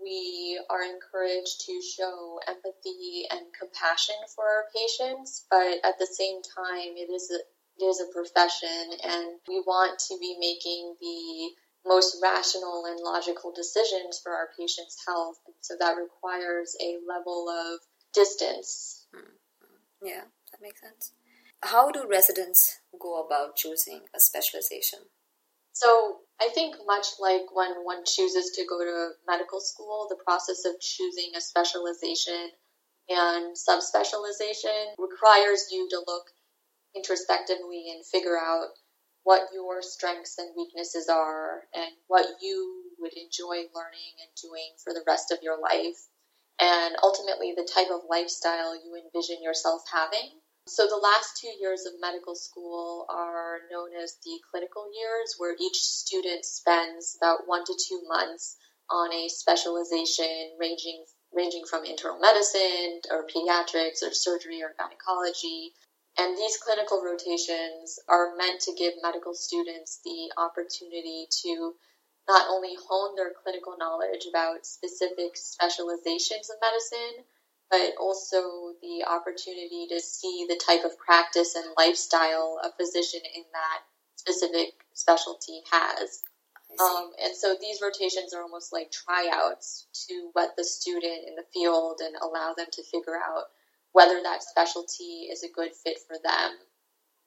we 0.00 0.60
are 0.70 0.82
encouraged 0.82 1.66
to 1.66 1.80
show 1.82 2.38
empathy 2.46 3.26
and 3.30 3.46
compassion 3.58 4.14
for 4.34 4.44
our 4.44 4.64
patients, 4.74 5.44
but 5.50 5.78
at 5.84 5.98
the 5.98 6.06
same 6.06 6.40
time, 6.42 6.94
it 6.96 7.10
is 7.10 7.30
a, 7.30 7.40
it 7.82 7.86
is 7.86 8.00
a 8.00 8.12
profession, 8.12 8.98
and 9.02 9.40
we 9.48 9.60
want 9.66 9.98
to 10.08 10.16
be 10.20 10.36
making 10.38 10.94
the 11.00 11.50
most 11.88 12.18
rational 12.22 12.84
and 12.86 13.00
logical 13.00 13.52
decisions 13.52 14.20
for 14.22 14.32
our 14.32 14.50
patient's 14.58 15.02
health. 15.06 15.36
And 15.46 15.54
so 15.60 15.74
that 15.80 15.96
requires 15.96 16.76
a 16.80 16.98
level 17.08 17.48
of 17.48 17.80
distance. 18.14 19.06
Mm-hmm. 19.14 20.06
Yeah, 20.06 20.24
that 20.52 20.62
makes 20.62 20.80
sense. 20.80 21.12
How 21.62 21.90
do 21.90 22.06
residents 22.08 22.78
go 23.00 23.24
about 23.24 23.56
choosing 23.56 24.02
a 24.14 24.20
specialization? 24.20 25.00
So, 25.72 26.18
I 26.40 26.48
think 26.54 26.76
much 26.86 27.06
like 27.20 27.54
when 27.54 27.84
one 27.84 28.04
chooses 28.04 28.50
to 28.54 28.64
go 28.68 28.78
to 28.84 29.10
medical 29.26 29.60
school, 29.60 30.06
the 30.08 30.22
process 30.24 30.64
of 30.64 30.80
choosing 30.80 31.32
a 31.36 31.40
specialization 31.40 32.50
and 33.08 33.56
subspecialization 33.56 34.94
requires 34.98 35.68
you 35.72 35.88
to 35.90 36.02
look 36.06 36.26
introspectively 36.94 37.90
and 37.90 38.04
figure 38.06 38.38
out 38.38 38.68
what 39.28 39.52
your 39.52 39.82
strengths 39.82 40.38
and 40.38 40.56
weaknesses 40.56 41.06
are 41.06 41.60
and 41.74 41.92
what 42.06 42.24
you 42.40 42.80
would 42.98 43.12
enjoy 43.12 43.68
learning 43.76 44.16
and 44.24 44.32
doing 44.40 44.72
for 44.82 44.94
the 44.94 45.04
rest 45.06 45.30
of 45.30 45.42
your 45.42 45.60
life, 45.60 46.00
and 46.58 46.96
ultimately 47.02 47.52
the 47.52 47.68
type 47.68 47.92
of 47.92 48.08
lifestyle 48.08 48.74
you 48.74 48.96
envision 48.96 49.42
yourself 49.42 49.82
having. 49.92 50.40
So, 50.66 50.86
the 50.86 50.96
last 50.96 51.36
two 51.36 51.52
years 51.60 51.84
of 51.84 52.00
medical 52.00 52.34
school 52.34 53.04
are 53.10 53.68
known 53.70 53.90
as 54.02 54.16
the 54.24 54.40
clinical 54.50 54.88
years, 54.96 55.34
where 55.36 55.54
each 55.60 55.76
student 55.76 56.46
spends 56.46 57.14
about 57.20 57.44
one 57.44 57.66
to 57.66 57.76
two 57.86 58.00
months 58.08 58.56
on 58.88 59.12
a 59.12 59.28
specialization 59.28 60.56
ranging 60.58 61.04
ranging 61.34 61.66
from 61.68 61.84
internal 61.84 62.18
medicine 62.18 63.02
or 63.10 63.26
pediatrics 63.28 64.00
or 64.00 64.10
surgery 64.14 64.62
or 64.62 64.72
gynecology 64.80 65.74
and 66.18 66.36
these 66.36 66.56
clinical 66.56 67.02
rotations 67.02 67.98
are 68.08 68.34
meant 68.36 68.60
to 68.62 68.74
give 68.74 68.94
medical 69.02 69.34
students 69.34 70.00
the 70.04 70.32
opportunity 70.36 71.26
to 71.42 71.74
not 72.28 72.46
only 72.50 72.76
hone 72.88 73.16
their 73.16 73.32
clinical 73.42 73.76
knowledge 73.78 74.26
about 74.28 74.66
specific 74.66 75.36
specializations 75.36 76.50
of 76.50 76.56
medicine, 76.60 77.24
but 77.70 77.94
also 78.00 78.74
the 78.82 79.04
opportunity 79.08 79.86
to 79.90 80.00
see 80.00 80.46
the 80.48 80.60
type 80.64 80.84
of 80.84 80.98
practice 80.98 81.54
and 81.54 81.66
lifestyle 81.76 82.58
a 82.64 82.72
physician 82.72 83.20
in 83.34 83.44
that 83.52 83.80
specific 84.16 84.74
specialty 84.94 85.62
has. 85.70 86.22
Um, 86.80 87.12
and 87.22 87.34
so 87.34 87.56
these 87.60 87.80
rotations 87.82 88.34
are 88.34 88.42
almost 88.42 88.72
like 88.72 88.90
tryouts 88.90 89.86
to 90.08 90.30
wet 90.34 90.50
the 90.56 90.64
student 90.64 91.26
in 91.26 91.34
the 91.34 91.46
field 91.52 92.00
and 92.02 92.14
allow 92.16 92.54
them 92.54 92.66
to 92.72 92.82
figure 92.82 93.16
out 93.16 93.44
whether 93.98 94.22
that 94.22 94.44
specialty 94.44 95.26
is 95.26 95.42
a 95.42 95.50
good 95.50 95.74
fit 95.74 95.98
for 96.06 96.14
them. 96.22 96.50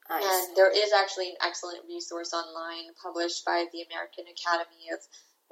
Nice. 0.09 0.23
And 0.23 0.55
there 0.55 0.71
is 0.71 0.93
actually 0.95 1.27
an 1.35 1.43
excellent 1.43 1.83
resource 1.85 2.31
online 2.31 2.95
published 3.03 3.43
by 3.43 3.65
the 3.73 3.83
American 3.91 4.23
Academy 4.31 4.87
of 4.95 4.99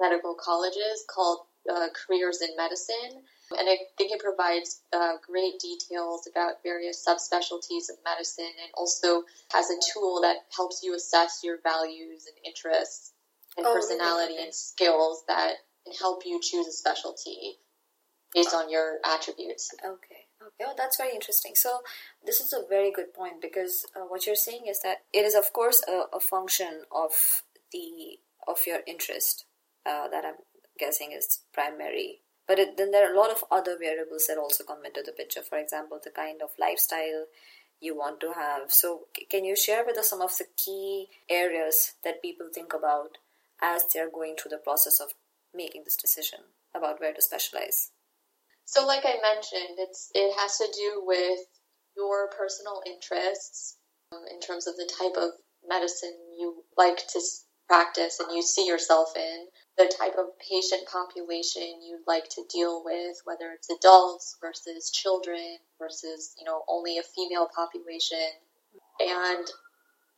Medical 0.00 0.34
Colleges 0.34 1.04
called 1.04 1.40
uh, 1.68 1.88
Careers 1.92 2.40
in 2.40 2.56
Medicine. 2.56 3.20
And 3.52 3.68
I 3.68 3.76
think 3.98 4.12
it 4.12 4.20
provides 4.20 4.80
uh, 4.96 5.20
great 5.26 5.60
details 5.60 6.24
about 6.24 6.64
various 6.64 7.04
subspecialties 7.04 7.92
of 7.92 8.00
medicine 8.02 8.56
and 8.56 8.72
also 8.72 9.24
has 9.52 9.68
a 9.68 9.76
tool 9.92 10.22
that 10.22 10.36
helps 10.56 10.80
you 10.82 10.94
assess 10.94 11.40
your 11.44 11.58
values 11.62 12.24
and 12.24 12.36
interests 12.46 13.12
and 13.58 13.66
oh, 13.66 13.74
personality 13.74 14.34
really? 14.34 14.44
and 14.44 14.54
skills 14.54 15.22
that 15.28 15.52
can 15.84 15.92
help 16.00 16.22
you 16.24 16.40
choose 16.42 16.66
a 16.66 16.72
specialty 16.72 17.58
based 18.32 18.54
on 18.54 18.70
your 18.70 18.98
attributes. 19.04 19.68
Okay. 19.84 20.19
Okay, 20.42 20.64
oh, 20.66 20.74
that's 20.76 20.96
very 20.96 21.12
interesting. 21.12 21.52
So, 21.54 21.80
this 22.24 22.40
is 22.40 22.52
a 22.52 22.66
very 22.66 22.90
good 22.90 23.12
point 23.12 23.42
because 23.42 23.84
uh, 23.94 24.00
what 24.08 24.26
you're 24.26 24.34
saying 24.34 24.62
is 24.68 24.80
that 24.82 24.98
it 25.12 25.24
is, 25.24 25.34
of 25.34 25.52
course, 25.52 25.82
a, 25.86 26.16
a 26.16 26.20
function 26.20 26.84
of 26.90 27.42
the 27.72 28.18
of 28.48 28.58
your 28.66 28.80
interest 28.86 29.44
uh, 29.84 30.08
that 30.08 30.24
I'm 30.24 30.40
guessing 30.78 31.12
is 31.12 31.40
primary. 31.52 32.20
But 32.48 32.58
it, 32.58 32.76
then 32.78 32.90
there 32.90 33.08
are 33.08 33.14
a 33.14 33.18
lot 33.18 33.30
of 33.30 33.44
other 33.50 33.76
variables 33.78 34.26
that 34.26 34.38
also 34.38 34.64
come 34.64 34.84
into 34.84 35.02
the 35.04 35.12
picture. 35.12 35.42
For 35.42 35.58
example, 35.58 36.00
the 36.02 36.10
kind 36.10 36.40
of 36.42 36.50
lifestyle 36.58 37.26
you 37.80 37.96
want 37.96 38.20
to 38.20 38.32
have. 38.32 38.72
So, 38.72 39.08
can 39.30 39.44
you 39.44 39.54
share 39.54 39.84
with 39.84 39.98
us 39.98 40.08
some 40.08 40.22
of 40.22 40.36
the 40.38 40.46
key 40.56 41.08
areas 41.28 41.92
that 42.02 42.22
people 42.22 42.48
think 42.52 42.72
about 42.72 43.18
as 43.60 43.84
they're 43.92 44.10
going 44.10 44.36
through 44.36 44.50
the 44.50 44.56
process 44.56 45.00
of 45.00 45.10
making 45.54 45.84
this 45.84 45.96
decision 45.96 46.40
about 46.74 46.98
where 46.98 47.12
to 47.12 47.20
specialize? 47.20 47.90
So, 48.70 48.86
like 48.86 49.04
I 49.04 49.18
mentioned, 49.20 49.78
it's 49.78 50.10
it 50.14 50.32
has 50.38 50.56
to 50.58 50.68
do 50.72 51.02
with 51.04 51.40
your 51.96 52.30
personal 52.30 52.82
interests 52.86 53.76
um, 54.12 54.22
in 54.30 54.38
terms 54.38 54.68
of 54.68 54.76
the 54.76 54.88
type 54.96 55.16
of 55.20 55.30
medicine 55.66 56.14
you 56.38 56.62
like 56.78 56.98
to 57.08 57.20
practice 57.66 58.20
and 58.20 58.30
you 58.30 58.42
see 58.42 58.68
yourself 58.68 59.08
in, 59.16 59.46
the 59.76 59.92
type 59.98 60.14
of 60.16 60.26
patient 60.38 60.86
population 60.86 61.82
you'd 61.82 62.06
like 62.06 62.28
to 62.28 62.44
deal 62.48 62.84
with, 62.84 63.16
whether 63.24 63.50
it's 63.50 63.70
adults 63.70 64.36
versus 64.40 64.92
children 64.92 65.58
versus 65.80 66.36
you 66.38 66.44
know 66.44 66.62
only 66.68 66.96
a 66.96 67.02
female 67.02 67.48
population, 67.52 68.30
and 69.00 69.50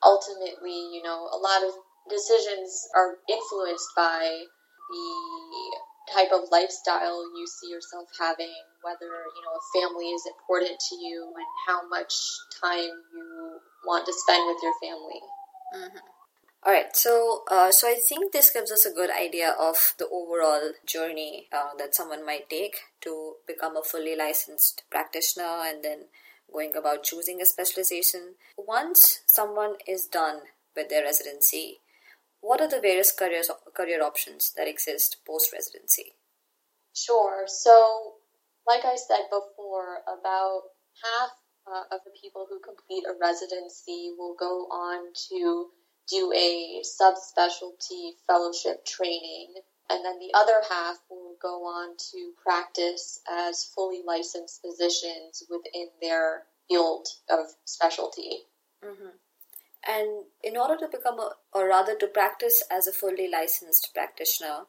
ultimately, 0.05 0.93
you 0.93 1.01
know, 1.03 1.25
a 1.33 1.41
lot 1.41 1.65
of 1.65 1.73
decisions 2.11 2.87
are 2.95 3.17
influenced 3.31 3.89
by 3.97 4.45
the 4.91 5.92
type 6.11 6.33
of 6.33 6.49
lifestyle 6.51 7.23
you 7.37 7.47
see 7.47 7.71
yourself 7.71 8.09
having, 8.19 8.55
whether 8.83 9.07
you 9.07 9.43
know 9.45 9.55
a 9.55 9.65
family 9.81 10.07
is 10.07 10.27
important 10.27 10.81
to 10.89 10.97
you, 10.97 11.33
and 11.37 11.47
how 11.67 11.87
much 11.89 12.15
time 12.61 12.91
you 13.15 13.61
want 13.87 14.07
to 14.07 14.13
spend 14.13 14.47
with 14.47 14.63
your 14.63 14.75
family. 14.81 15.21
Mm-hmm. 15.75 15.99
All 16.65 16.73
right, 16.73 16.95
so 16.95 17.43
uh, 17.51 17.73
so 17.73 17.89
I 17.89 17.97
think 18.09 18.33
this 18.33 18.51
gives 18.51 18.71
us 18.71 18.87
a 18.87 18.93
good 18.93 19.11
idea 19.11 19.55
of 19.59 19.95
the 19.99 20.09
overall 20.09 20.73
journey 20.87 21.49
uh, 21.53 21.75
that 21.79 21.95
someone 21.95 22.25
might 22.25 22.49
take 22.49 22.77
to 23.01 23.35
become 23.47 23.77
a 23.77 23.83
fully 23.83 24.15
licensed 24.17 24.85
practitioner, 24.91 25.67
and 25.67 25.83
then 25.83 26.07
going 26.53 26.77
about 26.77 27.03
choosing 27.03 27.41
a 27.41 27.47
specialization. 27.47 28.35
Once 28.57 29.23
someone 29.27 29.75
is 29.89 30.07
done 30.07 30.41
with 30.77 30.89
their 30.89 31.03
residency, 31.03 31.81
what 32.43 32.61
are 32.61 32.69
the 32.69 32.81
various 32.81 33.13
careers, 33.13 33.51
career 33.73 34.03
options 34.03 34.53
that 34.57 34.69
exist 34.69 35.19
post 35.25 35.53
residency? 35.53 36.13
Sure. 36.95 37.45
So, 37.47 38.15
like 38.67 38.85
I 38.85 38.97
said 38.97 39.31
before, 39.31 40.03
about 40.07 40.63
half 41.03 41.31
uh, 41.67 41.95
of 41.95 42.01
the 42.05 42.11
people 42.21 42.47
who 42.51 42.59
complete 42.59 43.05
a 43.09 43.15
residency 43.19 44.11
will 44.19 44.35
go 44.39 44.67
on 44.67 45.13
to 45.31 45.69
do 46.11 46.33
a 46.35 46.83
subspecialty 46.83 48.19
fellowship 48.27 48.85
training, 48.85 49.55
and 49.89 50.05
then 50.05 50.19
the 50.19 50.37
other 50.37 50.61
half 50.69 50.99
will 51.09 51.37
go 51.41 51.63
on 51.65 51.97
to 51.97 52.33
practice 52.43 53.21
as 53.31 53.71
fully 53.75 54.03
licensed 54.05 54.61
physicians 54.61 55.45
within 55.49 55.89
their 56.01 56.43
field 56.69 57.07
of 57.31 57.47
specialty. 57.65 58.41
Mm-hmm. 58.85 59.17
And 59.87 60.25
in 60.45 60.57
order 60.57 60.77
to 60.77 60.89
become 60.89 61.19
a, 61.19 61.33
or 61.53 61.69
rather 61.69 61.97
to 61.97 62.07
practice 62.07 62.63
as 62.71 62.87
a 62.87 62.93
fully 62.93 63.29
licensed 63.29 63.91
practitioner, 63.93 64.67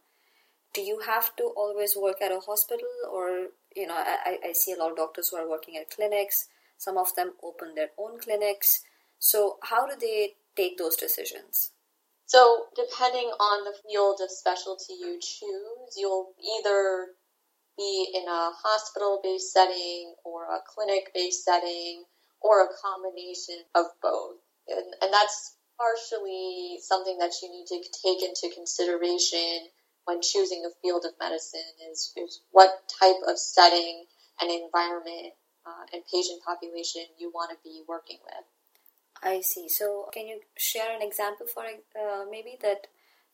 do 0.74 0.82
you 0.82 1.00
have 1.06 1.36
to 1.36 1.44
always 1.56 1.96
work 1.96 2.22
at 2.22 2.32
a 2.32 2.40
hospital 2.40 2.88
or, 3.12 3.50
you 3.76 3.86
know, 3.86 3.96
I, 3.96 4.38
I 4.44 4.54
see 4.54 4.74
a 4.74 4.78
lot 4.78 4.92
of 4.92 4.98
doctors 4.98 5.30
who 5.30 5.38
are 5.38 5.50
working 5.50 5.78
at 5.78 5.92
clinics. 5.92 6.48
Some 6.78 6.98
of 6.98 7.14
them 7.16 7.34
open 7.44 7.76
their 7.76 7.92
own 7.98 8.20
clinics. 8.20 8.84
So 9.20 9.58
how 9.64 9.86
do 9.86 9.94
they 10.00 10.34
take 10.58 10.78
those 10.78 10.96
decisions? 10.96 11.72
So 12.26 12.66
depending 12.76 13.30
on 13.40 13.66
the 13.66 13.78
field 13.88 14.20
of 14.24 14.32
specialty 14.32 14.94
you 15.00 15.20
choose, 15.22 15.96
you'll 15.96 16.34
either 16.60 17.10
be 17.78 18.08
in 18.14 18.28
a 18.28 18.50
hospital-based 18.52 19.54
setting 19.54 20.16
or 20.26 20.46
a 20.46 20.60
clinic-based 20.68 21.44
setting 21.46 22.06
or 22.42 22.64
a 22.64 22.70
combination 22.82 23.64
of 23.76 23.86
both 24.02 24.43
and, 24.68 24.86
and 25.02 25.14
that's 25.14 25.56
partially 25.78 26.78
something 26.82 27.18
that 27.20 27.34
you 27.42 27.50
need 27.50 27.68
to 27.68 27.82
take 28.04 28.24
into 28.24 28.54
consideration 28.54 29.70
when 30.06 30.22
choosing 30.22 30.64
a 30.66 30.74
field 30.82 31.06
of 31.06 31.12
medicine 31.20 31.74
is, 31.92 32.14
is 32.18 32.42
what 32.52 32.70
type 33.00 33.22
of 33.28 33.38
setting 33.38 34.06
and 34.42 34.52
environment 34.52 35.34
uh, 35.66 35.86
and 35.94 36.04
patient 36.12 36.42
population 36.46 37.04
you 37.18 37.32
want 37.34 37.52
to 37.52 37.58
be 37.64 37.84
working 37.88 38.20
with. 38.24 38.46
I 39.24 39.42
see. 39.42 39.70
So, 39.70 40.10
can 40.14 40.28
you 40.28 40.42
share 40.58 40.94
an 40.94 41.02
example 41.02 41.46
for 41.48 41.64
uh, 41.64 42.26
maybe 42.30 42.58
that 42.62 42.88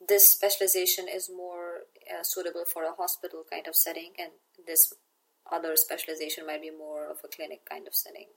this 0.08 0.30
specialization 0.30 1.08
is 1.08 1.30
more 1.36 1.90
uh, 2.08 2.24
suitable 2.24 2.64
for 2.72 2.84
a 2.84 2.94
hospital 2.94 3.44
kind 3.50 3.68
of 3.68 3.76
setting, 3.76 4.12
and 4.20 4.32
this 4.68 4.94
other 5.52 5.76
specialization 5.76 6.46
might 6.46 6.62
be 6.62 6.70
more 6.70 7.10
of 7.10 7.18
a 7.24 7.28
clinic 7.28 7.62
kind 7.68 7.88
of 7.88 7.96
setting? 7.96 8.28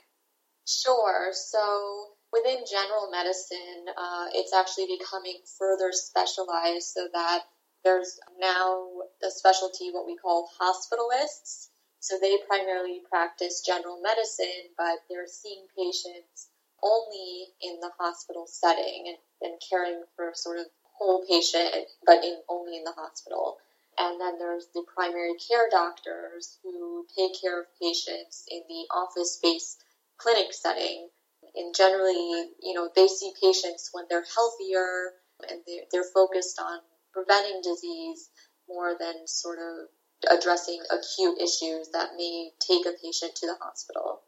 Sure. 0.66 1.30
So, 1.32 2.14
within 2.33 2.64
general 2.68 3.11
medicine, 3.11 3.87
uh, 3.97 4.26
it's 4.33 4.55
actually 4.55 4.87
becoming 4.99 5.39
further 5.59 5.93
specialized 5.93 6.89
so 6.89 7.07
that 7.12 7.43
there's 7.85 8.18
now 8.41 8.89
a 9.22 9.30
specialty, 9.30 9.91
what 9.91 10.07
we 10.07 10.16
call 10.16 10.49
hospitalists. 10.61 11.68
So 12.01 12.18
they 12.18 12.39
primarily 12.49 13.03
practice 13.09 13.62
general 13.64 14.01
medicine, 14.03 14.72
but 14.76 14.99
they're 15.09 15.28
seeing 15.28 15.66
patients 15.76 16.49
only 16.83 17.47
in 17.61 17.78
the 17.80 17.91
hospital 17.99 18.47
setting 18.49 19.05
and, 19.07 19.18
and 19.43 19.61
caring 19.70 20.03
for 20.16 20.33
sort 20.35 20.59
of 20.59 20.66
whole 20.83 21.24
patient, 21.28 21.87
but 22.07 22.24
in 22.24 22.39
only 22.49 22.76
in 22.76 22.85
the 22.85 22.93
hospital. 22.93 23.59
And 23.99 24.20
then 24.20 24.39
there's 24.39 24.66
the 24.74 24.85
primary 24.95 25.35
care 25.35 25.68
doctors 25.70 26.59
who 26.62 27.07
take 27.16 27.41
care 27.41 27.61
of 27.61 27.66
patients 27.80 28.47
in 28.49 28.62
the 28.68 28.87
office-based 28.91 29.85
clinic 30.16 30.53
setting 30.53 31.09
and 31.55 31.74
generally, 31.76 32.50
you 32.62 32.74
know, 32.74 32.88
they 32.94 33.09
see 33.09 33.32
patients 33.40 33.90
when 33.92 34.05
they're 34.09 34.24
healthier 34.34 35.12
and 35.48 35.61
they're, 35.66 35.84
they're 35.92 36.11
focused 36.14 36.61
on 36.61 36.80
preventing 37.12 37.61
disease 37.62 38.30
more 38.68 38.96
than 38.98 39.26
sort 39.26 39.59
of 39.59 39.88
addressing 40.30 40.80
acute 40.90 41.38
issues 41.38 41.88
that 41.92 42.11
may 42.16 42.50
take 42.61 42.86
a 42.86 42.96
patient 43.03 43.34
to 43.36 43.46
the 43.46 43.57
hospital. 43.61 44.20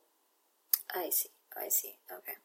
I 0.94 1.10
see. 1.10 1.30
I 1.56 1.68
see. 1.68 1.96
Okay. 2.12 2.36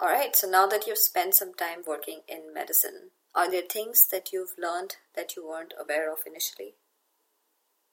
All 0.00 0.08
right. 0.08 0.34
So 0.34 0.48
now 0.48 0.66
that 0.66 0.86
you've 0.86 0.98
spent 0.98 1.34
some 1.34 1.54
time 1.54 1.82
working 1.86 2.20
in 2.28 2.52
medicine, 2.52 3.10
are 3.34 3.50
there 3.50 3.62
things 3.62 4.08
that 4.10 4.32
you've 4.32 4.54
learned 4.58 4.96
that 5.14 5.36
you 5.36 5.46
weren't 5.46 5.74
aware 5.80 6.10
of 6.12 6.20
initially? 6.26 6.74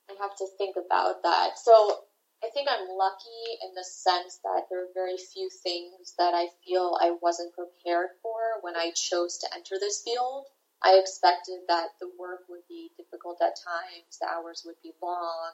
I 0.09 0.15
have 0.21 0.35
to 0.37 0.47
think 0.57 0.75
about 0.75 1.23
that. 1.23 1.59
So 1.61 2.05
I 2.43 2.49
think 2.49 2.67
I'm 2.69 2.89
lucky 2.97 3.57
in 3.63 3.73
the 3.73 3.85
sense 3.85 4.39
that 4.43 4.67
there 4.69 4.83
are 4.83 4.93
very 4.93 5.17
few 5.17 5.49
things 5.49 6.13
that 6.17 6.33
I 6.33 6.49
feel 6.65 6.97
I 6.99 7.15
wasn't 7.21 7.55
prepared 7.55 8.09
for 8.21 8.59
when 8.61 8.75
I 8.75 8.91
chose 8.91 9.37
to 9.39 9.55
enter 9.55 9.79
this 9.79 10.01
field. 10.03 10.47
I 10.83 10.97
expected 10.97 11.61
that 11.69 11.91
the 12.01 12.11
work 12.19 12.41
would 12.49 12.67
be 12.67 12.91
difficult 12.97 13.41
at 13.41 13.55
times, 13.55 14.19
the 14.19 14.27
hours 14.27 14.63
would 14.65 14.75
be 14.83 14.91
long, 15.01 15.53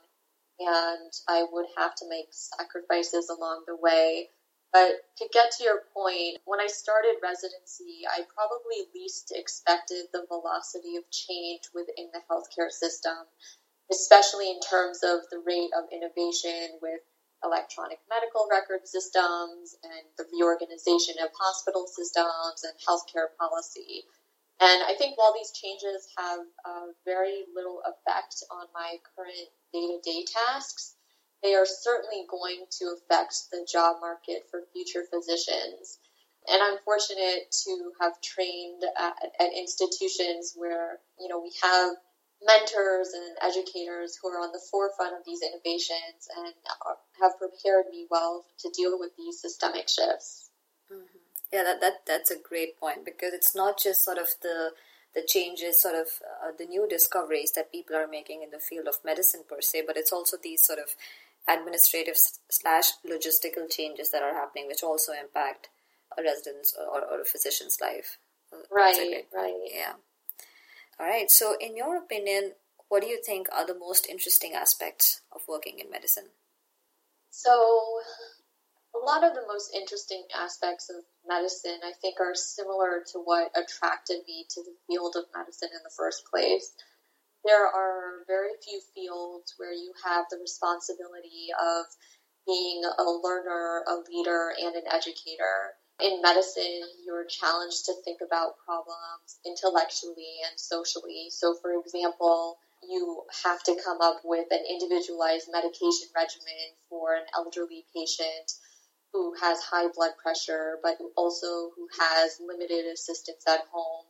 and 0.60 1.14
I 1.28 1.46
would 1.52 1.68
have 1.78 1.94
to 1.96 2.10
make 2.10 2.30
sacrifices 2.32 3.30
along 3.30 3.66
the 3.68 3.76
way. 3.76 4.30
But 4.74 5.02
to 5.18 5.30
get 5.32 5.52
to 5.54 5.64
your 5.64 5.84
point, 5.94 6.40
when 6.46 6.60
I 6.60 6.68
started 6.68 7.22
residency, 7.22 8.06
I 8.10 8.22
probably 8.34 8.86
least 8.96 9.32
expected 9.36 10.08
the 10.12 10.26
velocity 10.28 10.96
of 10.96 11.10
change 11.12 11.70
within 11.74 12.10
the 12.14 12.22
healthcare 12.30 12.72
system 12.72 13.18
especially 13.92 14.50
in 14.50 14.60
terms 14.60 15.02
of 15.04 15.22
the 15.32 15.42
rate 15.46 15.72
of 15.78 15.90
innovation 15.92 16.78
with 16.82 17.02
electronic 17.44 18.00
medical 18.10 18.48
record 18.52 18.86
systems 18.86 19.76
and 19.84 20.06
the 20.18 20.26
reorganization 20.34 21.16
of 21.24 21.30
hospital 21.40 21.88
systems 21.88 22.64
and 22.64 22.76
healthcare 22.84 23.32
policy. 23.40 24.04
And 24.60 24.84
I 24.84 24.94
think 24.96 25.18
while 25.18 25.34
these 25.34 25.52
changes 25.52 26.08
have 26.18 26.40
uh, 26.66 26.92
very 27.06 27.46
little 27.56 27.82
effect 27.88 28.44
on 28.52 28.68
my 28.74 28.98
current 29.16 29.48
day 29.72 29.88
to 29.88 30.00
day 30.04 30.26
tasks, 30.28 30.96
they 31.42 31.56
are 31.56 31.66
certainly 31.66 32.28
going 32.30 32.66
to 32.80 32.98
affect 33.00 33.48
the 33.52 33.66
job 33.72 33.98
market 34.02 34.44
for 34.52 34.68
future 34.74 35.06
physicians. 35.08 36.00
And 36.52 36.62
I'm 36.62 36.78
fortunate 36.84 37.56
to 37.64 37.92
have 38.02 38.20
trained 38.22 38.84
at, 38.98 39.16
at 39.40 39.54
institutions 39.56 40.54
where, 40.58 41.00
you 41.20 41.30
know, 41.30 41.40
we 41.40 41.54
have 41.64 41.96
mentors 42.46 43.12
and 43.14 43.36
educators 43.44 44.18
who 44.22 44.30
are 44.30 44.40
on 44.40 44.52
the 44.52 44.62
forefront 44.72 45.14
of 45.14 45.26
these 45.26 45.42
innovations 45.42 46.28
and 46.38 46.54
have 47.22 47.38
prepared 47.38 47.86
me 47.92 48.08
well 48.10 48.46
to 48.60 48.70
deal 48.70 48.98
with 48.98 49.12
these 49.18 49.42
systemic 49.42 49.90
shifts. 49.90 50.50
Mm-hmm. 50.92 51.20
Yeah, 51.52 51.64
that, 51.64 51.82
that 51.82 52.06
that's 52.06 52.32
a 52.32 52.38
great 52.38 52.80
point 52.80 53.06
because 53.06 53.34
it's 53.34 53.56
not 53.56 53.80
just 53.82 54.06
sort 54.06 54.18
of 54.18 54.30
the 54.42 54.72
the 55.16 55.26
changes, 55.28 55.82
sort 55.82 55.96
of 55.96 56.08
uh, 56.22 56.52
the 56.58 56.66
new 56.66 56.88
discoveries 56.88 57.54
that 57.54 57.72
people 57.72 57.96
are 57.96 58.08
making 58.08 58.44
in 58.44 58.52
the 58.52 58.60
field 58.60 58.88
of 58.88 59.04
medicine 59.04 59.42
per 59.50 59.60
se, 59.60 59.84
but 59.88 59.98
it's 59.98 60.14
also 60.14 60.38
these 60.42 60.64
sort 60.64 60.78
of 60.78 60.94
administrative 61.52 62.16
slash 62.50 62.92
logistical 63.04 63.70
changes 63.70 64.12
that 64.12 64.22
are 64.22 64.36
happening, 64.36 64.68
which 64.68 64.84
also 64.84 65.12
impact 65.14 65.70
a 66.18 66.22
resident's 66.22 66.76
or, 66.78 67.02
or 67.02 67.22
a 67.22 67.26
physician's 67.26 67.80
life. 67.82 68.20
Right, 68.72 69.26
right. 69.34 69.54
Yeah. 69.74 69.94
All 71.00 71.08
right. 71.08 71.32
So, 71.32 71.56
in 71.60 71.78
your 71.78 71.98
opinion, 71.98 72.54
what 72.90 73.02
do 73.02 73.08
you 73.08 73.22
think 73.24 73.48
are 73.54 73.66
the 73.66 73.78
most 73.78 74.06
interesting 74.08 74.54
aspects 74.54 75.22
of 75.32 75.42
working 75.48 75.80
in 75.80 75.90
medicine? 75.90 76.36
So, 77.30 78.02
a 78.94 79.00
lot 79.00 79.24
of 79.24 79.34
the 79.34 79.48
most 79.48 79.74
interesting 79.74 80.24
aspects 80.36 80.90
of 80.90 81.06
medicine, 81.26 81.80
I 81.86 81.94
think, 82.02 82.20
are 82.20 82.36
similar 82.36 83.04
to 83.14 83.20
what 83.20 83.52
attracted 83.56 84.28
me 84.28 84.46
to 84.50 84.62
the 84.62 84.76
field 84.88 85.16
of 85.16 85.26
medicine 85.34 85.70
in 85.72 85.80
the 85.84 85.94
first 85.96 86.26
place. 86.30 86.74
There 87.46 87.66
are 87.66 88.26
very 88.28 88.60
few 88.62 88.82
fields 88.94 89.54
where 89.56 89.72
you 89.72 89.94
have 90.04 90.26
the 90.30 90.38
responsibility 90.38 91.48
of 91.56 91.86
being 92.46 92.84
a 92.84 93.04
learner, 93.04 93.86
a 93.88 93.96
leader, 94.12 94.52
and 94.60 94.76
an 94.76 94.84
educator 94.92 95.79
in 96.02 96.22
medicine, 96.22 96.82
you're 97.06 97.26
challenged 97.26 97.86
to 97.86 97.94
think 98.04 98.20
about 98.26 98.58
problems 98.66 99.40
intellectually 99.46 100.40
and 100.50 100.60
socially. 100.60 101.28
So, 101.32 101.56
for 101.62 101.74
example, 101.80 102.58
you 102.84 103.24
have 103.44 103.62
to 103.64 103.76
come 103.84 104.02
up 104.02 104.22
with 104.24 104.48
an 104.52 104.64
individualized 104.70 105.50
medication 105.52 106.08
regimen 106.16 106.78
for 106.90 107.16
an 107.16 107.26
elderly 107.36 107.86
patient 107.96 108.52
who 109.14 109.34
has 109.42 109.60
high 109.62 109.88
blood 109.94 110.12
pressure, 110.22 110.80
but 110.84 110.98
also 111.18 111.72
who 111.76 111.88
has 112.00 112.40
limited 112.40 112.86
assistance 112.86 113.44
at 113.48 113.62
home. 113.72 114.06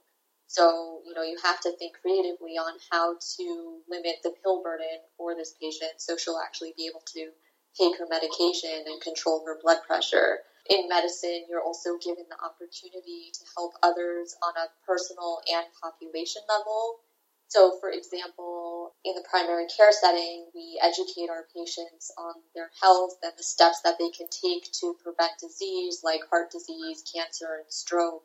So, 0.48 1.02
you 1.06 1.14
know, 1.14 1.24
you 1.24 1.38
have 1.44 1.60
to 1.62 1.72
think 1.78 1.96
creatively 2.02 2.58
on 2.58 2.74
how 2.92 3.16
to 3.38 3.80
limit 3.90 4.18
the 4.24 4.34
pill 4.44 4.62
burden 4.64 5.00
for 5.18 5.36
this 5.36 5.54
patient 5.62 5.94
so 5.98 6.18
she'll 6.18 6.40
actually 6.44 6.74
be 6.76 6.88
able 6.88 7.04
to 7.14 7.32
take 7.80 7.98
her 8.00 8.08
medication 8.10 8.84
and 8.88 9.02
control 9.02 9.44
her 9.46 9.58
blood 9.62 9.78
pressure 9.86 10.40
in 10.70 10.88
medicine, 10.88 11.46
you're 11.50 11.64
also 11.64 11.98
given 11.98 12.26
the 12.30 12.38
opportunity 12.38 13.32
to 13.34 13.44
help 13.58 13.74
others 13.82 14.36
on 14.46 14.54
a 14.56 14.70
personal 14.86 15.42
and 15.52 15.66
population 15.82 16.44
level. 16.48 17.00
So, 17.48 17.80
for 17.82 17.90
example, 17.90 18.94
in 19.04 19.16
the 19.16 19.26
primary 19.28 19.66
care 19.66 19.92
setting, 19.92 20.46
we 20.54 20.80
educate 20.82 21.32
our 21.32 21.48
patients 21.56 22.14
on 22.16 22.36
their 22.54 22.70
health 22.80 23.18
and 23.24 23.34
the 23.36 23.44
steps 23.44 23.82
that 23.82 23.98
they 23.98 24.12
can 24.12 24.28
take 24.30 24.72
to 24.82 24.96
prevent 25.02 25.42
disease 25.42 26.02
like 26.04 26.22
heart 26.30 26.52
disease, 26.52 27.04
cancer, 27.12 27.66
and 27.66 27.74
stroke. 27.74 28.24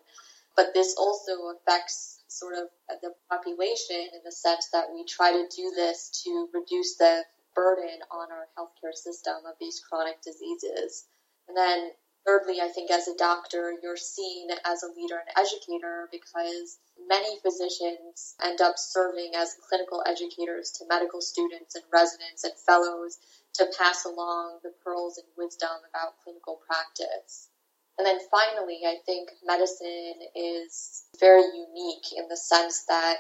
But 0.55 0.75
this 0.75 0.95
also 0.99 1.57
affects 1.57 2.21
sort 2.29 2.55
of 2.55 2.69
the 3.01 3.15
population 3.31 4.13
in 4.13 4.21
the 4.25 4.33
sense 4.33 4.69
that 4.73 4.93
we 4.93 5.05
try 5.07 5.33
to 5.33 5.49
do 5.57 5.73
this 5.75 6.23
to 6.25 6.49
reduce 6.53 6.97
the 6.97 7.25
burden 7.55 8.05
on 8.11 8.29
our 8.31 8.47
healthcare 8.59 8.93
system 8.93 9.37
of 9.47 9.55
these 9.59 9.81
chronic 9.89 10.21
diseases. 10.21 11.07
And 11.49 11.57
then 11.57 11.91
Thirdly, 12.27 12.61
I 12.63 12.69
think 12.69 12.91
as 12.91 13.07
a 13.07 13.17
doctor, 13.17 13.75
you're 13.83 13.99
seen 13.99 14.49
as 14.65 14.83
a 14.83 14.93
leader 14.99 15.19
and 15.19 15.29
educator 15.37 16.09
because 16.11 16.79
many 17.07 17.39
physicians 17.41 18.35
end 18.43 18.63
up 18.63 18.79
serving 18.79 19.33
as 19.37 19.57
clinical 19.69 20.03
educators 20.07 20.71
to 20.73 20.87
medical 20.89 21.21
students 21.21 21.75
and 21.75 21.85
residents 21.93 22.45
and 22.45 22.55
fellows 22.67 23.19
to 23.55 23.67
pass 23.79 24.07
along 24.07 24.61
the 24.63 24.73
pearls 24.83 25.19
and 25.19 25.27
wisdom 25.37 25.77
about 25.91 26.15
clinical 26.25 26.61
practice. 26.67 27.51
And 27.99 28.07
then 28.07 28.19
finally, 28.31 28.81
I 28.87 28.97
think 29.05 29.31
medicine 29.45 30.15
is 30.35 31.05
very 31.21 31.45
unique 31.45 32.13
in 32.17 32.29
the 32.29 32.37
sense 32.37 32.85
that 32.87 33.19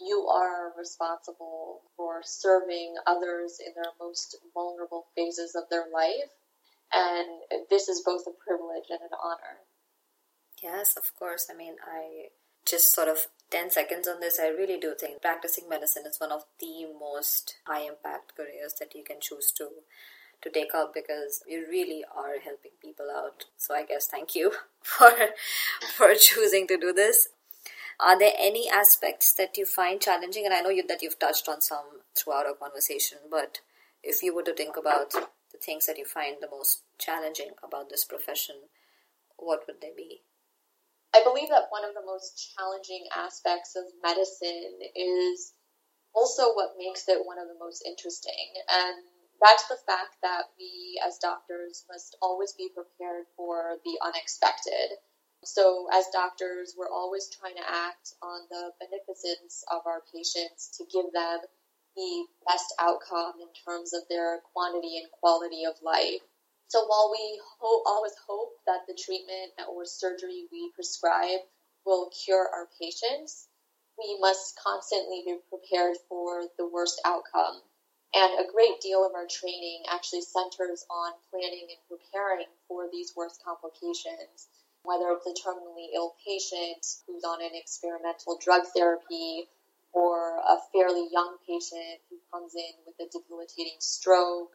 you 0.00 0.26
are 0.28 0.72
responsible 0.76 1.82
for 1.96 2.22
serving 2.24 2.96
others 3.06 3.60
in 3.64 3.72
their 3.74 3.92
most 4.00 4.36
vulnerable 4.54 5.06
phases 5.14 5.54
of 5.54 5.64
their 5.70 5.84
life. 5.92 6.30
And 6.92 7.66
this 7.68 7.88
is 7.88 8.02
both 8.04 8.22
a 8.26 8.30
privilege 8.30 8.88
and 8.90 9.00
an 9.00 9.16
honor. 9.22 9.64
Yes, 10.62 10.96
of 10.96 11.14
course. 11.18 11.48
I 11.50 11.56
mean, 11.56 11.74
I 11.84 12.28
just 12.66 12.94
sort 12.94 13.08
of 13.08 13.26
10 13.50 13.70
seconds 13.70 14.08
on 14.08 14.20
this. 14.20 14.40
I 14.40 14.48
really 14.48 14.78
do 14.78 14.94
think 14.98 15.22
practicing 15.22 15.68
medicine 15.68 16.04
is 16.06 16.18
one 16.18 16.32
of 16.32 16.44
the 16.60 16.86
most 16.98 17.56
high 17.66 17.82
impact 17.82 18.32
careers 18.36 18.74
that 18.80 18.94
you 18.94 19.04
can 19.04 19.16
choose 19.20 19.52
to 19.58 19.68
to 20.42 20.50
take 20.50 20.74
up 20.74 20.92
because 20.92 21.42
you 21.48 21.64
really 21.66 22.04
are 22.14 22.38
helping 22.44 22.72
people 22.82 23.06
out. 23.10 23.46
So 23.56 23.74
I 23.74 23.84
guess 23.86 24.06
thank 24.06 24.34
you 24.34 24.52
for 24.82 25.10
for 25.94 26.14
choosing 26.14 26.66
to 26.68 26.76
do 26.76 26.92
this. 26.92 27.28
Are 27.98 28.18
there 28.18 28.34
any 28.38 28.68
aspects 28.68 29.32
that 29.34 29.56
you 29.56 29.64
find 29.64 30.00
challenging? 30.00 30.44
And 30.44 30.52
I 30.52 30.60
know 30.60 30.68
you, 30.68 30.86
that 30.86 31.00
you've 31.00 31.18
touched 31.18 31.48
on 31.48 31.62
some 31.62 32.02
throughout 32.14 32.46
our 32.46 32.54
conversation, 32.54 33.18
but 33.30 33.60
if 34.02 34.22
you 34.22 34.34
were 34.34 34.42
to 34.42 34.52
think 34.52 34.76
about 34.76 35.14
the 35.56 35.64
things 35.64 35.86
that 35.86 35.96
you 35.96 36.04
find 36.04 36.36
the 36.40 36.50
most 36.50 36.84
challenging 36.98 37.56
about 37.64 37.88
this 37.88 38.04
profession, 38.04 38.68
what 39.36 39.64
would 39.66 39.80
they 39.80 39.92
be? 39.96 40.22
I 41.14 41.24
believe 41.24 41.48
that 41.48 41.72
one 41.72 41.84
of 41.84 41.94
the 41.94 42.04
most 42.04 42.52
challenging 42.56 43.08
aspects 43.16 43.72
of 43.76 43.84
medicine 44.04 44.76
is 44.94 45.52
also 46.14 46.52
what 46.52 46.76
makes 46.76 47.08
it 47.08 47.24
one 47.24 47.38
of 47.38 47.48
the 47.48 47.56
most 47.58 47.84
interesting. 47.86 48.52
And 48.68 49.00
that's 49.40 49.68
the 49.68 49.80
fact 49.86 50.20
that 50.22 50.52
we 50.58 51.00
as 51.06 51.18
doctors 51.18 51.84
must 51.88 52.16
always 52.20 52.52
be 52.52 52.68
prepared 52.72 53.24
for 53.36 53.76
the 53.84 53.96
unexpected. 54.04 54.96
So, 55.44 55.86
as 55.92 56.08
doctors, 56.12 56.74
we're 56.76 56.90
always 56.90 57.28
trying 57.28 57.56
to 57.56 57.64
act 57.64 58.12
on 58.20 58.40
the 58.50 58.72
beneficence 58.80 59.62
of 59.70 59.84
our 59.86 60.02
patients 60.12 60.76
to 60.76 60.84
give 60.90 61.12
them 61.12 61.38
the 61.96 62.26
best 62.46 62.74
outcome 62.78 63.34
in 63.40 63.48
terms 63.66 63.94
of 63.94 64.02
their 64.08 64.40
quantity 64.52 64.98
and 64.98 65.10
quality 65.12 65.64
of 65.64 65.80
life. 65.82 66.22
So, 66.68 66.86
while 66.86 67.10
we 67.12 67.40
ho- 67.60 67.82
always 67.86 68.14
hope 68.26 68.52
that 68.66 68.86
the 68.86 68.94
treatment 68.94 69.52
or 69.68 69.84
surgery 69.86 70.46
we 70.52 70.70
prescribe 70.74 71.40
will 71.86 72.10
cure 72.10 72.48
our 72.48 72.68
patients, 72.80 73.48
we 73.98 74.18
must 74.20 74.56
constantly 74.58 75.22
be 75.26 75.38
prepared 75.50 75.96
for 76.08 76.44
the 76.58 76.66
worst 76.68 77.00
outcome. 77.04 77.62
And 78.14 78.40
a 78.40 78.50
great 78.52 78.80
deal 78.80 79.04
of 79.06 79.14
our 79.14 79.26
training 79.26 79.84
actually 79.88 80.22
centers 80.22 80.84
on 80.90 81.12
planning 81.30 81.68
and 81.70 81.88
preparing 81.88 82.46
for 82.68 82.88
these 82.92 83.14
worst 83.16 83.42
complications 83.44 84.48
whether 84.84 85.10
it's 85.10 85.26
a 85.26 85.34
terminally 85.42 85.88
ill 85.94 86.14
patient 86.26 86.86
who's 87.06 87.24
on 87.24 87.42
an 87.42 87.50
experimental 87.54 88.38
drug 88.42 88.64
therapy 88.74 89.48
or 89.96 90.36
a 90.44 90.60
fairly 90.76 91.08
young 91.08 91.40
patient 91.48 92.04
who 92.12 92.20
comes 92.28 92.52
in 92.52 92.74
with 92.84 93.00
a 93.00 93.08
debilitating 93.08 93.80
stroke 93.80 94.52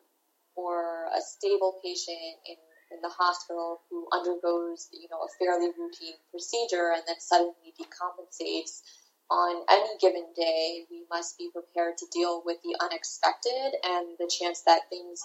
or 0.54 1.10
a 1.10 1.20
stable 1.20 1.82
patient 1.84 2.38
in, 2.46 2.62
in 2.94 3.02
the 3.02 3.10
hospital 3.10 3.82
who 3.90 4.06
undergoes, 4.14 4.86
you 4.94 5.10
know, 5.10 5.26
a 5.26 5.34
fairly 5.42 5.74
routine 5.74 6.14
procedure 6.30 6.94
and 6.94 7.02
then 7.08 7.18
suddenly 7.18 7.74
decompensates 7.74 8.86
on 9.32 9.64
any 9.72 9.96
given 10.00 10.28
day, 10.36 10.86
we 10.92 11.08
must 11.10 11.38
be 11.38 11.50
prepared 11.56 11.98
to 11.98 12.06
deal 12.12 12.44
with 12.46 12.58
the 12.64 12.76
unexpected 12.84 13.80
and 13.82 14.20
the 14.20 14.28
chance 14.28 14.62
that 14.68 14.90
things 14.90 15.24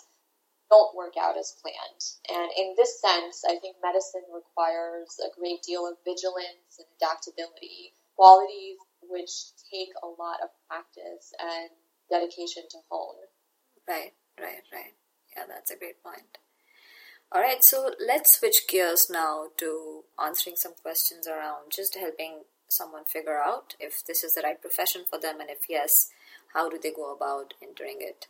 don't 0.71 0.95
work 0.95 1.15
out 1.21 1.37
as 1.37 1.59
planned. 1.59 2.03
And 2.31 2.51
in 2.57 2.75
this 2.79 3.01
sense, 3.01 3.43
I 3.45 3.59
think 3.59 3.83
medicine 3.83 4.23
requires 4.33 5.19
a 5.19 5.35
great 5.35 5.63
deal 5.67 5.91
of 5.91 5.99
vigilance 6.07 6.79
and 6.79 6.87
adaptability, 7.03 7.99
qualities 8.15 8.79
which 9.09 9.31
take 9.71 9.91
a 10.03 10.07
lot 10.07 10.39
of 10.43 10.51
practice 10.69 11.33
and 11.41 11.71
dedication 12.11 12.65
to 12.71 12.79
hone. 12.91 13.27
Right, 13.89 14.13
right, 14.39 14.63
right. 14.73 14.95
Yeah, 15.37 15.45
that's 15.49 15.71
a 15.71 15.77
great 15.77 16.03
point. 16.03 16.39
All 17.33 17.41
right, 17.41 17.63
so 17.63 17.91
let's 18.05 18.39
switch 18.39 18.69
gears 18.69 19.09
now 19.11 19.47
to 19.59 20.05
answering 20.23 20.57
some 20.57 20.75
questions 20.81 21.27
around 21.27 21.73
just 21.75 21.97
helping 21.97 22.43
someone 22.69 23.05
figure 23.05 23.39
out 23.39 23.75
if 23.81 24.05
this 24.05 24.23
is 24.23 24.35
the 24.35 24.43
right 24.43 24.61
profession 24.61 25.03
for 25.09 25.19
them, 25.19 25.41
and 25.41 25.51
if 25.51 25.69
yes, 25.69 26.11
how 26.55 26.69
do 26.69 26.79
they 26.81 26.93
go 26.93 27.15
about 27.15 27.55
entering 27.63 27.99
it. 28.01 28.27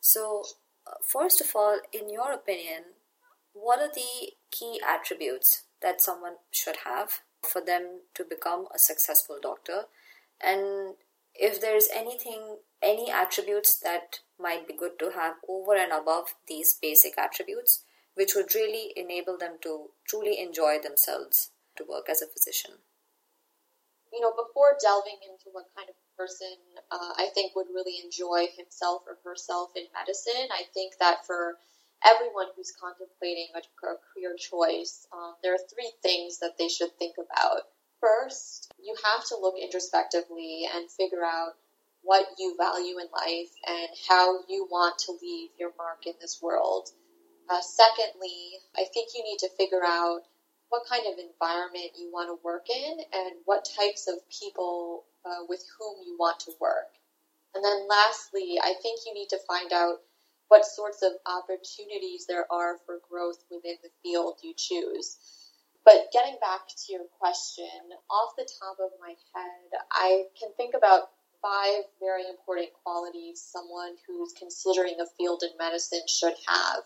So, 0.00 0.44
uh, 0.86 0.94
first 1.06 1.40
of 1.40 1.48
all, 1.54 1.78
in 1.92 2.10
your 2.10 2.32
opinion, 2.32 2.82
what 3.52 3.80
are 3.80 3.92
the 3.94 4.32
key 4.50 4.80
attributes 4.86 5.64
that 5.80 6.00
someone 6.00 6.36
should 6.50 6.76
have 6.84 7.20
for 7.46 7.60
them 7.60 8.00
to 8.14 8.24
become 8.24 8.66
a 8.74 8.78
successful 8.78 9.38
doctor? 9.40 9.84
And 10.42 10.94
if 11.34 11.60
there's 11.60 11.88
anything, 11.94 12.58
any 12.82 13.10
attributes 13.10 13.78
that 13.78 14.20
might 14.38 14.68
be 14.68 14.74
good 14.74 14.98
to 15.00 15.12
have 15.14 15.36
over 15.48 15.74
and 15.74 15.92
above 15.92 16.34
these 16.48 16.78
basic 16.80 17.18
attributes, 17.18 17.82
which 18.14 18.34
would 18.34 18.54
really 18.54 18.92
enable 18.96 19.36
them 19.36 19.58
to 19.62 19.90
truly 20.08 20.38
enjoy 20.40 20.78
themselves 20.78 21.50
to 21.76 21.84
work 21.88 22.08
as 22.08 22.22
a 22.22 22.26
physician? 22.26 22.72
You 24.12 24.20
know, 24.20 24.30
before 24.30 24.78
delving 24.80 25.18
into 25.26 25.50
what 25.50 25.66
kind 25.76 25.88
of 25.88 25.96
person 26.16 26.54
uh, 26.90 27.12
I 27.18 27.28
think 27.34 27.56
would 27.56 27.66
really 27.74 27.98
enjoy 28.04 28.46
himself 28.56 29.02
or 29.06 29.18
herself 29.24 29.70
in 29.74 29.84
medicine. 29.92 30.48
I 30.52 30.62
think 30.72 30.94
that 31.00 31.26
for 31.26 31.58
everyone 32.04 32.46
who's 32.56 32.72
contemplating 32.72 33.48
a, 33.54 33.62
career 33.80 34.36
choice, 34.38 35.06
um, 35.12 35.34
there 35.42 35.54
are 35.54 35.68
three 35.72 35.90
things 36.02 36.38
that 36.40 36.56
they 36.58 36.68
should 36.68 36.92
think 36.98 37.16
about. 37.18 37.62
First, 38.00 38.72
you 38.82 38.94
have 39.04 39.24
to 39.28 39.36
look 39.40 39.54
introspectively 39.60 40.68
and 40.72 40.90
figure 40.90 41.24
out 41.24 41.52
what 42.02 42.26
you 42.38 42.54
value 42.58 42.98
in 42.98 43.08
life 43.12 43.50
and 43.66 43.88
how 44.08 44.40
you 44.48 44.68
want 44.70 44.98
to 45.00 45.16
leave 45.22 45.50
your 45.58 45.72
mark 45.78 46.06
in 46.06 46.12
this 46.20 46.40
world. 46.42 46.90
Uh, 47.48 47.60
secondly, 47.60 48.60
I 48.76 48.84
think 48.92 49.10
you 49.14 49.24
need 49.24 49.38
to 49.38 49.48
figure 49.56 49.84
out 49.84 50.20
what 50.68 50.88
kind 50.88 51.04
of 51.06 51.18
environment 51.18 51.96
you 51.98 52.10
want 52.12 52.28
to 52.28 52.44
work 52.44 52.66
in 52.68 52.98
and 53.12 53.32
what 53.44 53.68
types 53.78 54.08
of 54.08 54.16
people 54.28 55.04
uh, 55.24 55.44
with 55.48 55.64
whom 55.78 55.96
you 56.04 56.16
want 56.18 56.40
to 56.40 56.52
work. 56.60 56.92
And 57.54 57.64
then 57.64 57.86
lastly, 57.88 58.58
I 58.62 58.74
think 58.82 59.00
you 59.06 59.14
need 59.14 59.28
to 59.30 59.38
find 59.46 59.72
out 59.72 60.00
what 60.54 60.64
sorts 60.64 61.02
of 61.02 61.10
opportunities 61.26 62.26
there 62.28 62.46
are 62.48 62.78
for 62.86 63.00
growth 63.10 63.42
within 63.50 63.74
the 63.82 63.90
field 64.04 64.38
you 64.40 64.54
choose. 64.56 65.18
But 65.84 66.12
getting 66.12 66.36
back 66.40 66.68
to 66.68 66.92
your 66.92 67.02
question, 67.18 67.66
off 68.08 68.36
the 68.38 68.48
top 68.62 68.76
of 68.78 68.92
my 69.00 69.14
head, 69.34 69.80
I 69.90 70.26
can 70.38 70.50
think 70.56 70.74
about 70.76 71.10
five 71.42 71.82
very 71.98 72.22
important 72.30 72.68
qualities 72.84 73.42
someone 73.42 73.96
who's 74.06 74.32
considering 74.38 74.94
a 75.00 75.10
field 75.18 75.42
in 75.42 75.50
medicine 75.58 76.06
should 76.06 76.34
have. 76.46 76.84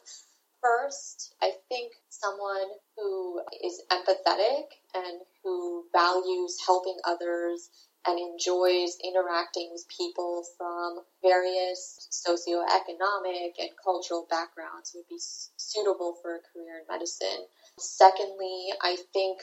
First, 0.63 1.35
I 1.43 1.53
think 1.69 1.93
someone 2.09 2.73
who 2.97 3.43
is 3.63 3.83
empathetic 3.93 4.65
and 4.95 5.21
who 5.45 5.85
values 5.93 6.57
helping 6.65 6.97
others 7.05 7.69
and 8.07 8.19
enjoys 8.19 8.97
interacting 9.05 9.69
with 9.73 9.85
people 9.89 10.45
from 10.57 11.01
various 11.23 12.09
socioeconomic 12.11 13.53
and 13.59 13.71
cultural 13.83 14.27
backgrounds 14.31 14.93
would 14.95 15.09
be 15.09 15.19
suitable 15.19 16.17
for 16.23 16.37
a 16.37 16.41
career 16.53 16.81
in 16.81 16.87
medicine. 16.89 17.47
Secondly, 17.79 18.73
I 18.81 18.97
think 19.13 19.41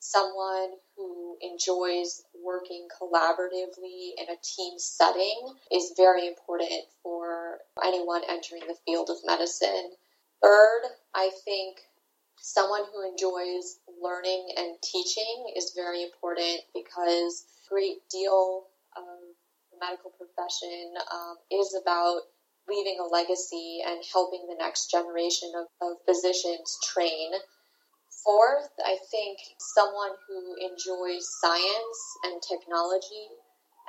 someone 0.00 0.70
who 0.96 1.36
enjoys 1.40 2.22
working 2.42 2.88
collaboratively 3.00 4.12
in 4.16 4.26
a 4.28 4.40
team 4.42 4.78
setting 4.78 5.54
is 5.70 5.92
very 5.96 6.26
important 6.26 6.84
for 7.02 7.58
anyone 7.84 8.22
entering 8.28 8.62
the 8.66 8.76
field 8.86 9.10
of 9.10 9.16
medicine. 9.24 9.90
Third, 10.42 10.82
I 11.14 11.30
think 11.44 11.76
someone 12.40 12.82
who 12.92 13.08
enjoys 13.08 13.78
learning 14.00 14.48
and 14.56 14.76
teaching 14.82 15.52
is 15.56 15.72
very 15.76 16.02
important 16.02 16.60
because 16.74 17.44
a 17.66 17.74
great 17.74 17.98
deal 18.10 18.64
of 18.96 19.04
the 19.72 19.78
medical 19.80 20.12
profession 20.16 20.94
um, 21.12 21.36
is 21.50 21.76
about 21.80 22.22
leaving 22.68 22.98
a 23.00 23.04
legacy 23.04 23.80
and 23.86 24.02
helping 24.12 24.46
the 24.48 24.56
next 24.58 24.90
generation 24.90 25.52
of, 25.56 25.66
of 25.82 25.96
physicians 26.06 26.78
train. 26.84 27.32
Fourth, 28.24 28.70
I 28.84 28.96
think 29.10 29.38
someone 29.58 30.12
who 30.28 30.56
enjoys 30.60 31.26
science 31.40 32.00
and 32.24 32.40
technology 32.42 33.28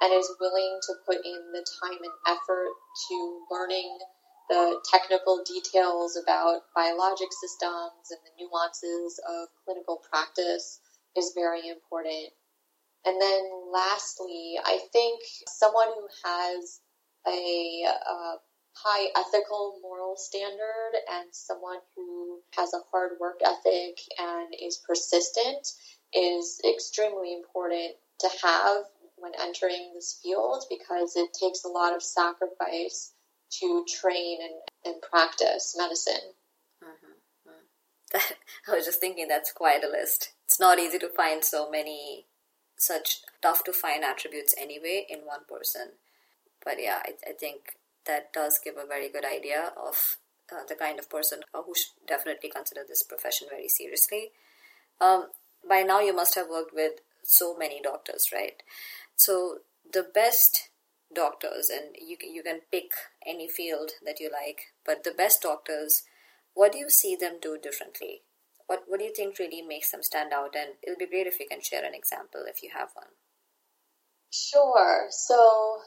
and 0.02 0.14
is 0.14 0.32
willing 0.40 0.80
to 0.88 0.94
put 1.06 1.18
in 1.24 1.52
the 1.54 1.66
time 1.82 2.00
and 2.02 2.14
effort 2.28 2.74
to 3.10 3.46
learning 3.52 3.98
the 4.52 4.84
technical 4.92 5.44
details 5.48 6.20
about 6.22 6.64
biologic 6.76 7.30
systems 7.32 8.12
and 8.12 8.20
the 8.20 8.44
nuances 8.44 9.18
of 9.30 9.48
clinical 9.64 10.02
practice 10.12 10.82
is 11.16 11.32
very 11.34 11.70
important. 11.70 12.34
And 13.06 13.20
then 13.22 13.50
lastly, 13.72 14.60
I 14.62 14.80
think 14.92 15.22
someone 15.48 15.88
who 15.96 16.08
has 16.26 16.82
a, 17.26 17.84
a 17.88 18.36
high 18.76 19.08
ethical 19.16 19.80
moral 19.82 20.18
standard 20.18 21.00
and 21.10 21.30
someone 21.32 21.80
who 21.96 22.40
has 22.58 22.74
a 22.74 22.84
hard 22.92 23.12
work 23.22 23.40
ethic 23.46 24.00
and 24.20 24.54
is 24.62 24.84
persistent 24.86 25.66
is 26.14 26.60
extremely 26.68 27.34
important 27.34 27.96
to 28.20 28.30
have 28.44 28.84
when 29.16 29.32
entering 29.40 29.92
this 29.94 30.20
field 30.22 30.66
because 30.70 31.16
it 31.16 31.30
takes 31.40 31.64
a 31.64 31.70
lot 31.70 31.96
of 31.96 32.04
sacrifice 32.04 33.14
to 33.60 33.86
train 33.88 34.40
and, 34.42 34.94
and 34.94 35.02
practice 35.02 35.76
medicine. 35.78 36.34
Mm-hmm. 36.84 38.18
I 38.68 38.76
was 38.76 38.86
just 38.86 39.00
thinking 39.00 39.28
that's 39.28 39.52
quite 39.52 39.84
a 39.84 39.90
list. 39.90 40.34
It's 40.46 40.60
not 40.60 40.80
easy 40.80 41.00
to 41.00 41.10
find 41.10 41.44
so 41.44 41.70
many 41.70 42.26
such 42.78 43.20
tough 43.42 43.64
to 43.64 43.74
find 43.74 44.04
attributes 44.04 44.56
anyway 44.58 45.06
in 45.08 45.20
one 45.20 45.42
person. 45.48 45.94
But 46.64 46.76
yeah, 46.80 47.00
I, 47.06 47.30
I 47.30 47.34
think 47.34 47.78
that 48.06 48.34
does 48.34 48.60
give 48.64 48.76
a 48.78 48.88
very 48.88 49.10
good 49.10 49.26
idea 49.26 49.72
of 49.78 50.18
uh, 50.52 50.64
the 50.68 50.76
kind 50.76 51.00
of 51.00 51.10
person 51.10 51.42
uh, 51.54 51.62
who 51.64 51.74
should 51.76 52.08
definitely 52.08 52.50
consider 52.50 52.82
this 52.88 53.04
profession 53.04 53.48
very 53.50 53.68
seriously. 53.68 54.32
Um, 55.00 55.28
by 55.68 55.84
now, 55.84 56.00
you 56.00 56.16
must 56.16 56.36
have 56.36 56.50
worked 56.50 56.74
with 56.74 56.94
so 57.24 57.56
many 57.56 57.82
doctors, 57.82 58.30
right? 58.34 58.62
So 59.16 59.60
the 59.92 60.04
best 60.04 60.70
doctors, 61.14 61.70
and 61.70 61.96
you 62.00 62.18
you 62.22 62.44
can 62.44 62.62
pick 62.72 62.92
any 63.26 63.48
field 63.48 63.92
that 64.06 64.20
you 64.20 64.30
like, 64.32 64.74
but 64.86 65.04
the 65.04 65.12
best 65.12 65.42
doctors, 65.42 66.04
what 66.54 66.72
do 66.72 66.78
you 66.78 66.90
see 66.90 67.16
them 67.16 67.40
do 67.42 67.58
differently? 67.62 68.24
What 68.68 68.84
what 68.88 69.00
do 69.00 69.06
you 69.06 69.14
think 69.14 69.40
really 69.40 69.62
makes 69.62 69.92
them 69.92 70.04
stand 70.04 70.34
out? 70.34 70.56
And 70.56 70.76
it'll 70.84 70.98
be 71.00 71.08
great 71.08 71.28
if 71.28 71.40
you 71.40 71.48
can 71.50 71.62
share 71.62 71.84
an 71.86 71.96
example 71.96 72.44
if 72.48 72.64
you 72.64 72.70
have 72.74 72.90
one. 72.94 73.14
Sure. 74.32 75.08
So 75.10 75.82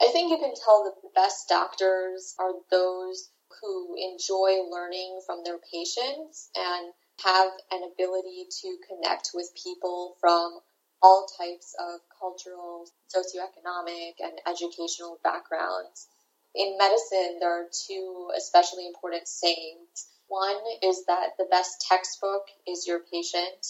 I 0.00 0.10
think 0.12 0.30
you 0.30 0.38
can 0.38 0.54
tell 0.54 0.84
that 0.84 1.02
the 1.02 1.10
best 1.14 1.48
doctors 1.48 2.34
are 2.38 2.52
those 2.70 3.30
who 3.60 3.94
enjoy 3.96 4.62
learning 4.70 5.20
from 5.26 5.42
their 5.44 5.58
patients 5.72 6.50
and 6.56 6.92
have 7.24 7.52
an 7.70 7.82
ability 7.92 8.46
to 8.62 8.78
connect 8.88 9.30
with 9.34 9.52
people 9.62 10.16
from 10.20 10.60
all 11.02 11.26
types 11.38 11.74
of 11.78 12.00
cultural, 12.22 12.86
socioeconomic, 13.10 14.14
and 14.22 14.38
educational 14.46 15.18
backgrounds. 15.24 16.06
In 16.54 16.78
medicine, 16.78 17.38
there 17.40 17.50
are 17.50 17.66
two 17.88 18.30
especially 18.36 18.86
important 18.86 19.26
sayings. 19.26 20.06
One 20.28 20.56
is 20.82 21.04
that 21.06 21.34
the 21.36 21.50
best 21.50 21.84
textbook 21.88 22.46
is 22.66 22.86
your 22.86 23.00
patient, 23.12 23.66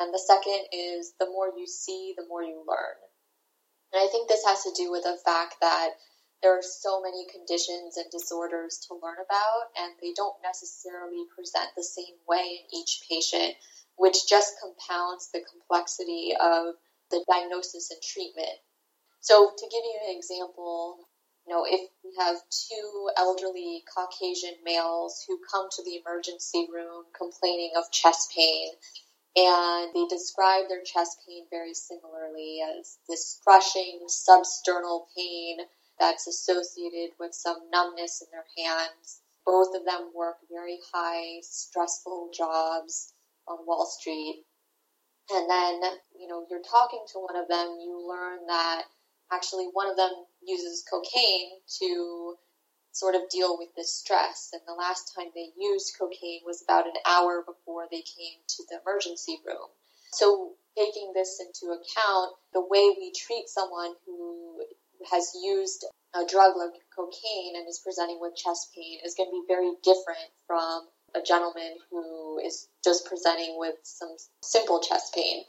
and 0.00 0.14
the 0.14 0.24
second 0.26 0.64
is 0.72 1.12
the 1.20 1.26
more 1.26 1.52
you 1.54 1.66
see, 1.66 2.14
the 2.16 2.26
more 2.26 2.42
you 2.42 2.64
learn. 2.66 2.96
And 3.92 4.02
I 4.02 4.08
think 4.08 4.28
this 4.28 4.46
has 4.46 4.64
to 4.64 4.72
do 4.74 4.90
with 4.90 5.04
the 5.04 5.18
fact 5.24 5.56
that 5.60 5.90
there 6.42 6.56
are 6.56 6.62
so 6.62 7.02
many 7.02 7.26
conditions 7.30 7.98
and 7.98 8.10
disorders 8.10 8.80
to 8.88 8.94
learn 8.94 9.20
about, 9.20 9.68
and 9.76 9.92
they 10.00 10.14
don't 10.16 10.40
necessarily 10.42 11.26
present 11.36 11.68
the 11.76 11.84
same 11.84 12.16
way 12.26 12.64
in 12.64 12.78
each 12.80 13.02
patient 13.10 13.56
which 14.00 14.26
just 14.26 14.58
compounds 14.58 15.30
the 15.30 15.44
complexity 15.44 16.32
of 16.40 16.74
the 17.10 17.24
diagnosis 17.30 17.90
and 17.90 18.00
treatment. 18.02 18.58
So, 19.20 19.52
to 19.56 19.66
give 19.66 19.84
you 19.84 19.98
an 20.08 20.16
example, 20.16 20.98
you 21.46 21.54
know, 21.54 21.64
if 21.68 21.90
we 22.04 22.12
have 22.18 22.36
two 22.50 23.10
elderly 23.16 23.84
Caucasian 23.94 24.54
males 24.64 25.24
who 25.26 25.40
come 25.50 25.68
to 25.72 25.84
the 25.84 26.00
emergency 26.04 26.68
room 26.72 27.04
complaining 27.16 27.72
of 27.76 27.90
chest 27.92 28.32
pain, 28.34 28.70
and 29.36 29.90
they 29.94 30.06
describe 30.08 30.68
their 30.68 30.82
chest 30.82 31.18
pain 31.26 31.46
very 31.50 31.74
similarly 31.74 32.60
as 32.78 32.98
this 33.08 33.40
crushing 33.44 34.00
substernal 34.08 35.06
pain 35.16 35.58
that's 35.98 36.26
associated 36.26 37.10
with 37.20 37.34
some 37.34 37.70
numbness 37.72 38.22
in 38.22 38.28
their 38.32 38.46
hands. 38.66 39.20
Both 39.46 39.74
of 39.76 39.84
them 39.84 40.10
work 40.14 40.36
very 40.50 40.78
high, 40.92 41.40
stressful 41.42 42.30
jobs 42.36 43.12
on 43.46 43.66
Wall 43.66 43.86
Street. 43.86 44.44
And 45.32 45.48
then, 45.48 45.80
you 46.18 46.28
know, 46.28 46.46
you're 46.50 46.62
talking 46.62 47.04
to 47.12 47.18
one 47.18 47.36
of 47.36 47.48
them, 47.48 47.78
you 47.80 48.06
learn 48.08 48.46
that 48.46 48.82
actually 49.32 49.66
one 49.72 49.88
of 49.88 49.96
them 49.96 50.10
uses 50.42 50.84
cocaine 50.90 51.50
to 51.78 52.34
sort 52.92 53.14
of 53.14 53.28
deal 53.30 53.56
with 53.58 53.68
this 53.76 53.94
stress. 53.94 54.50
And 54.52 54.62
the 54.66 54.74
last 54.74 55.14
time 55.14 55.28
they 55.34 55.50
used 55.56 55.96
cocaine 55.98 56.40
was 56.44 56.62
about 56.62 56.86
an 56.86 56.98
hour 57.06 57.44
before 57.46 57.86
they 57.90 58.02
came 58.02 58.38
to 58.48 58.64
the 58.68 58.80
emergency 58.84 59.38
room. 59.46 59.68
So, 60.12 60.52
taking 60.76 61.12
this 61.14 61.40
into 61.40 61.72
account, 61.72 62.34
the 62.52 62.60
way 62.60 62.94
we 62.98 63.12
treat 63.12 63.48
someone 63.48 63.94
who 64.06 64.62
has 65.10 65.32
used 65.42 65.86
a 66.14 66.26
drug 66.26 66.56
like 66.56 66.74
cocaine 66.94 67.54
and 67.56 67.68
is 67.68 67.80
presenting 67.82 68.18
with 68.20 68.36
chest 68.36 68.74
pain 68.74 68.98
is 69.04 69.14
going 69.14 69.28
to 69.28 69.32
be 69.32 69.44
very 69.46 69.72
different 69.82 70.30
from 70.46 70.88
a 71.14 71.22
gentleman 71.22 71.76
who 71.90 72.38
is 72.44 72.68
just 72.84 73.06
presenting 73.06 73.56
with 73.58 73.76
some 73.82 74.16
simple 74.42 74.80
chest 74.80 75.14
pain. 75.14 75.42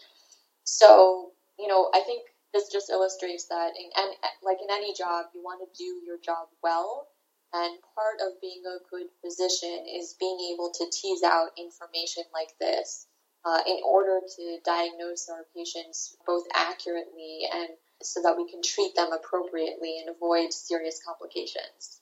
So, 0.64 1.32
you 1.60 1.68
know, 1.68 1.90
I 1.94 2.02
think 2.02 2.24
this 2.54 2.72
just 2.72 2.90
illustrates 2.90 3.46
that, 3.48 3.72
in, 3.78 3.90
and 3.96 4.12
like 4.44 4.58
in 4.62 4.70
any 4.70 4.94
job, 4.94 5.26
you 5.34 5.42
want 5.42 5.62
to 5.62 5.78
do 5.78 6.02
your 6.06 6.18
job 6.24 6.48
well. 6.62 7.08
And 7.54 7.78
part 7.96 8.22
of 8.22 8.40
being 8.42 8.64
a 8.66 8.80
good 8.90 9.08
physician 9.22 9.86
is 9.88 10.16
being 10.20 10.54
able 10.54 10.72
to 10.72 10.90
tease 10.90 11.24
out 11.24 11.52
information 11.58 12.24
like 12.34 12.58
this 12.60 13.08
uh, 13.44 13.60
in 13.68 13.82
order 13.86 14.20
to 14.38 14.58
diagnose 14.64 15.28
our 15.30 15.46
patients 15.56 16.16
both 16.26 16.46
accurately 16.56 17.42
and 17.52 17.70
so 18.02 18.22
that 18.22 18.38
we 18.38 18.50
can 18.50 18.62
treat 18.62 18.96
them 18.96 19.12
appropriately 19.12 20.00
and 20.00 20.16
avoid 20.16 20.54
serious 20.54 21.02
complications. 21.06 22.00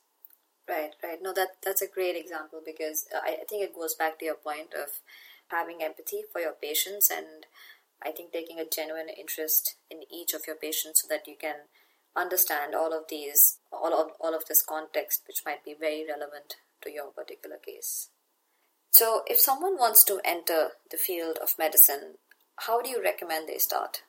Right, 0.70 0.93
right. 1.03 1.17
No, 1.20 1.34
that 1.34 1.57
that's 1.65 1.82
a 1.82 1.88
great 1.88 2.15
example 2.15 2.61
because 2.63 3.07
uh, 3.13 3.20
I, 3.24 3.39
I 3.41 3.45
think 3.49 3.63
it 3.63 3.76
goes 3.76 3.95
back 3.95 4.20
to 4.20 4.26
your 4.26 4.36
point 4.36 4.74
of 4.76 5.01
having 5.47 5.82
empathy 5.82 6.22
for 6.32 6.39
your 6.39 6.53
patients 6.53 7.09
and 7.09 7.47
I 8.03 8.11
think 8.11 8.32
taking 8.32 8.59
a 8.59 8.70
genuine 8.70 9.09
interest 9.09 9.76
in 9.89 10.03
each 10.13 10.36
of 10.36 10.43
your 10.45 10.55
patients 10.55 11.01
so 11.01 11.07
that 11.09 11.28
you 11.28 11.36
can 11.41 11.55
understand 12.15 12.76
all 12.76 12.93
of 12.93 13.05
these 13.09 13.57
all 13.72 13.99
of 13.99 14.11
all 14.20 14.36
of 14.36 14.45
this 14.45 14.61
context 14.61 15.24
which 15.28 15.41
might 15.43 15.65
be 15.65 15.74
very 15.74 16.05
relevant 16.07 16.57
to 16.84 16.91
your 16.91 17.07
particular 17.11 17.57
case. 17.57 18.09
So 18.91 19.24
if 19.26 19.39
someone 19.39 19.76
wants 19.76 20.03
to 20.05 20.22
enter 20.24 20.70
the 20.91 20.97
field 20.97 21.39
of 21.41 21.57
medicine, 21.57 22.15
how 22.67 22.80
do 22.82 22.89
you 22.89 23.01
recommend 23.01 23.49
they 23.49 23.57
start? 23.57 24.03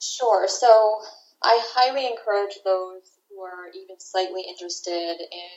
Sure. 0.00 0.48
So 0.48 1.00
I 1.42 1.60
highly 1.74 2.06
encourage 2.06 2.60
those 2.64 3.19
who 3.40 3.46
are 3.46 3.72
even 3.72 3.98
slightly 3.98 4.44
interested 4.46 5.16
in 5.16 5.56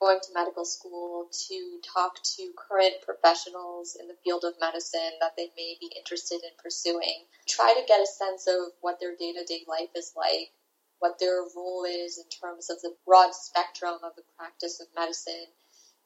going 0.00 0.20
to 0.22 0.34
medical 0.34 0.64
school 0.64 1.28
to 1.48 1.80
talk 1.82 2.22
to 2.22 2.52
current 2.54 2.94
professionals 3.04 3.96
in 3.98 4.06
the 4.06 4.16
field 4.22 4.44
of 4.44 4.54
medicine 4.60 5.18
that 5.20 5.34
they 5.36 5.50
may 5.56 5.74
be 5.80 5.90
interested 5.96 6.40
in 6.44 6.50
pursuing. 6.62 7.26
Try 7.48 7.74
to 7.74 7.86
get 7.86 8.00
a 8.00 8.06
sense 8.06 8.46
of 8.46 8.70
what 8.82 9.00
their 9.00 9.16
day 9.16 9.32
to 9.32 9.44
day 9.44 9.62
life 9.66 9.90
is 9.96 10.12
like, 10.16 10.54
what 11.00 11.18
their 11.18 11.42
role 11.56 11.84
is 11.84 12.18
in 12.18 12.28
terms 12.30 12.70
of 12.70 12.80
the 12.82 12.94
broad 13.06 13.34
spectrum 13.34 13.98
of 14.04 14.14
the 14.14 14.22
practice 14.38 14.80
of 14.80 14.86
medicine, 14.94 15.50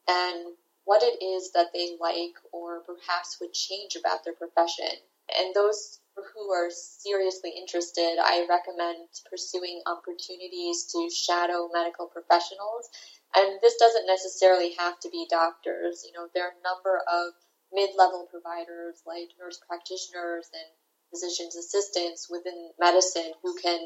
and 0.08 0.56
what 0.84 1.02
it 1.02 1.22
is 1.22 1.52
that 1.52 1.72
they 1.74 1.96
like 2.00 2.36
or 2.52 2.80
perhaps 2.80 3.36
would 3.40 3.52
change 3.52 3.96
about 3.96 4.24
their 4.24 4.32
profession. 4.32 4.96
And 5.38 5.54
those 5.54 6.00
who 6.34 6.52
are 6.52 6.70
seriously 6.70 7.52
interested, 7.56 8.18
I 8.20 8.46
recommend 8.48 9.08
pursuing 9.30 9.82
opportunities 9.86 10.90
to 10.92 11.08
shadow 11.10 11.68
medical 11.72 12.06
professionals. 12.06 12.88
And 13.34 13.58
this 13.62 13.76
doesn't 13.76 14.06
necessarily 14.06 14.74
have 14.78 14.98
to 15.00 15.10
be 15.10 15.26
doctors. 15.30 16.04
You 16.06 16.12
know, 16.12 16.28
there 16.34 16.44
are 16.44 16.56
a 16.56 16.66
number 16.66 17.00
of 17.06 17.34
mid-level 17.72 18.28
providers 18.30 19.02
like 19.06 19.28
nurse 19.38 19.60
practitioners 19.68 20.48
and 20.54 20.68
physician's 21.10 21.56
assistants 21.56 22.28
within 22.30 22.70
medicine 22.80 23.32
who 23.42 23.56
can 23.60 23.80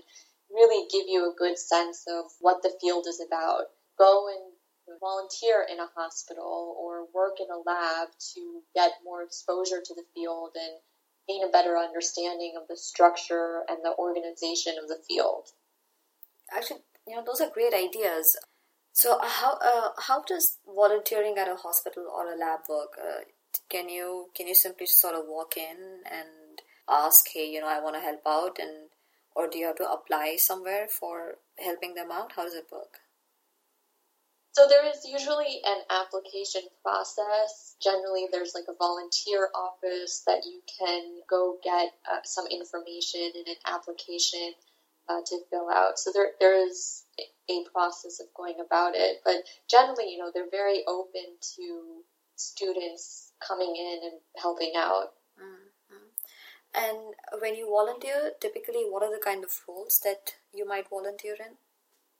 really 0.50 0.86
give 0.90 1.08
you 1.08 1.26
a 1.26 1.38
good 1.38 1.58
sense 1.58 2.04
of 2.08 2.30
what 2.40 2.62
the 2.62 2.72
field 2.80 3.06
is 3.08 3.22
about. 3.24 3.66
Go 3.98 4.28
and 4.28 4.52
volunteer 5.00 5.66
in 5.70 5.78
a 5.78 5.90
hospital 5.96 6.76
or 6.78 7.06
work 7.14 7.38
in 7.40 7.48
a 7.50 7.62
lab 7.64 8.08
to 8.34 8.60
get 8.74 8.92
more 9.04 9.22
exposure 9.22 9.80
to 9.84 9.94
the 9.94 10.04
field 10.14 10.50
and 10.54 10.74
gain 11.28 11.44
a 11.44 11.50
better 11.50 11.76
understanding 11.76 12.54
of 12.60 12.68
the 12.68 12.76
structure 12.76 13.62
and 13.68 13.78
the 13.82 13.94
organization 13.98 14.74
of 14.80 14.88
the 14.88 14.98
field. 15.08 15.50
Actually, 16.54 16.80
you 17.06 17.16
know, 17.16 17.22
those 17.24 17.40
are 17.40 17.50
great 17.50 17.74
ideas. 17.74 18.36
So, 18.92 19.18
how 19.22 19.58
uh, 19.64 19.90
how 19.98 20.22
does 20.22 20.58
volunteering 20.66 21.38
at 21.38 21.48
a 21.48 21.56
hospital 21.56 22.06
or 22.14 22.30
a 22.30 22.36
lab 22.36 22.60
work? 22.68 22.98
Uh, 22.98 23.24
can 23.68 23.88
you 23.88 24.28
can 24.36 24.46
you 24.46 24.54
simply 24.54 24.86
sort 24.86 25.14
of 25.14 25.24
walk 25.26 25.56
in 25.56 26.02
and 26.10 26.60
ask, 26.88 27.26
hey, 27.32 27.50
you 27.50 27.60
know, 27.60 27.68
I 27.68 27.80
want 27.80 27.96
to 27.96 28.02
help 28.02 28.20
out, 28.26 28.58
and 28.58 28.90
or 29.34 29.48
do 29.48 29.58
you 29.58 29.66
have 29.66 29.76
to 29.76 29.90
apply 29.90 30.36
somewhere 30.36 30.86
for 30.88 31.38
helping 31.58 31.94
them 31.94 32.10
out? 32.12 32.32
How 32.36 32.44
does 32.44 32.54
it 32.54 32.66
work? 32.70 33.01
So 34.52 34.68
there 34.68 34.86
is 34.86 35.04
usually 35.06 35.60
an 35.64 35.80
application 35.88 36.62
process. 36.84 37.74
Generally, 37.82 38.28
there's 38.30 38.54
like 38.54 38.68
a 38.68 38.76
volunteer 38.76 39.48
office 39.54 40.22
that 40.26 40.44
you 40.44 40.60
can 40.78 41.20
go 41.28 41.56
get 41.64 41.88
uh, 42.10 42.20
some 42.24 42.46
information 42.46 43.32
and 43.34 43.48
an 43.48 43.56
application 43.66 44.52
uh, 45.08 45.20
to 45.24 45.38
fill 45.50 45.70
out. 45.70 45.98
So 45.98 46.12
there 46.12 46.32
there 46.38 46.68
is 46.68 47.04
a 47.48 47.64
process 47.72 48.20
of 48.20 48.26
going 48.36 48.60
about 48.64 48.92
it, 48.94 49.20
but 49.24 49.36
generally, 49.68 50.12
you 50.12 50.18
know, 50.18 50.30
they're 50.32 50.50
very 50.50 50.84
open 50.86 51.40
to 51.56 52.02
students 52.36 53.32
coming 53.46 53.74
in 53.74 54.00
and 54.04 54.20
helping 54.36 54.72
out. 54.76 55.12
Mm-hmm. 55.40 55.72
And 56.74 57.14
when 57.40 57.54
you 57.54 57.68
volunteer, 57.68 58.32
typically, 58.40 58.84
what 58.88 59.02
are 59.02 59.10
the 59.10 59.22
kind 59.22 59.44
of 59.44 59.50
roles 59.68 60.00
that 60.04 60.34
you 60.52 60.66
might 60.66 60.88
volunteer 60.88 61.36
in? 61.40 61.56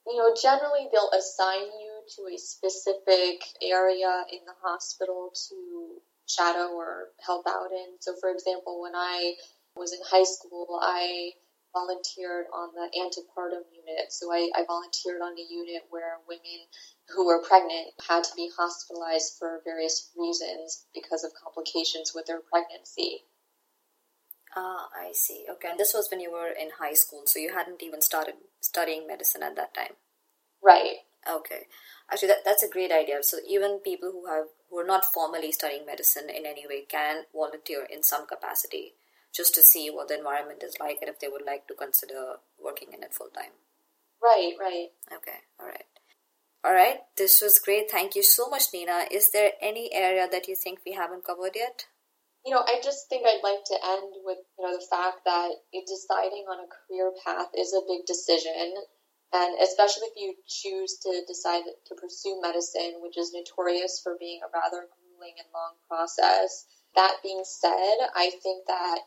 You 0.07 0.18
know, 0.18 0.35
generally 0.35 0.89
they'll 0.91 1.11
assign 1.16 1.70
you 1.80 1.91
to 2.17 2.23
a 2.33 2.39
specific 2.39 3.43
area 3.63 4.25
in 4.33 4.41
the 4.47 4.55
hospital 4.63 5.33
to 5.49 6.01
shadow 6.27 6.73
or 6.73 7.09
help 7.25 7.47
out 7.47 7.71
in. 7.73 7.97
So, 8.01 8.15
for 8.21 8.31
example, 8.31 8.81
when 8.81 8.95
I 8.95 9.35
was 9.77 9.93
in 9.93 10.01
high 10.05 10.25
school, 10.25 10.79
I 10.81 11.33
volunteered 11.73 12.47
on 12.53 12.69
the 12.75 12.89
antepartum 13.01 13.65
unit. 13.73 14.13
So 14.13 14.33
I, 14.33 14.51
I, 14.55 14.65
volunteered 14.67 15.23
on 15.23 15.33
a 15.33 15.47
unit 15.51 15.83
where 15.91 16.19
women 16.29 16.69
who 17.09 17.27
were 17.27 17.43
pregnant 17.43 17.89
had 18.07 18.25
to 18.25 18.37
be 18.37 18.51
hospitalized 18.57 19.37
for 19.39 19.61
various 19.65 20.11
reasons 20.17 20.85
because 20.95 21.25
of 21.25 21.33
complications 21.33 22.13
with 22.15 22.27
their 22.27 22.41
pregnancy. 22.41 23.25
Ah, 24.55 24.89
I 24.95 25.13
see. 25.13 25.47
Okay, 25.51 25.71
and 25.71 25.81
this 25.81 25.95
was 25.95 26.09
when 26.11 26.21
you 26.21 26.31
were 26.31 26.51
in 26.53 26.69
high 26.79 26.93
school, 26.93 27.23
so 27.25 27.39
you 27.39 27.55
hadn't 27.55 27.83
even 27.83 28.03
started 28.03 28.35
studying 28.61 29.07
medicine 29.07 29.43
at 29.43 29.57
that 29.57 29.75
time. 29.75 29.97
Right. 30.63 30.97
Okay. 31.29 31.66
Actually, 32.11 32.29
that, 32.29 32.45
that's 32.45 32.62
a 32.62 32.68
great 32.68 32.93
idea. 32.93 33.23
So 33.23 33.39
even 33.49 33.81
people 33.81 34.11
who 34.12 34.27
have 34.27 34.47
who 34.70 34.79
are 34.79 34.87
not 34.87 35.05
formally 35.05 35.53
studying 35.53 35.87
medicine 35.87 36.29
in 36.31 36.47
any 36.47 36.66
way 36.66 36.85
can 36.89 37.25
volunteer 37.35 37.87
in 37.91 38.03
some 38.03 38.27
capacity 38.27 38.95
just 39.35 39.55
to 39.55 39.62
see 39.62 39.91
what 39.91 40.09
the 40.09 40.16
environment 40.16 40.62
is 40.62 40.77
like 40.81 40.99
and 41.01 41.09
if 41.09 41.20
they 41.20 41.29
would 41.29 41.45
like 41.45 41.66
to 41.68 41.75
consider 41.75 42.37
working 42.62 42.89
in 42.93 43.03
it 43.03 43.14
full 43.14 43.29
time. 43.35 43.53
Right, 44.23 44.55
right. 44.59 44.89
Okay, 45.12 45.39
all 45.61 45.66
right. 45.66 45.85
All 46.64 46.73
right, 46.73 47.01
this 47.16 47.43
was 47.43 47.59
great. 47.59 47.91
Thank 47.91 48.14
you 48.14 48.23
so 48.23 48.49
much, 48.49 48.73
Neena. 48.73 49.07
Is 49.11 49.31
there 49.33 49.53
any 49.61 49.93
area 49.93 50.29
that 50.31 50.47
you 50.47 50.55
think 50.55 50.79
we 50.87 50.93
haven't 50.93 51.25
covered 51.25 51.57
yet? 51.57 51.87
You 52.47 52.55
know, 52.55 52.62
I 52.66 52.81
just 52.83 53.09
think 53.09 53.27
I'd 53.27 53.43
like 53.43 53.64
to 53.66 53.77
end 53.83 54.14
with, 54.23 54.39
you 54.59 54.64
know, 54.64 54.75
the 54.75 54.87
fact 54.89 55.25
that 55.25 55.51
deciding 55.73 56.47
on 56.47 56.62
a 56.62 56.70
career 56.70 57.11
path 57.25 57.49
is 57.59 57.75
a 57.75 57.87
big 57.87 58.07
decision. 58.07 58.75
And 59.33 59.57
especially 59.61 60.09
if 60.09 60.16
you 60.16 60.35
choose 60.47 60.99
to 60.99 61.22
decide 61.26 61.64
to 61.87 61.95
pursue 61.95 62.41
medicine, 62.41 63.01
which 63.01 63.16
is 63.16 63.33
notorious 63.33 64.01
for 64.03 64.16
being 64.20 64.41
a 64.43 64.53
rather 64.53 64.89
grueling 64.93 65.35
and 65.39 65.49
long 65.55 65.74
process. 65.89 66.66
That 66.95 67.16
being 67.22 67.43
said, 67.45 67.97
I 68.14 68.30
think 68.43 68.66
that 68.66 69.01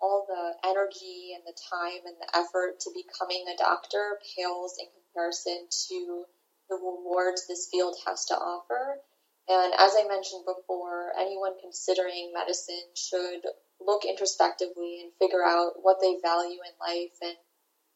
all 0.00 0.26
the 0.26 0.68
energy 0.68 1.32
and 1.34 1.44
the 1.46 1.56
time 1.70 2.06
and 2.06 2.16
the 2.20 2.36
effort 2.36 2.80
to 2.80 2.90
becoming 2.94 3.46
a 3.46 3.56
doctor 3.56 4.18
pales 4.36 4.76
in 4.80 4.86
comparison 4.90 5.66
to 5.88 6.24
the 6.68 6.76
rewards 6.76 7.46
this 7.46 7.68
field 7.70 7.96
has 8.06 8.26
to 8.26 8.34
offer. 8.34 9.00
And 9.48 9.72
as 9.78 9.94
I 9.96 10.06
mentioned 10.06 10.44
before, 10.44 11.12
anyone 11.18 11.54
considering 11.60 12.32
medicine 12.34 12.84
should 12.94 13.46
look 13.80 14.04
introspectively 14.04 15.00
and 15.02 15.12
figure 15.18 15.44
out 15.44 15.72
what 15.80 16.00
they 16.00 16.16
value 16.22 16.58
in 16.60 16.74
life 16.80 17.16
and 17.22 17.36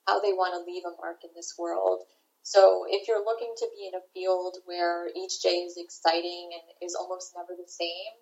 how 0.07 0.21
they 0.21 0.33
want 0.33 0.55
to 0.55 0.67
leave 0.67 0.85
a 0.85 0.97
mark 1.01 1.23
in 1.25 1.31
this 1.35 1.55
world. 1.59 2.03
So 2.43 2.85
if 2.89 3.07
you're 3.07 3.25
looking 3.25 3.55
to 3.57 3.69
be 3.77 3.87
in 3.87 3.95
a 3.95 4.09
field 4.15 4.59
where 4.65 5.07
each 5.15 5.41
day 5.43 5.63
is 5.63 5.79
exciting 5.79 6.51
and 6.53 6.63
is 6.83 6.97
almost 6.99 7.35
never 7.37 7.55
the 7.55 7.71
same, 7.71 8.15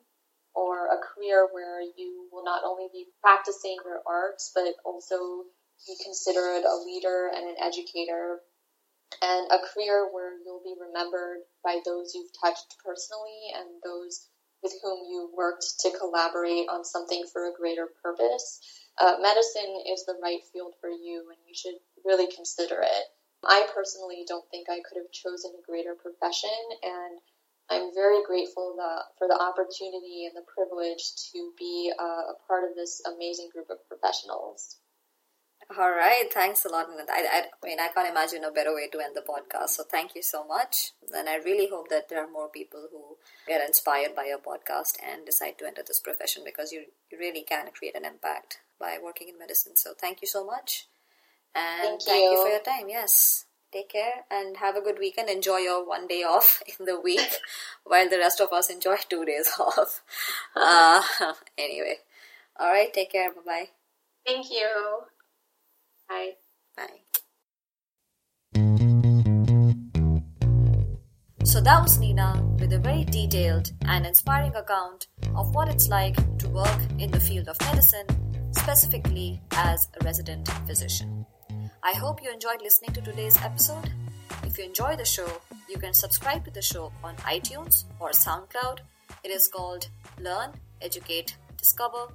or 0.55 0.89
a 0.89 1.01
career 1.01 1.49
where 1.53 1.81
you 1.81 2.29
will 2.33 2.45
not 2.45 2.63
only 2.65 2.89
be 2.93 3.07
practicing 3.23 3.77
your 3.85 4.03
arts, 4.07 4.53
but 4.55 4.75
also 4.85 5.45
be 5.87 5.97
considered 6.05 6.65
a 6.69 6.77
leader 6.85 7.31
and 7.35 7.49
an 7.49 7.57
educator, 7.63 8.41
and 9.23 9.49
a 9.51 9.65
career 9.73 10.09
where 10.13 10.37
you'll 10.45 10.63
be 10.65 10.75
remembered 10.79 11.39
by 11.65 11.81
those 11.85 12.13
you've 12.15 12.33
touched 12.41 12.77
personally 12.85 13.53
and 13.57 13.81
those 13.85 14.29
with 14.63 14.75
whom 14.83 15.05
you 15.09 15.31
worked 15.37 15.81
to 15.81 15.91
collaborate 15.99 16.69
on 16.69 16.85
something 16.85 17.25
for 17.33 17.49
a 17.49 17.57
greater 17.57 17.89
purpose. 18.03 18.61
Uh, 18.99 19.17
medicine 19.21 19.83
is 19.89 20.05
the 20.05 20.19
right 20.23 20.41
field 20.53 20.75
for 20.81 20.91
you, 20.91 21.25
and 21.29 21.39
you 21.47 21.55
should 21.55 21.77
really 22.05 22.27
consider 22.35 22.81
it. 22.83 23.05
I 23.45 23.67
personally 23.75 24.25
don't 24.29 24.45
think 24.51 24.69
I 24.69 24.83
could 24.87 24.99
have 24.99 25.13
chosen 25.13 25.53
a 25.57 25.67
greater 25.67 25.95
profession, 25.95 26.61
and 26.83 27.21
I'm 27.71 27.95
very 27.95 28.23
grateful 28.27 28.77
for 29.17 29.29
the 29.29 29.41
opportunity 29.41 30.27
and 30.27 30.37
the 30.37 30.45
privilege 30.53 31.15
to 31.33 31.53
be 31.57 31.93
uh, 31.99 32.35
a 32.35 32.37
part 32.49 32.69
of 32.69 32.75
this 32.75 33.01
amazing 33.07 33.49
group 33.55 33.71
of 33.71 33.79
professionals. 33.89 34.80
All 35.79 35.91
right, 35.91 36.25
thanks 36.33 36.65
a 36.65 36.69
lot. 36.69 36.87
I, 37.09 37.13
I, 37.13 37.43
I, 37.63 37.67
mean, 37.67 37.79
I 37.79 37.89
can't 37.95 38.11
imagine 38.11 38.43
a 38.43 38.51
better 38.51 38.75
way 38.75 38.89
to 38.89 38.99
end 38.99 39.15
the 39.15 39.23
podcast. 39.23 39.71
So 39.71 39.85
thank 39.85 40.17
you 40.17 40.23
so 40.23 40.45
much. 40.45 40.93
And 41.15 41.29
I 41.29 41.37
really 41.37 41.69
hope 41.69 41.89
that 41.91 42.09
there 42.09 42.25
are 42.25 42.31
more 42.31 42.49
people 42.49 42.89
who 42.91 43.17
get 43.47 43.65
inspired 43.65 44.17
by 44.17 44.27
your 44.27 44.39
podcast 44.39 44.99
and 45.01 45.25
decide 45.25 45.59
to 45.59 45.67
enter 45.67 45.83
this 45.87 46.01
profession 46.01 46.43
because 46.45 46.73
you, 46.73 46.87
you 47.13 47.19
really 47.19 47.43
can 47.43 47.69
create 47.73 47.95
an 47.95 48.05
impact 48.05 48.59
by 48.81 48.99
working 49.03 49.29
in 49.29 49.39
medicine. 49.39 49.77
So 49.77 49.93
thank 49.97 50.23
you 50.23 50.29
so 50.29 50.45
much. 50.45 50.89
And 51.55 52.01
thank 52.01 52.01
you, 52.01 52.07
thank 52.07 52.33
you 52.33 52.43
for 52.43 52.49
your 52.49 52.63
time. 52.63 52.89
Yes 52.89 53.45
take 53.73 53.91
care 53.91 54.25
and 54.31 54.57
have 54.57 54.77
a 54.77 54.81
good 54.81 54.99
weekend. 54.99 55.29
Enjoy 55.29 55.59
your 55.59 55.87
one 55.87 56.07
day 56.07 56.23
off 56.23 56.63
in 56.79 56.87
the 56.87 57.01
week 57.01 57.39
while 57.85 58.09
the 58.09 58.19
rest 58.19 58.41
of 58.41 58.53
us 58.53 58.71
enjoy 58.71 58.97
two 59.09 59.25
days 59.25 59.51
off. 59.59 60.03
Uh, 60.55 61.03
anyway, 61.59 61.97
all 62.59 62.71
right, 62.71 62.93
take 62.93 63.13
care. 63.13 63.31
Bye 63.33 63.41
bye. 63.47 63.69
Thank 64.27 64.51
you. 64.51 65.20
Bye. 66.11 66.33
Bye. 66.77 67.01
So 71.45 71.61
that 71.61 71.83
was 71.83 71.99
Neena 72.01 72.43
with 72.59 72.73
a 72.73 72.81
very 72.81 73.05
detailed 73.05 73.71
and 73.87 74.05
inspiring 74.05 74.57
account 74.57 75.07
of 75.37 75.55
what 75.55 75.69
it's 75.69 75.89
like 75.89 76.17
to 76.39 76.49
work 76.49 76.81
in 76.99 77.13
the 77.13 77.21
field 77.21 77.49
of 77.49 77.61
medicine, 77.61 78.07
specifically 78.51 79.41
as 79.53 79.89
a 80.01 80.05
resident 80.05 80.49
physician. 80.67 81.25
I 81.85 81.93
hope 81.93 82.23
you 82.25 82.33
enjoyed 82.33 82.61
listening 82.61 82.93
to 82.95 83.01
today's 83.01 83.37
episode. 83.43 83.93
If 84.43 84.59
you 84.59 84.65
enjoy 84.65 84.97
the 84.97 85.05
show, 85.05 85.29
you 85.69 85.79
can 85.79 85.95
subscribe 85.95 86.45
to 86.45 86.51
the 86.51 86.63
show 86.63 86.93
on 87.05 87.15
iTunes 87.19 87.85
or 88.01 88.11
SoundCloud. 88.11 88.81
It 89.23 89.31
is 89.31 89.47
called 89.47 89.89
Learn, 90.21 90.51
Educate, 90.83 91.37
Discover. 91.57 92.15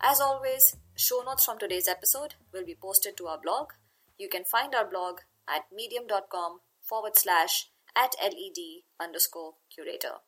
As 0.00 0.20
always, 0.20 0.76
show 1.02 1.20
notes 1.26 1.44
from 1.44 1.58
today's 1.58 1.88
episode 1.88 2.34
will 2.52 2.64
be 2.64 2.76
posted 2.80 3.16
to 3.16 3.26
our 3.26 3.38
blog. 3.42 3.70
You 4.18 4.28
can 4.28 4.44
find 4.44 4.72
our 4.72 4.88
blog 4.88 5.18
at 5.48 5.62
medium.com 5.74 6.60
forward 6.80 7.16
slash 7.16 7.70
at 7.96 8.14
led 8.22 8.58
underscore 9.00 9.54
curator. 9.74 10.22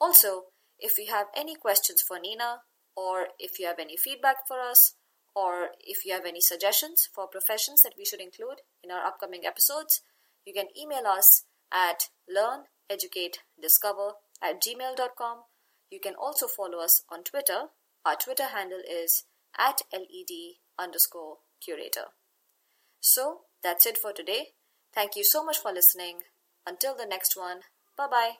Also, 0.00 0.44
if 0.78 0.98
you 0.98 1.12
have 1.12 1.26
any 1.36 1.56
questions 1.56 2.00
for 2.06 2.20
Neena 2.20 2.60
or 2.96 3.28
if 3.40 3.58
you 3.58 3.66
have 3.66 3.80
any 3.80 3.96
feedback 3.96 4.46
for 4.46 4.60
us, 4.60 4.94
or 5.34 5.70
if 5.80 6.04
you 6.04 6.12
have 6.12 6.24
any 6.24 6.40
suggestions 6.40 7.08
for 7.12 7.26
professions 7.26 7.82
that 7.82 7.94
we 7.96 8.04
should 8.04 8.20
include 8.20 8.58
in 8.82 8.90
our 8.90 9.04
upcoming 9.04 9.42
episodes, 9.46 10.02
you 10.44 10.52
can 10.52 10.66
email 10.76 11.06
us 11.06 11.44
at 11.72 12.08
learneducatediscover 12.28 14.12
at 14.42 14.62
gmail.com. 14.62 15.38
You 15.90 16.00
can 16.00 16.14
also 16.20 16.46
follow 16.46 16.78
us 16.82 17.02
on 17.10 17.22
Twitter. 17.22 17.70
Our 18.04 18.16
Twitter 18.16 18.46
handle 18.46 18.80
is 18.88 19.24
at 19.58 19.82
led 19.92 20.32
underscore 20.78 21.38
curator. 21.64 22.12
So 23.00 23.40
that's 23.62 23.86
it 23.86 23.98
for 23.98 24.12
today. 24.12 24.48
Thank 24.94 25.16
you 25.16 25.24
so 25.24 25.44
much 25.44 25.58
for 25.58 25.72
listening. 25.72 26.20
Until 26.66 26.96
the 26.96 27.06
next 27.06 27.36
one, 27.36 27.60
bye 27.96 28.08
bye. 28.10 28.32